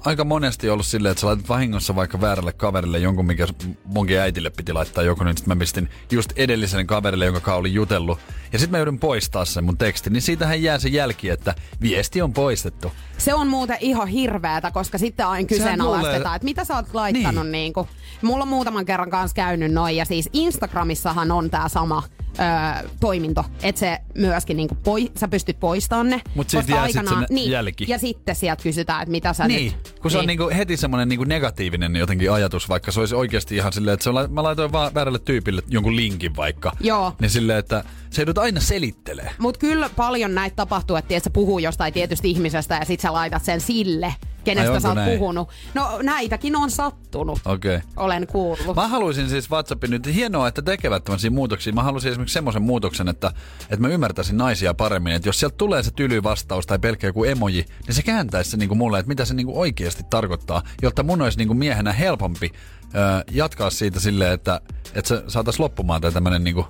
aika 0.05 0.25
monesti 0.25 0.71
ollut 0.71 0.87
silleen, 0.87 1.11
että 1.11 1.21
sä 1.21 1.27
laitat 1.27 1.49
vahingossa 1.49 1.97
vaikka 1.97 2.21
väärälle 2.21 2.53
kaverille 2.53 2.99
jonkun, 2.99 3.27
mikä 3.27 3.47
munkin 3.85 4.19
äitille 4.19 4.51
piti 4.51 4.73
laittaa 4.73 5.05
joku, 5.05 5.25
niin 5.25 5.37
sit 5.39 5.47
mä 5.47 5.57
pistin 5.57 5.89
just 6.11 6.33
edellisen 6.37 6.87
kaverille, 6.87 7.25
jonka 7.25 7.41
kanssa 7.41 7.57
olin 7.59 7.75
jutellut. 7.75 8.19
Ja 8.53 8.59
sitten 8.59 8.71
mä 8.71 8.79
joudun 8.79 8.99
poistaa 8.99 9.45
sen 9.45 9.65
mun 9.65 9.79
teksti, 9.79 10.11
niin 10.11 10.23
siitähän 10.23 10.62
jää 10.62 10.79
se 10.79 10.89
jälki, 10.89 11.29
että 11.31 11.55
viesti 11.81 12.23
on 12.23 12.33
poistettu. 12.33 12.93
Se 13.25 13.35
on 13.35 13.47
muuten 13.49 13.77
ihan 13.81 14.09
hirveätä, 14.09 14.70
koska 14.70 14.99
sitten 14.99 15.27
aina 15.27 15.47
kyseenalaistetaan, 15.49 16.22
luulee- 16.25 16.37
että 16.37 16.45
mitä 16.45 16.64
sä 16.64 16.75
oot 16.75 16.87
laittanut. 16.95 17.47
Niin. 17.47 17.53
Niin. 17.53 17.72
Niin 17.77 17.89
Mulla 18.22 18.43
on 18.43 18.49
muutaman 18.49 18.85
kerran 18.85 19.11
kanssa 19.11 19.35
käynyt 19.35 19.72
noin, 19.72 19.97
ja 19.97 20.05
siis 20.05 20.29
Instagramissahan 20.33 21.31
on 21.33 21.51
tää 21.51 21.68
sama 21.68 22.03
öö, 22.41 22.89
toiminto, 23.01 23.45
että 23.62 23.78
se 23.78 23.99
myöskin 24.14 24.57
niinku 24.57 24.74
poi, 24.74 25.11
sä 25.16 25.28
pystyt 25.28 25.61
poistamaan 25.61 26.11
ne. 26.11 26.20
Mut 26.35 26.51
siitä 26.51 26.62
koska 26.62 26.76
jää 26.76 26.87
sit 26.87 27.09
se 27.09 27.35
niin, 27.35 27.51
jälki. 27.51 27.85
Ja 27.89 27.99
sitten 27.99 28.37
sieltä 28.37 28.62
kysytään, 28.62 29.03
että 29.03 29.11
mitä 29.11 29.32
sä 29.32 29.49
Niin, 29.49 29.72
nyt... 29.72 30.01
kun 30.03 30.11
se 30.11 30.18
on 30.18 30.26
niinku 30.26 30.51
heti 30.57 30.76
semmoinen 30.76 31.09
niinku 31.09 31.24
negatiivinen 31.24 31.97
jotenkin 31.97 32.32
ajatus, 32.32 32.68
vaikka 32.68 32.93
se 32.93 33.01
olisi 33.01 33.14
oikeasti 33.14 33.57
ihan 33.57 33.72
silleen, 33.72 33.95
että 33.95 34.05
se 34.05 34.11
on, 34.11 34.32
mä 34.32 34.43
laitoin 34.43 34.72
vaan 34.72 34.95
väärälle 34.95 35.18
tyypille 35.18 35.62
jonkun 35.68 35.97
linkin 35.97 36.37
vaikka. 36.37 36.72
Joo. 36.80 37.12
Niin 37.20 37.30
silleen, 37.30 37.59
että 37.59 37.85
se 38.11 38.22
joudut 38.22 38.39
aina 38.39 38.61
selittelee. 38.61 39.30
Mutta 39.39 39.59
kyllä 39.59 39.91
paljon 39.97 40.35
näitä 40.35 40.57
tapahtuu, 40.57 40.97
että 40.97 41.20
sä 41.20 41.30
puhuu 41.30 41.59
jostain 41.59 41.93
tietystä 41.93 42.28
ihmisestä 42.28 42.74
ja 42.74 42.85
sit 42.85 43.01
sä 43.01 43.12
laitat 43.12 43.45
sen 43.45 43.61
sille, 43.61 44.14
kenestä 44.45 44.71
onko 44.71 44.81
sä 44.81 44.89
oot 44.89 44.95
näin? 44.95 45.19
puhunut. 45.19 45.49
No 45.75 45.99
näitäkin 46.03 46.57
on 46.57 46.71
sattunut, 46.71 47.39
Okei. 47.45 47.77
Okay. 47.77 47.89
olen 47.97 48.27
kuullut. 48.27 48.77
Mä 48.77 48.89
haluaisin 48.89 49.29
siis 49.29 49.51
WhatsAppin 49.51 49.91
nyt, 49.91 50.15
hienoa, 50.15 50.49
että 50.49 50.63
tekevät 50.63 51.05
tämmöisiä 51.05 51.31
muutoksia. 51.31 51.73
Mä 51.73 51.83
haluaisin 51.83 52.11
esimerkiksi 52.11 52.35
semmoisen 52.35 52.63
muutoksen, 52.63 53.09
että, 53.09 53.33
että 53.63 53.81
mä 53.81 53.89
ymmärtäisin 53.89 54.37
naisia 54.37 54.75
paremmin. 54.75 55.13
Että 55.13 55.29
jos 55.29 55.41
sieltä 55.41 55.57
tulee 55.57 55.83
se 55.83 55.91
tyly 55.91 56.23
vastaus 56.23 56.67
tai 56.67 56.79
pelkkä 56.79 57.07
joku 57.07 57.25
emoji, 57.25 57.65
niin 57.87 57.95
se 57.95 58.03
kääntäisi 58.03 58.51
se 58.51 58.57
niinku 58.57 58.75
mulle, 58.75 58.99
että 58.99 59.09
mitä 59.09 59.25
se 59.25 59.35
niinku 59.35 59.61
oikeasti 59.61 60.03
tarkoittaa, 60.11 60.63
jotta 60.83 61.03
mun 61.03 61.23
olisi 61.23 61.39
niinku 61.39 61.55
miehenä 61.55 61.93
helpompi 61.93 62.53
ö, 62.85 63.25
jatkaa 63.31 63.71
siitä 63.71 64.01
silleen, 64.01 64.33
että, 64.33 64.61
että 64.95 65.09
se 65.09 65.23
saataisiin 65.29 65.63
loppumaan 65.63 66.01
tai 66.01 66.13
tämmöinen 66.13 66.45
niinku 66.45 66.67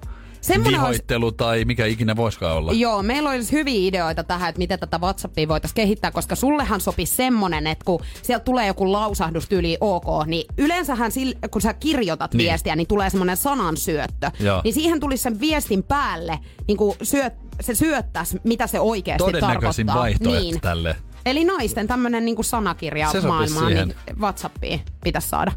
Semmoinen 0.46 0.80
olisi- 0.80 0.90
vihoittelu 0.92 1.32
tai 1.32 1.64
mikä 1.64 1.86
ikinä 1.86 2.16
voisikaan 2.16 2.56
olla. 2.56 2.72
Joo, 2.72 3.02
meillä 3.02 3.30
olisi 3.30 3.52
hyviä 3.52 3.88
ideoita 3.88 4.24
tähän, 4.24 4.48
että 4.48 4.58
miten 4.58 4.78
tätä 4.78 4.98
WhatsAppia 4.98 5.48
voitaisiin 5.48 5.74
kehittää, 5.74 6.10
koska 6.10 6.34
sullehan 6.34 6.80
sopisi 6.80 7.14
semmonen, 7.14 7.66
että 7.66 7.84
kun 7.84 8.00
sieltä 8.22 8.44
tulee 8.44 8.66
joku 8.66 8.92
lausahdus 8.92 9.48
tyyli 9.48 9.76
OK, 9.80 10.26
niin 10.26 10.44
yleensähän 10.58 11.12
sil, 11.16 11.30
kun 11.50 11.60
sä 11.62 11.74
kirjoitat 11.74 12.34
Niin. 12.34 12.48
viestiä, 12.48 12.76
niin 12.76 12.86
tulee 12.86 13.10
semmoinen 13.10 13.36
sanansyöttö. 13.36 14.30
Joo. 14.40 14.60
Niin 14.64 14.74
siihen 14.74 15.00
tulisi 15.00 15.22
sen 15.22 15.40
viestin 15.40 15.82
päälle, 15.82 16.38
niin 16.68 16.76
kuin 16.76 16.96
syöt, 17.02 17.32
se 17.60 17.74
syöttäisi, 17.74 18.40
mitä 18.44 18.66
se 18.66 18.80
oikeasti 18.80 19.24
Todennäköisin 19.24 19.86
tarkoittaa. 19.86 20.02
vaihtoehto 20.02 20.40
niin. 20.42 20.60
tälle. 20.60 20.96
Eli 21.26 21.44
naisten 21.44 21.86
tämmöinen 21.86 22.24
niin 22.24 22.44
sanakirja 22.44 23.08
maailmaan, 23.26 23.72
niin 23.74 23.94
WhatsAppiin 24.20 24.80
pitäisi 25.04 25.28
saada. 25.28 25.52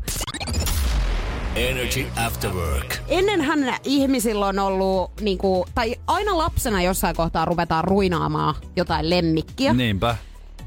Energy 1.57 2.05
After 2.25 2.51
Work. 2.53 2.95
Ennenhän 3.07 3.59
ihmisillä 3.83 4.45
on 4.47 4.59
ollut, 4.59 5.11
niin 5.21 5.37
kuin, 5.37 5.69
tai 5.75 5.95
aina 6.07 6.37
lapsena 6.37 6.81
jossain 6.81 7.15
kohtaa 7.15 7.45
ruvetaan 7.45 7.83
ruinaamaan 7.83 8.55
jotain 8.75 9.09
lemmikkiä. 9.09 9.73
Niinpä. 9.73 10.15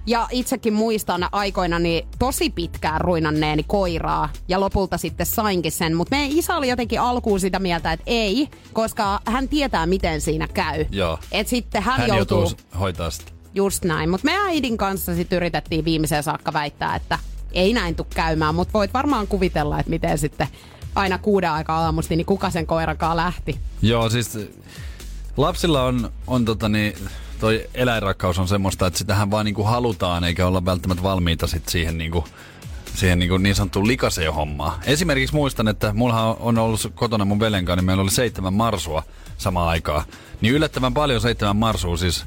Ja 0.06 0.28
itsekin 0.30 0.72
muistan 0.72 1.28
aikoinani 1.32 2.06
tosi 2.18 2.50
pitkään 2.50 3.00
ruinanneeni 3.00 3.62
koiraa 3.62 4.28
ja 4.48 4.60
lopulta 4.60 4.98
sitten 4.98 5.26
sainkin 5.26 5.72
sen. 5.72 5.94
Mutta 5.96 6.16
meidän 6.16 6.38
isä 6.38 6.56
oli 6.56 6.68
jotenkin 6.68 7.00
alkuun 7.00 7.40
sitä 7.40 7.58
mieltä, 7.58 7.92
että 7.92 8.04
ei, 8.06 8.48
koska 8.72 9.20
hän 9.24 9.48
tietää 9.48 9.86
miten 9.86 10.20
siinä 10.20 10.48
käy. 10.48 10.86
Joo. 10.90 11.18
Et 11.32 11.48
sitten 11.48 11.82
hän, 11.82 12.00
Hän 12.00 12.08
joutuu 12.08 12.38
joutuu 12.40 12.58
hoitaa 12.80 13.10
sitä. 13.10 13.32
just 13.54 13.84
näin. 13.84 14.10
Mutta 14.10 14.24
me 14.24 14.32
äidin 14.46 14.76
kanssa 14.76 15.14
sitten 15.14 15.36
yritettiin 15.36 15.84
viimeiseen 15.84 16.22
saakka 16.22 16.52
väittää, 16.52 16.96
että 16.96 17.18
ei 17.52 17.72
näin 17.72 17.94
tule 17.94 18.06
käymään. 18.14 18.54
Mutta 18.54 18.72
voit 18.72 18.94
varmaan 18.94 19.26
kuvitella, 19.26 19.80
että 19.80 19.90
miten 19.90 20.18
sitten 20.18 20.48
aina 20.94 21.18
kuuden 21.18 21.50
aikaa 21.50 21.84
aamusti, 21.84 22.16
niin 22.16 22.26
kuka 22.26 22.50
sen 22.50 22.66
koirankaan 22.66 23.16
lähti. 23.16 23.60
Joo, 23.82 24.08
siis 24.08 24.38
lapsilla 25.36 25.82
on, 25.84 26.12
on 26.26 26.44
tota 26.44 26.68
niin, 26.68 26.94
toi 27.40 27.68
eläinrakkaus 27.74 28.38
on 28.38 28.48
semmoista, 28.48 28.86
että 28.86 28.98
sitähän 28.98 29.30
vaan 29.30 29.44
niinku 29.44 29.62
halutaan, 29.62 30.24
eikä 30.24 30.46
olla 30.46 30.64
välttämättä 30.64 31.02
valmiita 31.02 31.46
sit 31.46 31.68
siihen 31.68 31.98
niinku, 31.98 32.24
siihen 32.94 33.18
niinku 33.18 33.38
niin 33.38 33.54
sanottuun 33.54 33.86
likaseen 33.86 34.34
hommaan. 34.34 34.80
Esimerkiksi 34.84 35.34
muistan, 35.34 35.68
että 35.68 35.92
mullahan 35.92 36.36
on 36.40 36.58
ollut 36.58 36.92
kotona 36.94 37.24
mun 37.24 37.40
veljen 37.40 37.64
kanssa, 37.64 37.76
niin 37.76 37.86
meillä 37.86 38.02
oli 38.02 38.10
seitsemän 38.10 38.54
marsua 38.54 39.02
samaan 39.38 39.68
aikaan. 39.68 40.04
Niin 40.40 40.54
yllättävän 40.54 40.94
paljon 40.94 41.20
seitsemän 41.20 41.56
marsua 41.56 41.96
siis 41.96 42.24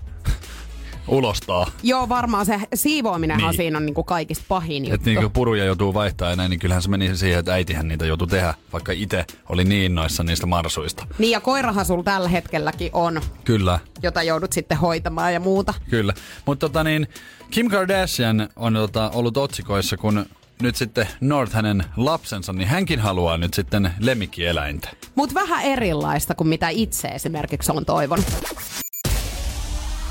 ulostaa. 1.08 1.72
Joo, 1.84 2.10
varmaan 2.10 2.46
se 2.46 2.60
siivoaminenhan 2.74 3.50
Niin. 3.50 3.58
siinä 3.58 3.78
on 3.78 3.86
niinku 3.86 4.04
kaikista 4.04 4.46
pahin 4.48 4.84
juttu. 4.84 4.96
Että 4.96 5.10
niinku 5.10 5.30
puruja 5.30 5.66
joutuu 5.66 5.94
vaihtaa 5.94 6.30
ja 6.30 6.36
näin, 6.36 6.50
niin 6.50 6.60
kyllähän 6.60 6.82
se 6.82 6.90
meni 6.90 7.18
siihen, 7.18 7.40
että 7.40 7.54
äitihän 7.54 7.88
niitä 7.88 8.06
joutui 8.06 8.28
tehdä, 8.28 8.54
vaikka 8.74 8.92
itse 8.92 9.26
oli 9.50 9.64
niin 9.64 9.84
innoissa 9.86 10.24
niistä 10.24 10.46
marsuista. 10.46 11.08
Niin 11.18 11.32
ja 11.32 11.42
koirahan 11.42 11.86
sulla 11.86 12.04
tällä 12.04 12.30
hetkelläkin 12.30 12.90
on, 12.94 13.22
Kyllä. 13.46 13.80
jota 14.04 14.24
joudut 14.24 14.54
sitten 14.54 14.78
hoitamaan 14.78 15.34
ja 15.34 15.40
muuta. 15.40 15.74
Kyllä. 15.90 16.14
Mutta 16.46 16.70
tota 16.70 16.84
niin, 16.84 17.08
Kim 17.52 17.70
Kardashian 17.70 18.50
on 18.56 18.74
tota, 18.74 19.10
ollut 19.14 19.38
otsikoissa, 19.38 19.98
kun 19.98 20.26
nyt 20.62 20.76
sitten 20.76 21.08
North 21.22 21.54
hänen 21.54 21.84
lapsensa, 21.98 22.54
niin 22.54 22.68
hänkin 22.68 23.00
haluaa 23.00 23.38
nyt 23.38 23.54
sitten 23.54 23.92
lemmikkieläintä. 24.00 24.90
Mutta 25.16 25.36
vähän 25.36 25.64
erilaista 25.64 26.36
kuin 26.36 26.48
mitä 26.48 26.70
itse 26.70 27.08
esimerkiksi 27.08 27.72
on 27.76 27.86
toivonut. 27.86 28.26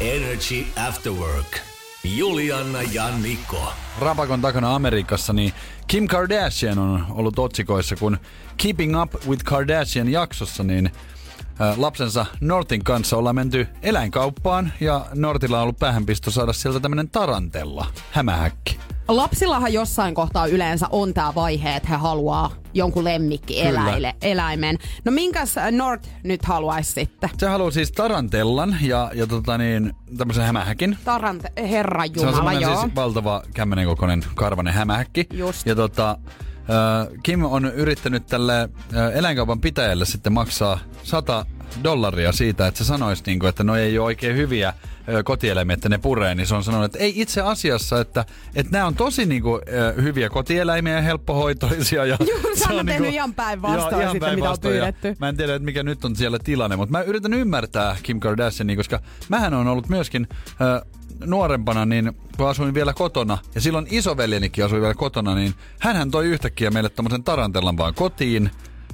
Energy 0.02 0.64
After 0.88 1.12
Work. 1.12 1.60
Julianna 2.04 2.82
ja 2.82 3.18
Niko. 3.18 3.72
Rapakon 4.00 4.40
takana 4.40 4.74
Amerikassa, 4.74 5.32
niin 5.32 5.52
Kim 5.86 6.06
Kardashian 6.06 6.78
on 6.78 7.06
ollut 7.10 7.38
otsikoissa, 7.38 7.96
kun 7.96 8.18
Keeping 8.56 9.02
Up 9.02 9.14
with 9.28 9.44
Kardashian 9.44 10.08
jaksossa, 10.08 10.62
niin 10.62 10.90
lapsensa 11.76 12.26
Nortin 12.40 12.84
kanssa 12.84 13.16
ollaan 13.16 13.34
menty 13.34 13.66
eläinkauppaan 13.82 14.72
ja 14.80 15.06
Nortilla 15.14 15.56
on 15.56 15.62
ollut 15.62 15.78
päähänpisto 15.78 16.30
saada 16.30 16.52
sieltä 16.52 16.80
tämmönen 16.80 17.10
tarantella, 17.10 17.86
hämähäkki. 18.10 18.78
Lapsillahan 19.08 19.72
jossain 19.72 20.14
kohtaa 20.14 20.46
yleensä 20.46 20.86
on 20.90 21.14
tämä 21.14 21.34
vaihe, 21.34 21.76
että 21.76 21.88
he 21.88 21.96
haluaa 21.96 22.50
jonkun 22.74 23.04
lemmikki 23.04 23.54
Kyllä. 23.62 23.68
eläile, 23.68 24.14
eläimen. 24.22 24.78
No 25.04 25.12
minkäs 25.12 25.54
North 25.70 26.08
nyt 26.24 26.44
haluaisi 26.44 26.92
sitten? 26.92 27.30
Se 27.38 27.46
haluaa 27.46 27.70
siis 27.70 27.92
tarantellan 27.92 28.76
ja, 28.80 29.10
ja 29.14 29.26
tota 29.26 29.58
niin, 29.58 29.92
tämmöisen 30.18 30.44
hämähäkin. 30.44 30.98
Tarant, 31.04 31.42
herra 31.56 32.02
Se 32.16 32.26
on 32.26 32.34
Jumala, 32.34 32.52
joo. 32.52 32.80
siis 32.80 32.94
valtava 32.94 33.42
kämmenen 33.54 33.86
kokoinen 33.86 34.24
karvanen 34.34 34.74
hämähäkki. 34.74 35.26
Just. 35.32 35.66
Ja 35.66 35.74
tota, 35.74 36.10
äh, 36.10 36.34
Kim 37.22 37.44
on 37.44 37.64
yrittänyt 37.64 38.26
tälle 38.26 38.62
äh, 38.62 39.16
eläinkaupan 39.16 39.60
pitäjälle 39.60 40.04
sitten 40.04 40.32
maksaa 40.32 40.78
100 41.02 41.46
dollaria 41.84 42.32
siitä, 42.32 42.66
että 42.66 42.78
se 42.78 42.84
sanoisi, 42.84 43.22
niin 43.26 43.38
kuin, 43.38 43.48
että 43.48 43.64
no 43.64 43.76
ei 43.76 43.98
ole 43.98 44.06
oikein 44.06 44.36
hyviä 44.36 44.74
kotieläimiä, 45.24 45.74
että 45.74 45.88
ne 45.88 45.98
puree, 45.98 46.34
niin 46.34 46.46
se 46.46 46.54
on 46.54 46.64
sanonut, 46.64 46.84
että 46.84 46.98
ei 46.98 47.12
itse 47.16 47.40
asiassa, 47.40 48.00
että, 48.00 48.24
että 48.54 48.72
nämä 48.72 48.86
on 48.86 48.94
tosi 48.94 49.26
niin 49.26 49.42
kuin, 49.42 49.62
hyviä 50.02 50.30
kotieläimiä 50.30 50.92
ja 50.92 51.02
helppohoitoisia. 51.02 52.04
Ja 52.04 52.16
sä 52.54 52.68
se 52.68 52.74
on 52.74 52.86
tehnyt 52.86 53.14
ihan 53.14 53.34
päinvastoin 53.34 54.02
Joo, 54.02 54.12
sitten, 54.12 54.34
mitä 54.34 54.50
on 54.50 54.56
pyydetty. 54.60 55.16
Mä 55.18 55.28
en 55.28 55.36
tiedä, 55.36 55.54
että 55.54 55.64
mikä 55.64 55.82
nyt 55.82 56.04
on 56.04 56.16
siellä 56.16 56.38
tilanne, 56.38 56.76
mutta 56.76 56.92
mä 56.92 57.02
yritän 57.02 57.34
ymmärtää 57.34 57.96
Kim 58.02 58.20
Kardashiania, 58.20 58.76
koska 58.76 59.00
mähän 59.28 59.54
on 59.54 59.66
ollut 59.66 59.88
myöskin 59.88 60.28
ö, 60.60 60.86
nuorempana, 61.26 61.86
niin 61.86 62.12
kun 62.36 62.48
asuin 62.48 62.74
vielä 62.74 62.92
kotona, 62.92 63.38
ja 63.54 63.60
silloin 63.60 63.86
isoveljenikin 63.90 64.64
asui 64.64 64.80
vielä 64.80 64.94
kotona, 64.94 65.34
niin 65.34 65.54
hän 65.78 66.10
toi 66.10 66.26
yhtäkkiä 66.26 66.70
meille 66.70 66.88
tämmöisen 66.88 67.24
tarantellan 67.24 67.76
vaan 67.76 67.94
kotiin, 67.94 68.50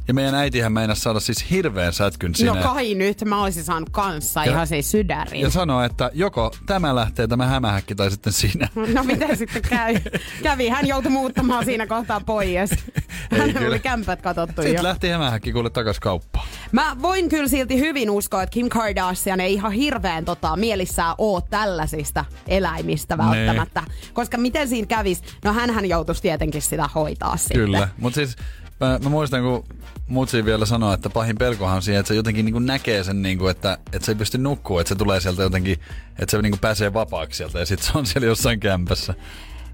ja 0.09 0.15
meidän 0.15 0.35
äitihän 0.35 0.73
meinasi 0.73 1.01
saada 1.01 1.21
siis 1.21 1.51
hirveän 1.51 1.93
sätkyn 1.93 2.35
sinne. 2.35 2.53
No 2.55 2.63
kai 2.63 2.95
nyt, 2.95 3.25
mä 3.25 3.43
olisin 3.43 3.65
saanut 3.65 3.91
kanssa 3.91 4.45
Ja- 4.45 4.51
ihan 4.53 4.67
siis 4.67 4.91
sydärin. 4.91 5.41
Ja 5.41 5.51
sanoi, 5.51 5.87
että 5.87 6.11
joko 6.15 6.51
tämä 6.67 6.95
lähtee 6.95 7.27
tämä 7.27 7.47
hämähäkki 7.47 7.95
tai 7.95 8.11
sitten 8.11 8.33
sinä. 8.33 8.69
No 8.95 9.05
miten 9.05 9.37
sitten 9.37 9.63
käy? 9.63 9.95
Kävi, 10.43 10.69
hän 10.69 10.87
joutui 10.87 11.11
muuttamaan 11.13 11.65
siinä 11.65 11.87
kohtaa 11.87 12.21
pois. 12.21 12.71
Hän 13.39 13.67
oli 13.67 13.79
kämpät 13.79 14.23
katsottu 14.23 14.63
Sitten 14.63 14.75
jo. 14.77 14.83
lähti 14.83 15.09
hämähäkki 15.09 15.53
kuule 15.53 15.71
takas 15.71 16.01
kauppaan. 16.01 16.49
Mä 16.73 16.97
voin 17.03 17.29
kyllä 17.29 17.49
silti 17.49 17.81
hyvin 17.81 18.11
uskoa, 18.11 18.43
että 18.43 18.55
Kim 18.55 18.69
Kardashian 18.69 19.41
ei 19.41 19.55
ihan 19.55 19.73
hirveän 19.73 20.25
tota, 20.25 20.57
mielissään 20.57 21.15
oo 21.19 21.41
tällaisista 21.41 22.25
eläimistä 22.49 23.19
välttämättä. 23.19 23.83
Koska 24.13 24.39
miten 24.39 24.69
siinä 24.69 24.87
kävis? 24.87 25.23
No 25.45 25.53
hänhän 25.53 25.89
joutuisi 25.89 26.23
tietenkin 26.23 26.63
sitä 26.63 26.89
hoitaa 26.95 27.37
sitten. 27.37 27.57
Kyllä, 27.57 27.89
mutta 27.99 28.15
siis 28.15 28.37
mä, 28.81 28.99
mä, 29.03 29.09
muistan, 29.09 29.43
kun 29.43 29.65
Mutsi 30.09 30.45
vielä 30.45 30.67
sanoi, 30.67 30.95
että 30.95 31.11
pahin 31.11 31.39
pelkohan 31.39 31.77
on 31.77 31.83
siihen, 31.83 32.01
että 32.01 32.09
se 32.09 32.15
jotenkin 32.15 32.45
niin 32.45 32.67
näkee 32.67 33.05
sen, 33.05 33.23
niin 33.23 33.39
kuin, 33.39 33.51
että, 33.51 33.79
että 33.93 34.07
se 34.07 34.13
ei 34.13 34.17
pysty 34.17 34.39
nukkua, 34.39 34.81
että 34.81 34.89
se 34.89 34.95
tulee 34.95 35.21
sieltä 35.21 35.43
jotenkin, 35.43 35.79
että 36.19 36.31
se 36.31 36.43
niin 36.43 36.59
pääsee 36.59 36.95
vapaaksi 36.95 37.37
sieltä 37.37 37.59
ja 37.59 37.67
sitten 37.67 37.93
se 37.93 37.99
on 37.99 38.07
siellä 38.07 38.27
jossain 38.27 38.61
kämpässä. 38.61 39.15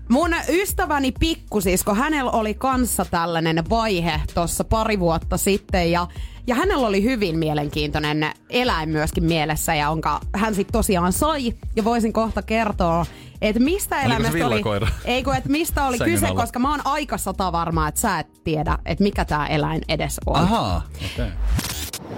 Mun 0.09 0.35
ystäväni 0.49 1.13
pikkusisko, 1.21 1.95
hänellä 1.95 2.31
oli 2.31 2.55
kanssa 2.55 3.05
tällainen 3.05 3.71
vaihe 3.71 4.21
tuossa 4.35 4.65
pari 4.65 5.01
vuotta 5.01 5.37
sitten 5.37 5.91
ja, 5.91 6.07
ja 6.47 6.55
hänellä 6.55 6.87
oli 6.87 7.03
hyvin 7.03 7.39
mielenkiintoinen 7.39 8.33
eläin 8.51 8.89
myöskin 8.89 9.25
mielessä, 9.25 9.75
ja 9.75 9.85
jonka 9.87 10.21
hän 10.35 10.55
sitten 10.55 10.73
tosiaan 10.73 11.13
sai. 11.13 11.53
Ja 11.77 11.85
voisin 11.85 12.13
kohta 12.13 12.43
kertoa, 12.43 13.07
että 13.43 13.63
mistä 13.63 14.03
eläimestä 14.03 14.47
oli... 14.47 14.63
Ei 15.05 15.23
kun, 15.23 15.37
että 15.37 15.49
mistä 15.49 15.85
oli 15.87 15.99
Sängyn 15.99 16.15
kyse, 16.15 16.27
alla. 16.27 16.41
koska 16.41 16.59
mä 16.59 16.71
oon 16.71 16.81
aika 16.85 17.19
sata 17.19 17.53
varma, 17.53 17.89
että 17.89 18.01
sä 18.01 18.19
et 18.19 18.45
tiedä, 18.45 18.79
että 18.87 19.05
mikä 19.05 19.25
tämä 19.25 19.47
eläin 19.47 19.83
edes 19.89 20.21
on. 20.27 20.37
Ahaa, 20.37 20.83
okei. 20.97 21.09
Okay. 21.15 21.31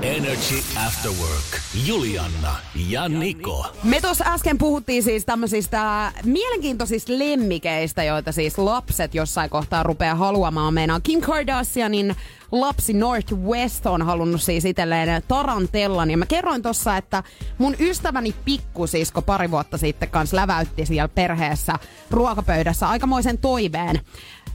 Energy 0.03 0.63
After 0.87 1.11
Work. 1.11 1.61
Julianna 1.87 2.57
ja 2.89 3.09
Niko. 3.09 3.67
Me 3.83 4.01
tuossa 4.01 4.25
äsken 4.27 4.59
puhuttiin 4.59 5.03
siis 5.03 5.25
tämmöisistä 5.25 6.13
mielenkiintoisista 6.25 7.13
lemmikeistä, 7.19 8.05
joita 8.05 8.33
siis 8.33 8.59
lapset 8.59 9.15
jossain 9.15 9.51
kohtaa 9.51 9.83
rupeaa 9.83 10.15
haluamaan. 10.15 10.75
Meinaan 10.75 11.03
Kim 11.03 11.21
Kardashianin 11.21 12.17
lapsi 12.53 12.93
Northwest 12.93 13.87
on 13.87 14.03
halunnut 14.03 14.43
siis 14.43 14.65
itselleen 14.65 15.23
tarantellan. 15.29 16.11
Ja 16.11 16.17
mä 16.17 16.27
kerroin 16.27 16.63
tossa, 16.63 16.97
että 16.97 17.23
mun 17.59 17.77
ystäväni 17.81 18.35
pikkusisko 18.45 19.23
pari 19.23 19.51
vuotta 19.51 19.79
sitten 19.79 20.11
kanssa 20.11 20.37
läväytti 20.37 20.87
siellä 20.87 21.09
perheessä 21.09 21.73
ruokapöydässä 22.11 22.89
aikamoisen 22.89 23.39
toiveen. 23.39 24.01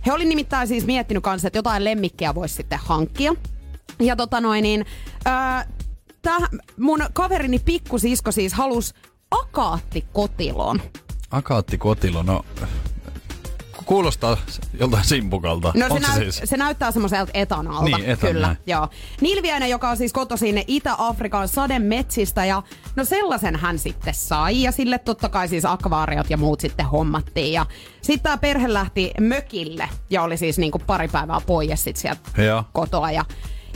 He 0.06 0.14
oli 0.14 0.26
nimittäin 0.26 0.68
siis 0.68 0.86
miettinyt 0.86 1.24
kanssa, 1.24 1.48
että 1.48 1.58
jotain 1.58 1.84
lemmikkiä 1.84 2.36
voisi 2.36 2.56
sitten 2.56 2.80
hankkia. 2.84 3.36
Ja 4.02 4.16
tota 4.16 4.42
noin 4.42 4.64
niin, 4.64 4.86
ää, 5.26 5.66
tää, 6.22 6.40
mun 6.80 7.00
kaverini 7.14 7.60
pikkusisko 7.60 8.32
siis 8.32 8.54
halus 8.54 8.94
akaattikotilon. 9.32 10.82
Akaatti 11.32 11.78
Kotilo, 11.78 12.24
no 12.24 12.46
kuulostaa 13.86 14.38
joltain 14.80 15.06
simpukalta. 15.06 15.74
No 15.76 15.88
se, 15.88 15.94
Onko 15.94 16.08
näyt, 16.08 16.14
se 16.14 16.32
siis? 16.32 16.50
se 16.50 16.58
näyttää 16.58 16.92
semmoiselta 16.92 17.32
etanalta. 17.34 17.98
Niin, 17.98 18.06
etan, 18.10 18.30
kyllä. 18.30 18.48
näin. 18.48 18.58
Joo. 18.68 18.88
Nilviäinen, 19.22 19.70
joka 19.70 19.90
on 19.90 19.98
siis 19.98 20.14
kotoisin 20.14 20.64
Itä-Afrikan 20.68 21.48
sademetsistä 21.48 22.46
ja 22.46 22.64
no 22.96 23.06
sellaisen 23.06 23.56
hän 23.56 23.80
sitten 23.80 24.14
sai 24.14 24.62
ja 24.62 24.72
sille 24.72 24.98
totta 24.98 25.30
kai 25.30 25.48
siis 25.48 25.66
akvaariot 25.66 26.30
ja 26.30 26.38
muut 26.38 26.60
sitten 26.60 26.86
hommattiin. 26.86 27.54
Ja 27.54 27.66
sitten 28.02 28.24
tämä 28.24 28.38
perhe 28.38 28.74
lähti 28.74 29.12
mökille 29.20 29.90
ja 30.10 30.24
oli 30.24 30.38
siis 30.38 30.58
niinku 30.58 30.80
pari 30.88 31.08
päivää 31.08 31.42
pois 31.46 31.84
sit 31.84 31.98
sieltä 31.98 32.42
Joo. 32.44 32.64
kotoa 32.74 33.12
ja 33.12 33.26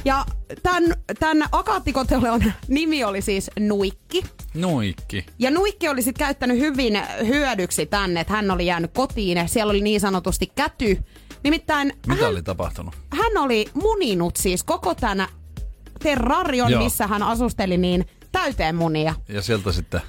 ja 0.06 0.26
tämän, 0.64 0.84
tämän 1.20 1.50
akaattikotelon 1.52 2.44
nimi 2.68 3.04
oli 3.04 3.22
siis 3.22 3.52
Nuikki. 3.60 4.26
Nuikki. 4.54 5.26
Ja 5.40 5.52
Nuikki 5.52 5.90
oli 5.90 6.02
sitten 6.02 6.26
käyttänyt 6.26 6.60
hyvin 6.60 7.02
hyödyksi 7.28 7.86
tänne, 7.86 8.20
että 8.20 8.34
hän 8.34 8.52
oli 8.52 8.66
jäänyt 8.66 8.92
kotiin. 8.94 9.50
Siellä 9.50 9.72
oli 9.72 9.82
niin 9.82 10.00
sanotusti 10.00 10.52
käty. 10.56 10.98
Nimittäin 11.44 11.94
Mitä 12.08 12.22
hän, 12.22 12.32
oli 12.32 12.44
tapahtunut? 12.44 12.96
hän 13.10 13.38
oli 13.38 13.68
muninut 13.74 14.36
siis 14.36 14.64
koko 14.64 14.96
tämän 14.96 15.28
terrarion, 16.00 16.72
Joo. 16.72 16.84
missä 16.84 17.08
hän 17.08 17.24
asusteli, 17.24 17.78
niin 17.78 18.06
täyteen 18.32 18.76
munia. 18.76 19.16
Ja 19.30 19.42
sieltä 19.42 19.72
sitten... 19.72 20.02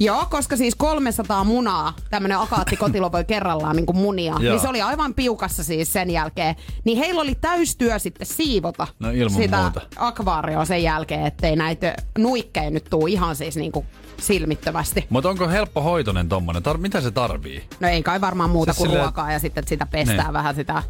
Joo, 0.00 0.26
koska 0.30 0.56
siis 0.56 0.74
300 0.74 1.44
munaa 1.44 1.92
tämmönen 2.10 2.38
akaattikotilo 2.38 3.12
voi 3.12 3.24
kerrallaan 3.24 3.76
niin 3.76 3.86
munia. 3.96 4.32
Joo. 4.40 4.52
Niin 4.52 4.60
se 4.60 4.68
oli 4.68 4.82
aivan 4.82 5.14
piukassa 5.14 5.64
siis 5.64 5.92
sen 5.92 6.10
jälkeen. 6.10 6.54
Niin 6.84 6.98
heillä 6.98 7.20
oli 7.20 7.34
täystyö 7.40 7.98
sitten 7.98 8.26
siivota 8.26 8.86
No 8.98 9.10
ilman 9.10 9.42
sitä 9.42 9.60
muuta. 9.62 9.80
akvaarioa 9.96 10.64
sen 10.64 10.82
jälkeen, 10.82 11.26
ettei 11.26 11.56
näitä 11.56 11.94
nuikkeja 12.18 12.70
nyt 12.70 12.84
tuu 12.90 13.06
ihan 13.06 13.36
siis 13.36 13.56
niinku 13.56 13.86
silmittömästi. 14.20 15.06
Mutta 15.10 15.28
onko 15.28 15.48
helppo 15.48 15.80
hoitonen 15.82 16.28
tommonen? 16.28 16.62
Tar- 16.62 16.78
mitä 16.78 17.00
se 17.00 17.10
tarvii? 17.10 17.64
No 17.80 17.88
ei 17.88 18.02
kai 18.02 18.20
varmaan 18.20 18.50
muuta 18.50 18.72
Siis 18.72 18.78
kuin 18.78 18.88
silleen- 18.88 19.04
ruokaa 19.04 19.32
ja 19.32 19.38
sitten 19.38 19.64
sitä 19.68 19.86
pestää 19.86 20.24
Niin. 20.24 20.32
vähän 20.32 20.54
sitä 20.54 20.82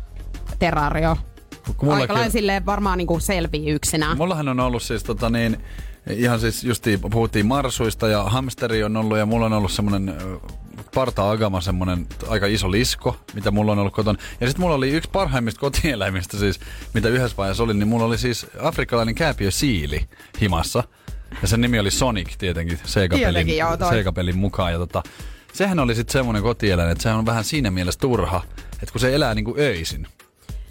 terrarioa. 0.59 1.17
Aika 1.93 2.15
lailla 2.15 2.31
silleen 2.31 2.67
varmaan 2.67 2.99
niinku 2.99 3.21
selvii 3.21 3.71
yksinään. 3.71 4.17
Mullahan 4.17 4.49
on 4.49 4.61
ollut 4.61 4.83
siis 4.83 5.03
tota 5.05 5.31
niin, 5.31 5.59
ihan 6.11 6.41
siis 6.41 6.65
justiin 6.65 7.01
puhuttiin 7.01 7.47
marsuista 7.47 8.09
ja 8.09 8.25
hamsteri 8.25 8.85
on 8.85 8.97
ollut 8.97 9.19
ja 9.19 9.27
mulla 9.27 9.47
on 9.47 9.53
ollut 9.53 9.73
semmonen 9.73 10.09
ö, 10.09 10.39
parta 10.95 11.31
agama 11.31 11.61
semmonen 11.61 12.07
aika 12.29 12.47
iso 12.47 12.71
lisko, 12.71 13.17
mitä 13.35 13.51
mulla 13.51 13.73
on 13.73 13.79
ollut 13.79 13.95
kotona. 13.95 14.19
Ja 14.41 14.47
sitten 14.47 14.61
mulla 14.61 14.75
oli 14.75 14.91
yksi 14.91 15.11
parhaimmista 15.11 15.61
kotieläimistä 15.61 16.39
siis, 16.39 16.61
mitä 16.95 17.09
yhdessä 17.09 17.37
vaiheessa 17.37 17.63
oli, 17.63 17.75
niin 17.75 17.89
mulla 17.89 18.05
oli 18.05 18.19
siis 18.19 18.47
afrikkalainen 18.61 19.15
kääpiö 19.15 19.51
siili 19.51 20.09
himassa. 20.41 20.85
Ja 21.43 21.49
sen 21.49 21.61
nimi 21.61 21.79
oli 21.79 21.91
Sonic 21.91 22.39
tietenkin, 22.39 22.79
Sega-pelin. 22.85 23.47
Sega-pelin 23.91 24.39
mukaan. 24.39 24.73
Ja 24.73 24.79
tota, 24.79 25.03
sehän 25.53 25.79
oli 25.79 25.95
sitten 25.95 26.13
semmonen 26.13 26.43
kotieläin, 26.43 26.91
että 26.91 27.03
sehän 27.03 27.19
on 27.19 27.27
vähän 27.27 27.45
siinä 27.45 27.71
mielessä 27.71 28.01
turha, 28.01 28.43
että 28.73 28.93
kun 28.93 29.01
se 29.01 29.15
elää 29.15 29.35
niinku 29.35 29.55
öisin. 29.59 30.07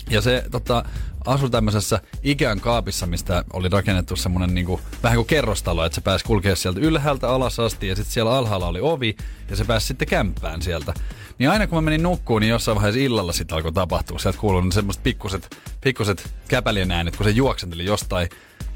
Ja 0.09 0.21
se 0.21 0.43
tota, 0.51 0.83
asui 1.25 1.49
tämmöisessä 1.49 2.01
Ikean 2.23 2.59
kaapissa, 2.59 3.07
mistä 3.07 3.43
oli 3.53 3.69
rakennettu 3.69 4.15
semmoinen 4.15 4.55
niinku, 4.55 4.81
vähän 5.03 5.15
kuin 5.15 5.27
kerrostalo, 5.27 5.85
että 5.85 5.95
se 5.95 6.01
pääsi 6.01 6.25
kulkea 6.25 6.55
sieltä 6.55 6.79
ylhäältä 6.79 7.29
alas 7.29 7.59
asti 7.59 7.87
ja 7.87 7.95
sitten 7.95 8.13
siellä 8.13 8.37
alhaalla 8.37 8.67
oli 8.67 8.79
ovi 8.81 9.17
ja 9.49 9.55
se 9.55 9.65
pääsi 9.65 9.87
sitten 9.87 10.07
kämppään 10.07 10.61
sieltä. 10.61 10.93
Niin 11.39 11.49
aina 11.49 11.67
kun 11.67 11.77
mä 11.77 11.81
menin 11.81 12.03
nukkuun, 12.03 12.41
niin 12.41 12.49
jossain 12.49 12.75
vaiheessa 12.75 12.99
illalla 12.99 13.33
sitten 13.33 13.55
alkoi 13.55 13.71
tapahtua. 13.71 14.19
Sieltä 14.19 14.39
kuului 14.39 14.65
ne 14.65 14.71
semmoiset 14.71 15.03
pikkuset, 15.03 15.57
pikkuset 15.81 16.33
käpälien 16.47 16.91
äänet, 16.91 17.15
kun 17.15 17.23
se 17.23 17.29
juoksenteli 17.29 17.85
jostain, 17.85 18.29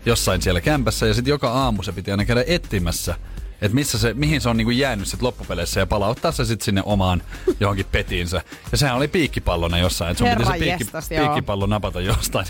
jossain 0.05 0.41
siellä 0.41 0.61
kämpässä 0.61 1.07
ja 1.07 1.13
sitten 1.13 1.31
joka 1.31 1.51
aamu 1.51 1.83
se 1.83 1.91
piti 1.91 2.11
aina 2.11 2.25
käydä 2.25 2.43
etsimässä 2.47 3.15
että 3.63 3.75
missä 3.75 3.97
se, 3.97 4.13
mihin 4.13 4.41
se 4.41 4.49
on 4.49 4.57
niinku 4.57 4.71
jäänyt 4.71 5.07
sit 5.07 5.21
loppupeleissä 5.21 5.79
ja 5.79 5.87
palauttaa 5.87 6.31
se 6.31 6.45
sitten 6.45 6.65
sinne 6.65 6.81
omaan 6.85 7.23
johonkin 7.59 7.85
petiinsä. 7.91 8.41
Ja 8.71 8.77
sehän 8.77 8.95
oli 8.95 9.07
piikkipallona 9.07 9.77
jossain, 9.77 10.11
että 10.11 10.19
sun 10.19 10.29
piti 10.29 10.45
se 10.45 10.59
piikki, 10.59 10.83
jestas, 10.83 11.09
piikkipallo 11.09 11.65
napata 11.65 12.01
jostain. 12.01 12.45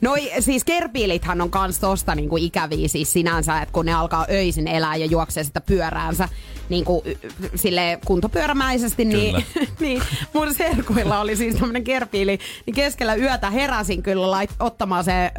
Noi 0.00 0.30
siis 0.40 0.64
kerpiilithän 0.64 1.40
on 1.40 1.50
kans 1.50 1.78
tosta 1.78 2.14
niinku 2.14 2.36
ikäviä 2.36 2.88
siis 2.88 3.12
sinänsä, 3.12 3.62
että 3.62 3.72
kun 3.72 3.86
ne 3.86 3.94
alkaa 3.94 4.26
öisin 4.30 4.68
elää 4.68 4.96
ja 4.96 5.06
juoksee 5.06 5.44
sitä 5.44 5.60
pyöräänsä 5.60 6.28
niinku 6.68 7.04
sille 7.54 7.98
kuntopyörämäisesti, 8.04 9.04
niin, 9.04 9.44
niin 9.80 10.02
mun 10.32 10.54
serkuilla 10.54 11.20
oli 11.20 11.36
siis 11.36 11.54
tämmönen 11.54 11.84
kerpiili, 11.84 12.38
niin 12.66 12.74
keskellä 12.74 13.14
yötä 13.14 13.50
heräsin 13.50 14.02
kyllä 14.02 14.30
lait, 14.30 14.50
ottamaan 14.60 15.04
se 15.04 15.32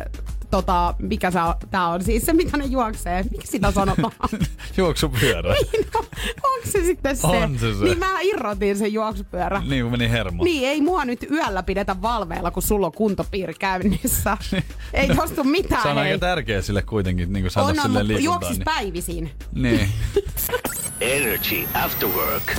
tota, 0.51 0.93
mikä 0.99 1.31
se 1.31 1.41
on, 1.41 1.53
tää 1.71 1.87
on 1.87 2.03
siis 2.03 2.25
se, 2.25 2.33
mitä 2.33 2.57
ne 2.57 2.65
juoksee. 2.65 3.23
Miksi 3.31 3.51
sitä 3.51 3.71
sanotaan? 3.71 4.11
Juoksupyörä. 4.77 5.55
Niin, 5.73 5.87
no, 5.93 5.99
onko 6.43 6.65
se 6.65 6.83
sitten 6.83 7.17
se? 7.17 7.27
On 7.27 7.59
se 7.59 7.73
se. 7.73 7.83
Niin 7.83 7.97
mä 7.99 8.21
irrotin 8.21 8.77
sen 8.77 8.93
juoksupyörä. 8.93 9.61
niin 9.67 9.83
kun 9.83 9.91
meni 9.91 10.09
hermo. 10.11 10.43
Niin, 10.43 10.67
ei 10.67 10.81
mua 10.81 11.05
nyt 11.05 11.25
yöllä 11.31 11.63
pidetä 11.63 12.01
valveilla, 12.01 12.51
kun 12.51 12.63
sulla 12.63 12.85
on 12.87 12.93
kuntopiiri 12.93 13.53
käynnissä. 13.53 14.37
ei 14.93 15.07
tostu 15.15 15.43
mitään, 15.43 15.81
Se 15.81 15.87
on 15.87 15.95
hei. 15.97 16.05
aika 16.11 16.19
tärkeä 16.19 16.61
sille 16.61 16.81
kuitenkin 16.81 17.33
niin 17.33 17.51
saada 17.51 17.67
on, 17.67 17.79
on, 17.79 17.81
silleen 17.85 17.91
mutta 18.05 18.07
liikuntaa. 18.07 18.33
juoksis 18.33 18.57
Niin. 18.57 18.65
päivisin. 18.65 19.31
niin. 19.53 19.89
Energy 21.01 21.67
After 21.73 22.09
Work. 22.09 22.55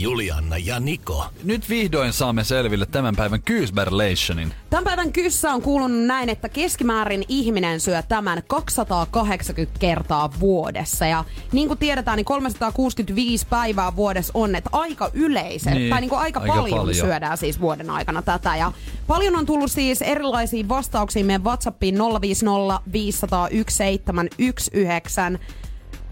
Julianna 0.00 0.58
ja 0.58 0.80
Niko. 0.80 1.24
Nyt 1.44 1.68
vihdoin 1.68 2.12
saamme 2.12 2.44
selville 2.44 2.86
tämän 2.86 3.16
päivän 3.16 3.42
Kyysberlationin. 3.42 4.54
Tämän 4.70 4.84
päivän 4.84 5.12
kyssä 5.12 5.52
on 5.52 5.62
kuulunut 5.62 6.06
näin, 6.06 6.28
että 6.28 6.48
keskimäärin 6.48 7.24
ihminen 7.28 7.80
syö 7.80 8.02
tämän 8.02 8.42
280 8.46 9.78
kertaa 9.78 10.30
vuodessa. 10.40 11.06
Ja 11.06 11.24
niin 11.52 11.68
kuin 11.68 11.78
tiedetään, 11.78 12.16
niin 12.16 12.24
365 12.24 13.46
päivää 13.50 13.96
vuodessa 13.96 14.30
on, 14.34 14.54
että 14.54 14.70
aika 14.72 15.10
yleisen, 15.14 15.74
Niin, 15.74 15.90
tai 15.90 16.00
niin 16.00 16.08
kuin 16.08 16.20
aika, 16.20 16.40
aika 16.40 16.52
paljon, 16.52 16.78
paljon. 16.78 16.94
syödään 16.94 17.38
siis 17.38 17.60
vuoden 17.60 17.90
aikana 17.90 18.22
tätä. 18.22 18.56
Ja 18.56 18.72
paljon 19.06 19.36
on 19.36 19.46
tullut 19.46 19.70
siis 19.70 20.02
erilaisia 20.02 20.68
vastauksia 20.68 21.24
meidän 21.24 21.44
WhatsAppiin 21.44 21.98
050 22.20 22.80
501 22.92 23.76
719. 23.76 25.60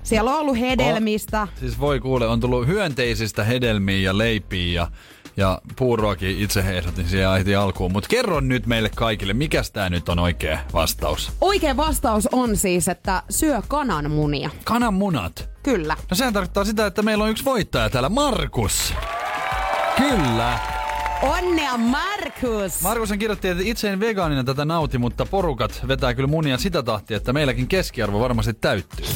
Siellä 0.09 0.31
on 0.31 0.41
ollut 0.41 0.59
hedelmistä. 0.59 1.49
Siis 1.61 1.81
voi 1.81 2.01
kuule, 2.01 2.27
on 2.27 2.41
tullut 2.41 2.67
hyönteisistä 2.67 3.45
hedelmiä 3.45 3.99
ja 3.99 4.19
leipiä 4.19 4.73
ja, 4.73 4.87
ja 5.37 5.61
puuroakin 5.77 6.39
itse 6.39 6.65
heisatin 6.65 7.09
siihen 7.09 7.33
heti 7.33 7.55
alkuun. 7.55 7.93
Mutta 7.93 8.09
kerro 8.09 8.41
nyt 8.41 8.67
meille 8.67 8.91
kaikille, 8.95 9.33
mikä 9.33 9.63
tämä 9.73 9.91
nyt 9.91 10.09
on 10.09 10.19
oikea 10.19 10.59
vastaus? 10.73 11.33
Oikea 11.41 11.77
vastaus 11.77 12.29
on 12.33 12.57
siis, 12.57 12.89
että 12.89 13.23
syö 13.31 13.63
kananmunia. 13.69 14.51
Kananmunat. 14.65 15.49
Kyllä. 15.63 15.97
No 16.11 16.17
sehän 16.17 16.33
tarkoittaa 16.33 16.65
sitä, 16.65 16.87
että 16.87 17.03
meillä 17.03 17.25
on 17.25 17.31
yksi 17.31 17.45
voittaja 17.45 17.91
täällä, 17.91 18.09
Markus. 18.09 18.95
Kyllä. 19.97 20.59
Onnea 21.23 21.77
Markus! 21.77 22.83
Markus 22.83 23.13
kirjoitti, 23.19 23.49
että 23.49 23.63
itse 23.67 23.91
en 23.91 24.01
vegaanina 24.01 24.45
tätä 24.45 24.65
nauti, 24.65 24.99
mutta 24.99 25.27
porukat 25.27 25.81
vetää 25.89 26.15
kyllä 26.15 26.29
munia 26.29 26.59
sitä 26.59 26.83
tahtia, 26.83 27.17
että 27.17 27.33
meilläkin 27.33 27.69
keskiarvo 27.69 28.21
varmasti 28.21 28.55
täyttyy. 28.55 29.07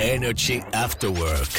Energy 0.00 0.62
After 0.84 1.10
Work. 1.10 1.50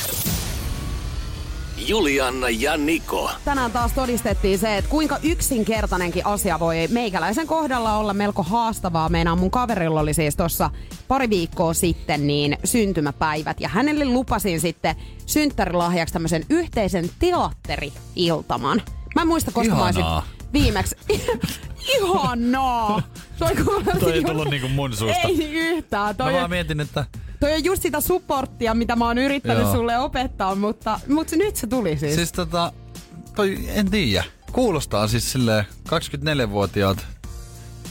Julianna 1.78 2.50
ja 2.50 2.78
Niko. 2.78 3.32
Tänään 3.46 3.72
taas 3.72 3.92
todistettiin 3.94 4.60
se, 4.60 4.78
että 4.78 4.90
kuinka 4.90 5.18
yksinkertainenkin 5.24 6.26
asia 6.26 6.60
voi 6.60 6.76
meikäläisen 6.88 7.48
kohdalla 7.48 7.98
olla 7.98 8.14
melko 8.14 8.44
haastavaa. 8.44 9.10
Meinaan 9.10 9.40
mun 9.40 9.52
kaverilla 9.52 10.00
oli 10.00 10.14
siis 10.14 10.36
tuossa 10.36 10.70
pari 11.08 11.30
viikkoa 11.30 11.74
sitten 11.74 12.28
niin 12.28 12.58
syntymäpäivät 12.64 13.62
ja 13.62 13.70
hänelle 13.70 14.06
lupasin 14.06 14.62
sitten 14.62 14.96
synttärilahjaksi 15.26 16.14
tämmöisen 16.14 16.46
yhteisen 16.50 17.10
teatteri-iltaman. 17.20 18.82
Mä 19.16 19.22
en 19.22 19.28
muista, 19.28 19.52
koska 19.52 19.76
mä 19.76 19.86
olisin 19.86 20.02
Ihanaa. 20.06 20.28
viimeksi... 20.54 20.96
Ihanaa! 21.98 23.02
Toi, 23.40 23.56
Toi 24.00 24.14
ei 24.14 24.24
tullut 24.24 24.50
niinku 24.50 24.68
mun 24.68 24.96
suusta. 24.96 25.28
Ei 25.28 25.54
yhtään. 25.54 26.16
Toi 26.16 26.32
Mä 26.34 26.38
vaan 26.40 26.50
mietin, 26.50 26.80
että 26.80 27.06
Toi 27.42 27.54
on 27.54 27.64
just 27.64 27.82
sitä 27.82 28.02
supporttia, 28.02 28.74
mitä 28.74 28.96
mä 28.96 29.06
oon 29.06 29.18
yrittänyt 29.18 29.64
Joo. 29.64 29.74
sulle 29.74 29.98
opettaa, 29.98 30.56
mutta, 30.56 31.00
mutta 31.08 31.36
nyt 31.36 31.56
se 31.56 31.68
tuli 31.68 31.98
siis. 31.98 32.16
Siis 32.16 32.32
tota, 32.32 32.74
toi 33.36 33.58
en 33.68 33.92
tiedä. 33.92 34.24
Kuulostaa 34.52 35.08
siis 35.08 35.32
silleen 35.32 35.66
24-vuotiaat 35.90 37.06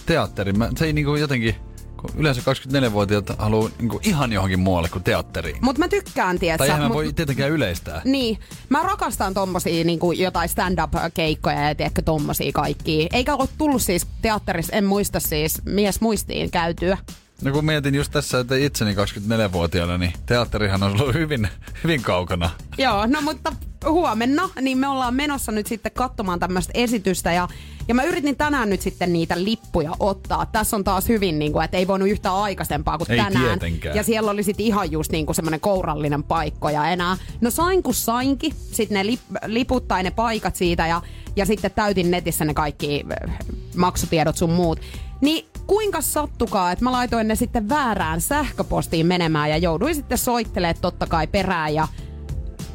teatteri. 0.06 0.52
Mä, 0.52 0.68
se 0.78 0.84
ei 0.84 0.92
niinku 0.92 1.16
jotenkin, 1.16 1.54
kun 2.00 2.10
yleensä 2.16 2.42
24-vuotiaat 2.88 3.28
haluaa 3.38 3.70
niinku 3.78 4.00
ihan 4.02 4.32
johonkin 4.32 4.60
muualle 4.60 4.88
kuin 4.88 5.04
teatteriin. 5.04 5.56
Mut 5.60 5.78
mä 5.78 5.88
tykkään, 5.88 6.36
Tai 6.36 6.38
tietsä. 6.40 6.64
eihän 6.64 6.80
mä 6.80 6.88
mut- 6.88 6.94
voi 6.94 7.12
tietenkään 7.12 7.50
yleistää. 7.50 8.02
Niin, 8.04 8.38
mä 8.68 8.82
rakastan 8.82 9.34
tommosia 9.34 9.84
niinku 9.84 10.12
jotain 10.12 10.48
stand-up-keikkoja 10.48 11.68
ja 11.68 11.74
tiedätkö 11.74 12.02
tommosia 12.02 12.52
kaikkia. 12.54 13.06
Eikä 13.12 13.34
ole 13.34 13.48
tullut 13.58 13.82
siis 13.82 14.06
teatterissa, 14.22 14.72
en 14.76 14.84
muista 14.84 15.20
siis 15.20 15.62
mies 15.64 16.00
muistiin 16.00 16.50
käytyä. 16.50 16.98
No 17.42 17.52
kun 17.52 17.64
mietin 17.64 17.94
just 17.94 18.12
tässä, 18.12 18.40
että 18.40 18.56
itseni 18.56 18.94
24-vuotiaana, 18.94 19.98
niin 19.98 20.12
teatterihan 20.26 20.82
on 20.82 21.00
ollut 21.00 21.14
hyvin, 21.14 21.48
hyvin 21.84 22.02
kaukana. 22.02 22.50
Joo, 22.78 23.06
no 23.06 23.20
mutta 23.22 23.52
huomenna, 23.88 24.48
niin 24.60 24.78
me 24.78 24.88
ollaan 24.88 25.14
menossa 25.14 25.52
nyt 25.52 25.66
sitten 25.66 25.92
katsomaan 25.92 26.40
tämmöistä 26.40 26.72
esitystä 26.74 27.32
ja, 27.32 27.48
ja 27.88 27.94
mä 27.94 28.02
yritin 28.02 28.36
tänään 28.36 28.70
nyt 28.70 28.80
sitten 28.80 29.12
niitä 29.12 29.44
lippuja 29.44 29.92
ottaa. 30.00 30.46
Tässä 30.46 30.76
on 30.76 30.84
taas 30.84 31.08
hyvin, 31.08 31.38
niin 31.38 31.52
kuin, 31.52 31.64
että 31.64 31.76
ei 31.76 31.86
voinut 31.86 32.08
yhtään 32.08 32.34
aikaisempaa 32.34 32.98
kuin 32.98 33.10
Ei 33.10 33.18
tänään. 33.18 33.44
tietenkään. 33.44 33.96
Ja 33.96 34.02
siellä 34.02 34.30
oli 34.30 34.42
sitten 34.42 34.66
ihan 34.66 34.92
just 34.92 35.12
niin 35.12 35.26
kuin 35.26 35.36
semmoinen 35.36 35.60
kourallinen 35.60 36.22
paikko 36.22 36.68
ja 36.70 36.88
enää. 36.88 37.16
No 37.40 37.50
sain 37.50 37.82
kun 37.82 37.94
sainkin, 37.94 38.54
sitten 38.72 38.94
ne 38.94 39.06
lip, 39.06 39.20
liput 39.46 39.88
tai 39.88 40.02
ne 40.02 40.10
paikat 40.10 40.56
siitä 40.56 40.86
ja, 40.86 41.02
ja 41.36 41.46
sitten 41.46 41.70
täytin 41.70 42.10
netissä 42.10 42.44
ne 42.44 42.54
kaikki 42.54 43.04
äh, 43.30 43.38
maksutiedot 43.76 44.36
sun 44.36 44.50
muut. 44.50 44.80
Niin 45.20 45.49
kuinka 45.70 46.00
sattukaa, 46.00 46.72
että 46.72 46.84
mä 46.84 46.92
laitoin 46.92 47.28
ne 47.28 47.34
sitten 47.34 47.68
väärään 47.68 48.20
sähköpostiin 48.20 49.06
menemään 49.06 49.50
ja 49.50 49.56
jouduin 49.56 49.94
sitten 49.94 50.18
soittelemaan 50.18 50.76
totta 50.80 51.06
kai 51.06 51.26
perään 51.26 51.74
ja 51.74 51.88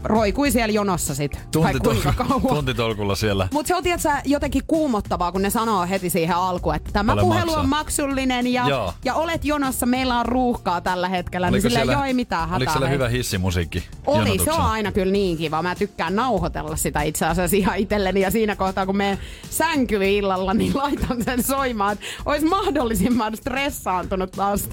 roikui 0.06 0.52
siellä 0.52 0.74
jonossa 0.74 1.16
sit. 1.16 1.40
Tai 1.52 1.74
kuinka 1.74 2.14
kauan. 2.14 2.42
tuntitolkulla 2.56 3.16
siellä. 3.16 3.48
Mutta 3.52 3.68
se 3.68 3.76
on 3.76 3.84
tietysti 3.84 4.10
jotenkin 4.26 4.62
kuumottavaa, 4.68 5.32
kun 5.32 5.42
ne 5.42 5.50
sanoo 5.50 5.88
heti 5.90 6.10
siihen 6.10 6.36
alkuun, 6.36 6.76
että 6.76 6.90
tämä 6.94 7.14
Ole 7.14 7.22
puhelu 7.22 7.46
maksaa. 7.46 7.62
on 7.62 7.70
maksullinen 7.70 8.48
ja, 8.48 8.68
Joo. 8.70 8.94
ja 9.06 9.14
olet 9.14 9.46
jonossa, 9.46 9.86
meillä 9.86 10.20
on 10.20 10.26
ruuhkaa 10.26 10.82
tällä 10.82 11.10
hetkellä. 11.10 11.52
niin 11.52 11.62
silleen, 11.62 11.88
joo, 11.88 12.04
ei 12.04 12.14
mitään 12.14 12.42
hätää. 12.42 12.58
oliko 12.58 12.72
siellä 12.72 12.88
hei. 12.88 12.94
hyvä 12.98 13.10
hissimusiikki? 13.10 13.84
Oli, 14.06 14.40
se 14.44 14.52
on 14.52 14.62
aina 14.62 14.92
kyllä 14.92 15.12
niin 15.12 15.38
kiva. 15.38 15.62
Mä 15.62 15.76
tykkään 15.76 16.16
nauhoitella 16.16 16.76
sitä 16.76 17.02
itse 17.02 17.26
asiassa 17.26 17.58
ihan 17.58 17.78
itselleni 17.78 18.22
ja 18.22 18.32
siinä 18.32 18.56
kohtaa, 18.56 18.86
kun 18.86 18.98
me 18.98 19.18
sänkyy 19.50 20.06
illalla, 20.06 20.54
niin 20.54 20.78
laitan 20.84 21.24
sen 21.24 21.44
soimaan. 21.44 21.98
Ois 22.26 22.44
mahdollisimman 22.44 23.38
stressaantunut 23.38 24.32
taas 24.32 24.70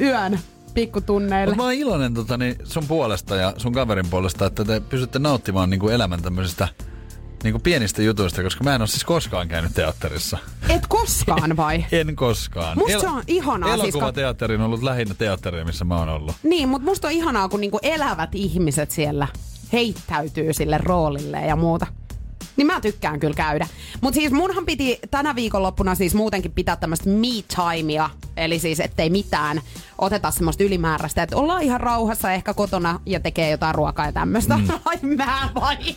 yön 0.00 0.38
pikkutunneille. 0.76 1.46
Mut 1.54 1.56
mä 1.56 1.62
oon 1.62 1.72
iloinen 1.72 2.14
tota, 2.14 2.36
niin 2.36 2.56
sun 2.64 2.86
puolesta 2.88 3.36
ja 3.36 3.54
sun 3.56 3.72
kaverin 3.72 4.06
puolesta, 4.10 4.46
että 4.46 4.64
te 4.64 4.80
pystytte 4.80 5.18
nauttimaan 5.18 5.70
niin 5.70 5.80
kuin 5.80 5.94
elämän 5.94 6.22
tämmöisistä 6.22 6.68
niin 7.44 7.52
kuin 7.52 7.62
pienistä 7.62 8.02
jutuista, 8.02 8.42
koska 8.42 8.64
mä 8.64 8.74
en 8.74 8.80
ole 8.80 8.88
siis 8.88 9.04
koskaan 9.04 9.48
käynyt 9.48 9.74
teatterissa. 9.74 10.38
Et 10.68 10.86
koskaan 10.88 11.56
vai? 11.56 11.84
En 11.92 12.16
koskaan. 12.16 12.78
Musta 12.78 13.00
se 13.00 13.08
on 13.08 13.22
ihanaa, 13.26 13.76
siis 13.76 13.94
Elokuvateatteri 13.94 14.54
on 14.54 14.60
ollut 14.60 14.82
lähinnä 14.82 15.14
teatteria, 15.14 15.64
missä 15.64 15.84
mä 15.84 15.98
oon 15.98 16.08
ollut. 16.08 16.36
Niin, 16.42 16.68
mutta 16.68 16.84
musta 16.84 17.08
on 17.08 17.14
ihanaa, 17.14 17.48
kun 17.48 17.60
niinku 17.60 17.78
elävät 17.82 18.30
ihmiset 18.34 18.90
siellä 18.90 19.28
heittäytyy 19.72 20.52
sille 20.52 20.78
roolille 20.78 21.40
ja 21.46 21.56
muuta. 21.56 21.86
Niin 22.56 22.66
mä 22.66 22.80
tykkään 22.80 23.20
kyllä 23.20 23.34
käydä. 23.34 23.66
Mutta 24.00 24.14
siis 24.20 24.32
munhan 24.32 24.66
piti 24.66 24.98
tänä 25.10 25.34
viikonloppuna 25.34 25.94
siis 25.94 26.14
muutenkin 26.14 26.52
pitää 26.52 26.76
tämmöistä 26.76 27.10
me-timea. 27.10 28.10
Eli 28.36 28.58
siis 28.58 28.80
ettei 28.80 29.10
mitään 29.10 29.60
oteta 29.98 30.30
semmoista 30.30 30.64
ylimääräistä. 30.64 31.22
Että 31.22 31.36
ollaan 31.36 31.62
ihan 31.62 31.80
rauhassa 31.80 32.32
ehkä 32.32 32.54
kotona 32.54 33.00
ja 33.06 33.20
tekee 33.20 33.50
jotain 33.50 33.74
ruokaa 33.74 34.06
ja 34.06 34.12
tämmöistä. 34.12 34.56
Mm. 34.56 34.68
Ai 34.84 34.96
mä 35.02 35.48
vai? 35.54 35.76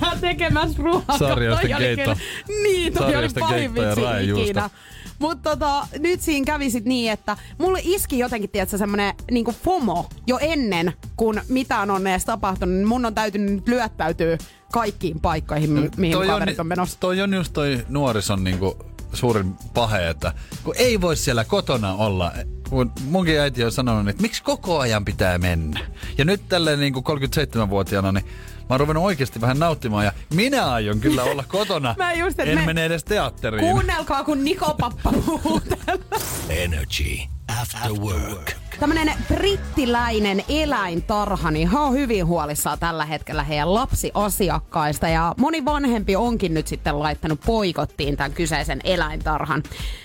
mä 0.00 0.16
tekemässä 0.20 0.82
ruokaa. 0.82 1.16
Oli 1.16 1.74
keitto. 1.78 2.16
Niin, 2.62 2.92
toi 2.92 3.04
oli 3.04 3.12
Sarjasten 3.12 3.40
pahin 3.40 3.74
vitsi 3.74 4.40
ikinä. 4.40 4.70
Mutta 5.18 5.50
tota, 5.50 5.86
nyt 5.98 6.20
siinä 6.20 6.44
kävi 6.44 6.70
sit 6.70 6.84
niin, 6.84 7.12
että 7.12 7.36
mulle 7.58 7.80
iski 7.82 8.18
jotenkin, 8.18 8.50
tiedätkö, 8.50 8.78
semmonen 8.78 9.14
niinku 9.30 9.54
FOMO 9.64 10.08
jo 10.26 10.38
ennen, 10.40 10.92
kun 11.16 11.40
mitään 11.48 11.90
on 11.90 12.06
edes 12.06 12.24
tapahtunut. 12.24 12.74
Niin 12.74 12.88
mun 12.88 13.06
on 13.06 13.14
täytynyt 13.14 13.54
nyt 13.54 13.68
lyöttäytyä 13.68 14.38
kaikkiin 14.72 15.20
paikkoihin, 15.20 15.70
mi- 15.70 15.90
mihin 15.96 16.12
Toi 16.16 16.26
kaverit 16.26 16.60
on 16.60 16.66
menossa. 16.66 17.00
Toi 17.00 17.20
on 17.22 17.34
just 17.34 17.52
toi 17.52 17.84
nuorison 17.88 18.44
niinku 18.44 18.78
suurin 19.12 19.54
pahe, 19.74 20.08
että 20.08 20.32
kun 20.64 20.74
ei 20.78 21.00
voi 21.00 21.16
siellä 21.16 21.44
kotona 21.44 21.92
olla. 21.94 22.32
Kun 22.70 22.92
munkin 23.04 23.40
äiti 23.40 23.64
on 23.64 23.72
sanonut, 23.72 24.08
että 24.08 24.22
miksi 24.22 24.42
koko 24.42 24.78
ajan 24.78 25.04
pitää 25.04 25.38
mennä. 25.38 25.80
Ja 26.18 26.24
nyt 26.24 26.48
tälleen 26.48 26.80
niinku 26.80 27.00
37-vuotiaana, 27.08 28.12
niin 28.12 28.24
mä 28.60 28.66
oon 28.70 28.80
ruvennut 28.80 29.04
oikeasti 29.04 29.40
vähän 29.40 29.58
nauttimaan. 29.58 30.04
Ja 30.04 30.12
minä 30.34 30.70
aion 30.72 31.00
kyllä 31.00 31.22
olla 31.24 31.44
kotona. 31.58 31.94
Mä 31.98 32.12
just, 32.12 32.38
en 32.40 32.58
me- 32.58 32.66
mene 32.66 32.84
edes 32.84 33.04
teatteriin. 33.04 33.60
Kuunnelkaa, 33.70 34.24
kun 34.24 34.44
Nikopappa 34.44 35.12
puhuu 35.12 35.60
täällä. 35.60 36.04
Energy 36.48 37.16
After 37.48 37.92
Work. 37.92 38.52
Tämmönen 38.80 39.12
brittiläinen 39.28 40.44
eläintarha, 40.48 41.50
niin 41.50 41.70
he 41.70 41.78
on 41.78 41.92
hyvin 41.92 42.26
huolissaan 42.26 42.78
tällä 42.78 43.04
hetkellä 43.04 43.42
heidän 43.42 43.74
lapsiasiakkaista. 43.74 45.08
Ja 45.08 45.34
moni 45.38 45.64
vanhempi 45.64 46.16
onkin 46.16 46.54
nyt 46.54 46.66
sitten 46.66 46.98
laittanut 46.98 47.40
poikottiin 47.46 48.16
tämän 48.16 48.32
kyseisen 48.32 48.80
eläintarhan. 48.84 49.62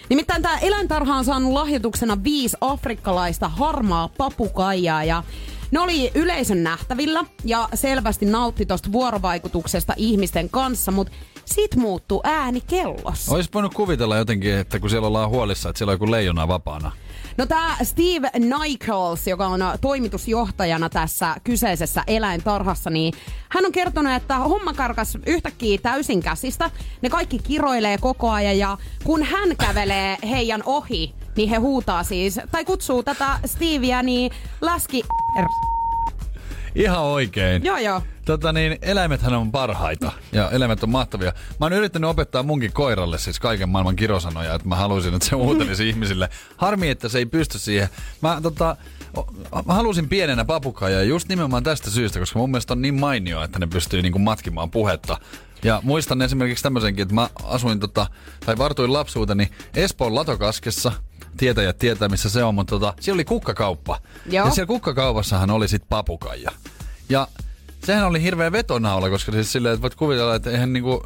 Nimittäin 0.10 0.42
tämä 0.42 0.58
eläintarha 0.58 1.16
on 1.16 1.26
saanut 1.26 1.54
lahjoituksena 1.54 2.24
viisi 2.24 2.58
afrikkalaista 2.62 3.50
harmaa 3.50 4.10
papukaijaa 4.18 5.04
ja 5.04 5.24
ne 5.72 5.80
oli 5.80 6.12
yleisön 6.16 6.64
nähtävillä 6.64 7.26
ja 7.46 7.70
selvästi 7.74 8.26
nautti 8.26 8.66
tosta 8.66 8.92
vuorovaikutuksesta 8.92 9.94
ihmisten 9.98 10.50
kanssa, 10.50 10.92
mutta 10.92 11.14
sit 11.46 11.76
muuttuu 11.76 12.22
ääni 12.24 12.62
kellossa. 12.62 13.32
Ois 13.32 13.54
voinut 13.54 13.74
kuvitella 13.74 14.18
jotenkin, 14.18 14.54
että 14.54 14.80
kun 14.80 14.90
siellä 14.90 15.08
ollaan 15.08 15.30
huolissa, 15.30 15.70
että 15.70 15.78
siellä 15.78 15.92
on 15.92 15.96
joku 15.96 16.12
leijona 16.12 16.48
vapaana. 16.48 16.92
No 17.38 17.46
tämä 17.46 17.78
Steve 17.84 18.32
Nichols, 18.40 19.28
joka 19.28 19.48
on 19.48 19.60
toimitusjohtajana 19.82 20.90
tässä 20.90 21.36
kyseisessä 21.44 22.04
eläintarhassa, 22.08 22.90
niin 22.90 23.14
hän 23.50 23.66
on 23.66 23.72
kertonut, 23.72 24.14
että 24.14 24.38
homma 24.38 24.74
karkas 24.74 25.18
yhtäkkiä 25.26 25.80
täysin 25.82 26.24
käsistä. 26.24 26.72
Ne 27.02 27.10
kaikki 27.10 27.40
kiroilee 27.40 27.98
koko 27.98 28.30
ajan 28.30 28.58
ja 28.58 28.78
kun 29.04 29.24
hän 29.24 29.58
kävelee 29.58 30.18
heidän 30.30 30.64
ohi, 30.66 31.14
niin 31.36 31.50
he 31.50 31.56
huutaa 31.56 32.04
siis, 32.04 32.40
tai 32.52 32.66
kutsuu 32.66 33.04
tätä 33.04 33.40
Stevieä 33.46 34.04
niin 34.04 34.32
läski... 34.62 35.04
Ihan 36.76 37.02
oikein. 37.02 37.66
Joo, 37.66 37.78
joo. 37.78 38.02
Tota 38.26 38.54
niin, 38.54 38.78
eläimethän 38.82 39.34
on 39.34 39.52
parhaita 39.52 40.12
ja 40.32 40.50
eläimet 40.52 40.84
on 40.84 40.90
mahtavia. 40.90 41.34
Mä 41.60 41.66
oon 41.66 41.74
yrittänyt 41.74 42.10
opettaa 42.10 42.44
munkin 42.44 42.74
koiralle 42.74 43.18
siis 43.18 43.40
kaiken 43.40 43.70
maailman 43.70 43.96
kirosanoja, 43.96 44.56
että 44.56 44.68
mä 44.68 44.76
haluaisin, 44.76 45.14
että 45.14 45.28
se 45.28 45.36
uutelisi 45.36 45.88
ihmisille. 45.90 46.30
Harmi, 46.58 46.90
että 46.90 47.10
se 47.10 47.18
ei 47.18 47.26
pysty 47.26 47.60
siihen. 47.60 47.90
Mä 48.22 48.40
tota, 48.44 48.76
mä 49.66 49.74
halusin 49.74 50.10
pienenä 50.10 50.46
papukaja 50.46 51.04
just 51.04 51.28
nimenomaan 51.30 51.64
tästä 51.64 51.90
syystä, 51.90 52.20
koska 52.20 52.40
mun 52.40 52.52
mielestä 52.52 52.74
on 52.74 52.82
niin 52.82 53.00
mainio, 53.00 53.44
että 53.44 53.60
ne 53.60 53.68
pystyy 53.68 54.02
niinku 54.02 54.20
matkimaan 54.20 54.72
puhetta. 54.72 55.18
Ja 55.64 55.80
muistan 55.84 56.22
esimerkiksi 56.22 56.64
tämmöisenkin, 56.64 57.04
että 57.04 57.16
mä 57.16 57.30
asuin 57.44 57.80
tota, 57.80 58.08
tai 58.46 58.58
vartuin 58.58 58.94
lapsuuteni 58.94 59.50
Espoon 59.76 60.16
Latokaskessa, 60.16 60.92
tietäjät 61.38 61.78
tietää 61.78 62.10
missä 62.10 62.30
se 62.30 62.44
on, 62.44 62.56
mutta 62.56 62.70
tota, 62.70 62.94
siellä 63.00 63.18
oli 63.18 63.26
kukkakauppa. 63.26 64.00
Joo. 64.26 64.46
Ja 64.46 64.52
siellä 64.52 64.68
kukkakaupassahan 64.68 65.52
oli 65.52 65.68
sit 65.68 65.84
papukaija. 65.90 66.52
Ja 67.10 67.28
sehän 67.84 68.08
oli 68.08 68.22
hirveä 68.22 68.52
vetonaula, 68.52 69.10
koska 69.10 69.32
siis 69.32 69.52
silleen, 69.52 69.74
että 69.74 69.82
voit 69.82 69.96
kuvitella, 69.96 70.36
että 70.36 70.52
eihän 70.52 70.74
niinku 70.74 71.04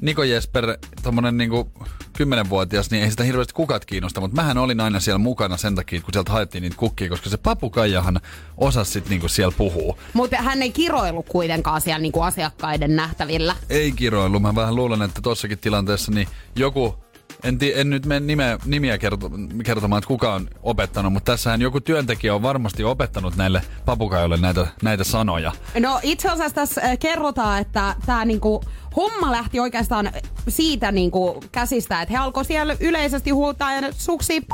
Niko 0.00 0.24
Jesper, 0.24 0.76
tommonen 1.02 1.36
niinku 1.36 1.72
kymmenenvuotias, 2.12 2.90
niin 2.90 3.04
ei 3.04 3.10
sitä 3.10 3.24
hirveästi 3.24 3.54
kukat 3.54 3.84
kiinnosta, 3.84 4.20
mutta 4.20 4.34
mähän 4.34 4.58
olin 4.58 4.80
aina 4.80 5.00
siellä 5.00 5.18
mukana 5.18 5.56
sen 5.56 5.74
takia, 5.74 6.00
kun 6.00 6.12
sieltä 6.12 6.32
haettiin 6.32 6.62
niitä 6.62 6.76
kukkia, 6.76 7.08
koska 7.08 7.30
se 7.30 7.36
papukaijahan 7.36 8.20
osasi 8.56 8.92
sit 8.92 9.08
niinku 9.08 9.28
siellä 9.28 9.54
puhuu. 9.58 9.98
Mutta 10.12 10.36
hän 10.36 10.62
ei 10.62 10.72
kiroilu 10.72 11.22
kuitenkaan 11.22 11.80
siellä 11.80 11.98
niinku 11.98 12.22
asiakkaiden 12.22 12.96
nähtävillä. 12.96 13.56
Ei 13.70 13.92
kiroilu, 13.92 14.40
mä 14.40 14.54
vähän 14.54 14.74
luulen, 14.74 15.02
että 15.02 15.20
tossakin 15.20 15.58
tilanteessa 15.58 16.12
niin 16.12 16.28
joku 16.56 16.96
en, 17.44 17.58
tii, 17.58 17.72
en 17.80 17.90
nyt 17.90 18.06
mene 18.06 18.26
nimeä, 18.26 18.58
nimiä 18.64 18.98
kerto, 18.98 19.30
kertomaan, 19.64 19.98
että 19.98 20.08
kuka 20.08 20.34
on 20.34 20.48
opettanut, 20.62 21.12
mutta 21.12 21.32
tässähän 21.32 21.60
joku 21.60 21.80
työntekijä 21.80 22.34
on 22.34 22.42
varmasti 22.42 22.84
opettanut 22.84 23.36
näille 23.36 23.62
papukajoille 23.84 24.36
näitä, 24.36 24.66
näitä 24.82 25.04
sanoja. 25.04 25.52
No 25.80 26.00
itse 26.02 26.28
asiassa 26.28 26.54
tässä 26.54 26.80
äh, 26.84 26.98
kerrotaan, 26.98 27.60
että 27.60 27.94
tämä 28.06 28.24
niinku 28.24 28.60
homma 28.96 29.32
lähti 29.32 29.60
oikeastaan 29.60 30.12
siitä 30.48 30.92
niinku 30.92 31.44
käsistä, 31.52 32.02
että 32.02 32.12
he 32.12 32.18
alkoi 32.18 32.44
siellä 32.44 32.76
yleisesti 32.80 33.30
huutaa 33.30 33.74
ja 33.74 33.92
suksi 33.92 34.46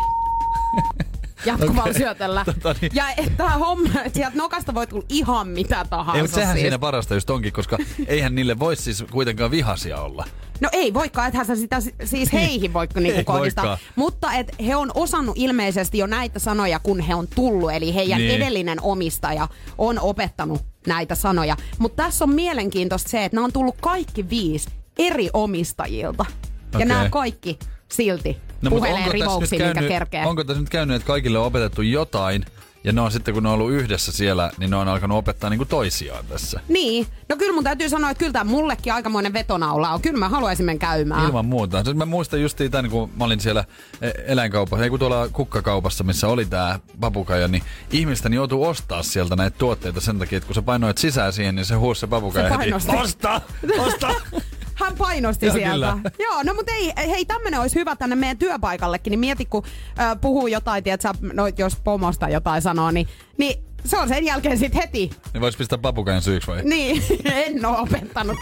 jatkuvalla 1.44 1.82
Okei. 1.82 1.94
syötöllä. 1.94 2.44
Tota 2.54 2.74
niin. 2.80 2.92
Ja 2.94 3.04
tämä 3.36 3.50
homma, 3.50 3.88
että 4.04 4.16
sieltä 4.18 4.36
nokasta 4.36 4.74
voi 4.74 4.86
tulla 4.86 5.04
ihan 5.08 5.48
mitä 5.48 5.86
tahansa. 5.90 6.16
Ei, 6.16 6.22
mutta 6.22 6.34
sehän 6.34 6.54
siis. 6.54 6.62
siinä 6.62 6.78
parasta 6.78 7.14
just 7.14 7.30
onkin, 7.30 7.52
koska 7.52 7.78
eihän 8.06 8.34
niille 8.34 8.58
voi 8.58 8.76
siis 8.76 9.04
kuitenkaan 9.10 9.50
vihasia 9.50 10.00
olla. 10.00 10.24
No 10.60 10.68
ei 10.72 10.94
voikaan, 10.94 11.28
ethän 11.28 11.46
sä 11.46 11.56
sitä 11.56 11.80
si- 11.80 11.94
siis 12.04 12.32
heihin 12.32 12.72
voi 12.72 12.86
niinku 13.00 13.24
kohdistaa. 13.24 13.78
Mutta 13.96 14.32
et 14.32 14.52
he 14.66 14.76
on 14.76 14.90
osannut 14.94 15.36
ilmeisesti 15.38 15.98
jo 15.98 16.06
näitä 16.06 16.38
sanoja, 16.38 16.78
kun 16.78 17.00
he 17.00 17.14
on 17.14 17.28
tullut. 17.34 17.72
Eli 17.72 17.94
heidän 17.94 18.18
Niin. 18.18 18.28
niin. 18.28 18.42
edellinen 18.42 18.78
omistaja 18.82 19.48
on 19.78 19.98
opettanut 19.98 20.62
näitä 20.86 21.14
sanoja. 21.14 21.56
Mutta 21.78 22.02
tässä 22.02 22.24
on 22.24 22.30
mielenkiintoista 22.34 23.10
se, 23.10 23.24
että 23.24 23.36
nämä 23.36 23.44
on 23.44 23.52
tullut 23.52 23.76
kaikki 23.80 24.30
viisi 24.30 24.68
eri 24.98 25.30
omistajilta. 25.32 26.24
Ja 26.72 26.76
Okei. 26.76 26.86
nämä 26.86 27.08
kaikki 27.10 27.58
silti 27.92 28.36
no, 28.62 28.70
puhelee 28.70 29.12
rivouksiin, 29.12 29.62
minkä 29.62 29.82
kerkee. 29.82 30.26
onko 30.26 30.44
tässä 30.44 30.60
nyt 30.60 30.70
käynyt, 30.70 30.96
että 30.96 31.06
kaikille 31.06 31.38
on 31.38 31.46
opetettu 31.46 31.82
jotain, 31.82 32.44
ja 32.86 32.92
ne 32.92 33.00
on 33.00 33.12
sitten 33.12 33.34
kun 33.34 33.42
ne 33.42 33.48
on 33.48 33.54
ollut 33.54 33.72
yhdessä 33.72 34.12
siellä, 34.12 34.50
niin 34.58 34.70
ne 34.70 34.76
on 34.76 34.88
alkanut 34.88 35.18
opettaa 35.18 35.50
niinku 35.50 35.64
toisiaan 35.64 36.24
tässä. 36.28 36.60
Niin, 36.68 37.06
no 37.28 37.36
kyllä 37.36 37.52
mun 37.52 37.64
täytyy 37.64 37.88
sanoa, 37.88 38.10
että 38.10 38.18
kyllä 38.18 38.32
tämä 38.32 38.50
mullekin 38.50 38.92
aikamoinen 38.92 39.32
vetonaula 39.32 39.90
on. 39.90 40.02
Kyllä 40.02 40.18
mä 40.18 40.28
haluaisin 40.28 40.66
mennä 40.66 40.78
käymään. 40.78 41.26
Ilman 41.26 41.46
muuta. 41.46 41.84
Siis 41.84 41.96
mä 41.96 42.04
muistan 42.04 42.42
just 42.42 42.58
tämän, 42.70 42.90
kun 42.90 43.10
mä 43.16 43.24
olin 43.24 43.40
siellä 43.40 43.64
e- 44.02 44.10
eläinkaupassa, 44.26 44.84
ei 44.84 44.90
kun 44.90 44.98
tuolla 44.98 45.28
kukkakaupassa, 45.28 46.04
missä 46.04 46.28
oli 46.28 46.44
tää 46.44 46.78
papukaija, 47.00 47.48
niin 47.48 47.62
ihmisten 47.90 48.32
joutuu 48.32 48.64
ostaa 48.64 49.02
sieltä 49.02 49.36
näitä 49.36 49.58
tuotteita 49.58 50.00
sen 50.00 50.18
takia, 50.18 50.36
että 50.36 50.46
kun 50.46 50.54
sä 50.54 50.62
painoit 50.62 50.98
sisään 50.98 51.32
siihen, 51.32 51.54
niin 51.54 51.64
se 51.66 51.74
huusi 51.74 52.00
se 52.00 52.06
papukaija 52.06 52.48
Se 52.48 52.58
heti. 52.58 52.72
Osta! 52.72 53.40
Osta! 53.78 54.14
Hän 54.76 54.96
painosti 54.98 55.46
Joo, 55.46 55.54
sieltä. 55.56 55.92
kyllä. 55.96 56.10
Joo, 56.18 56.42
no 56.42 56.54
mutta 56.54 56.72
ei, 56.72 56.92
hei, 56.96 57.24
tämmönen 57.24 57.60
olisi 57.60 57.74
hyvä 57.78 57.96
tänne 57.96 58.16
meidän 58.16 58.38
työpaikallekin, 58.38 59.10
niin 59.10 59.20
mieti, 59.20 59.44
kun 59.44 59.62
äh, 60.00 60.20
puhuu 60.20 60.46
jotain, 60.46 60.84
tiedätkö, 60.84 61.08
no 61.32 61.42
jos 61.58 61.76
pomosta 61.84 62.28
jotain 62.28 62.62
sanoo, 62.62 62.90
niin, 62.90 63.08
niin 63.38 63.64
se 63.84 63.98
on 63.98 64.08
sen 64.08 64.24
jälkeen 64.24 64.58
sitten 64.58 64.80
heti. 64.82 65.10
Niin 65.32 65.40
vois 65.40 65.56
pistää 65.56 65.78
papukaijan 65.78 66.22
syyksi 66.22 66.48
vai? 66.48 66.62
Niin, 66.62 67.02
en 67.24 67.66
ole 67.66 67.78
opettanut. 67.78 68.36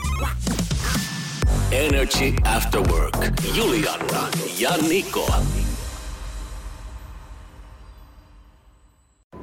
Energy 1.70 2.34
After 2.56 2.80
Work. 2.80 3.16
Juliana 3.54 4.28
ja 4.58 4.70
Niko. 4.88 5.34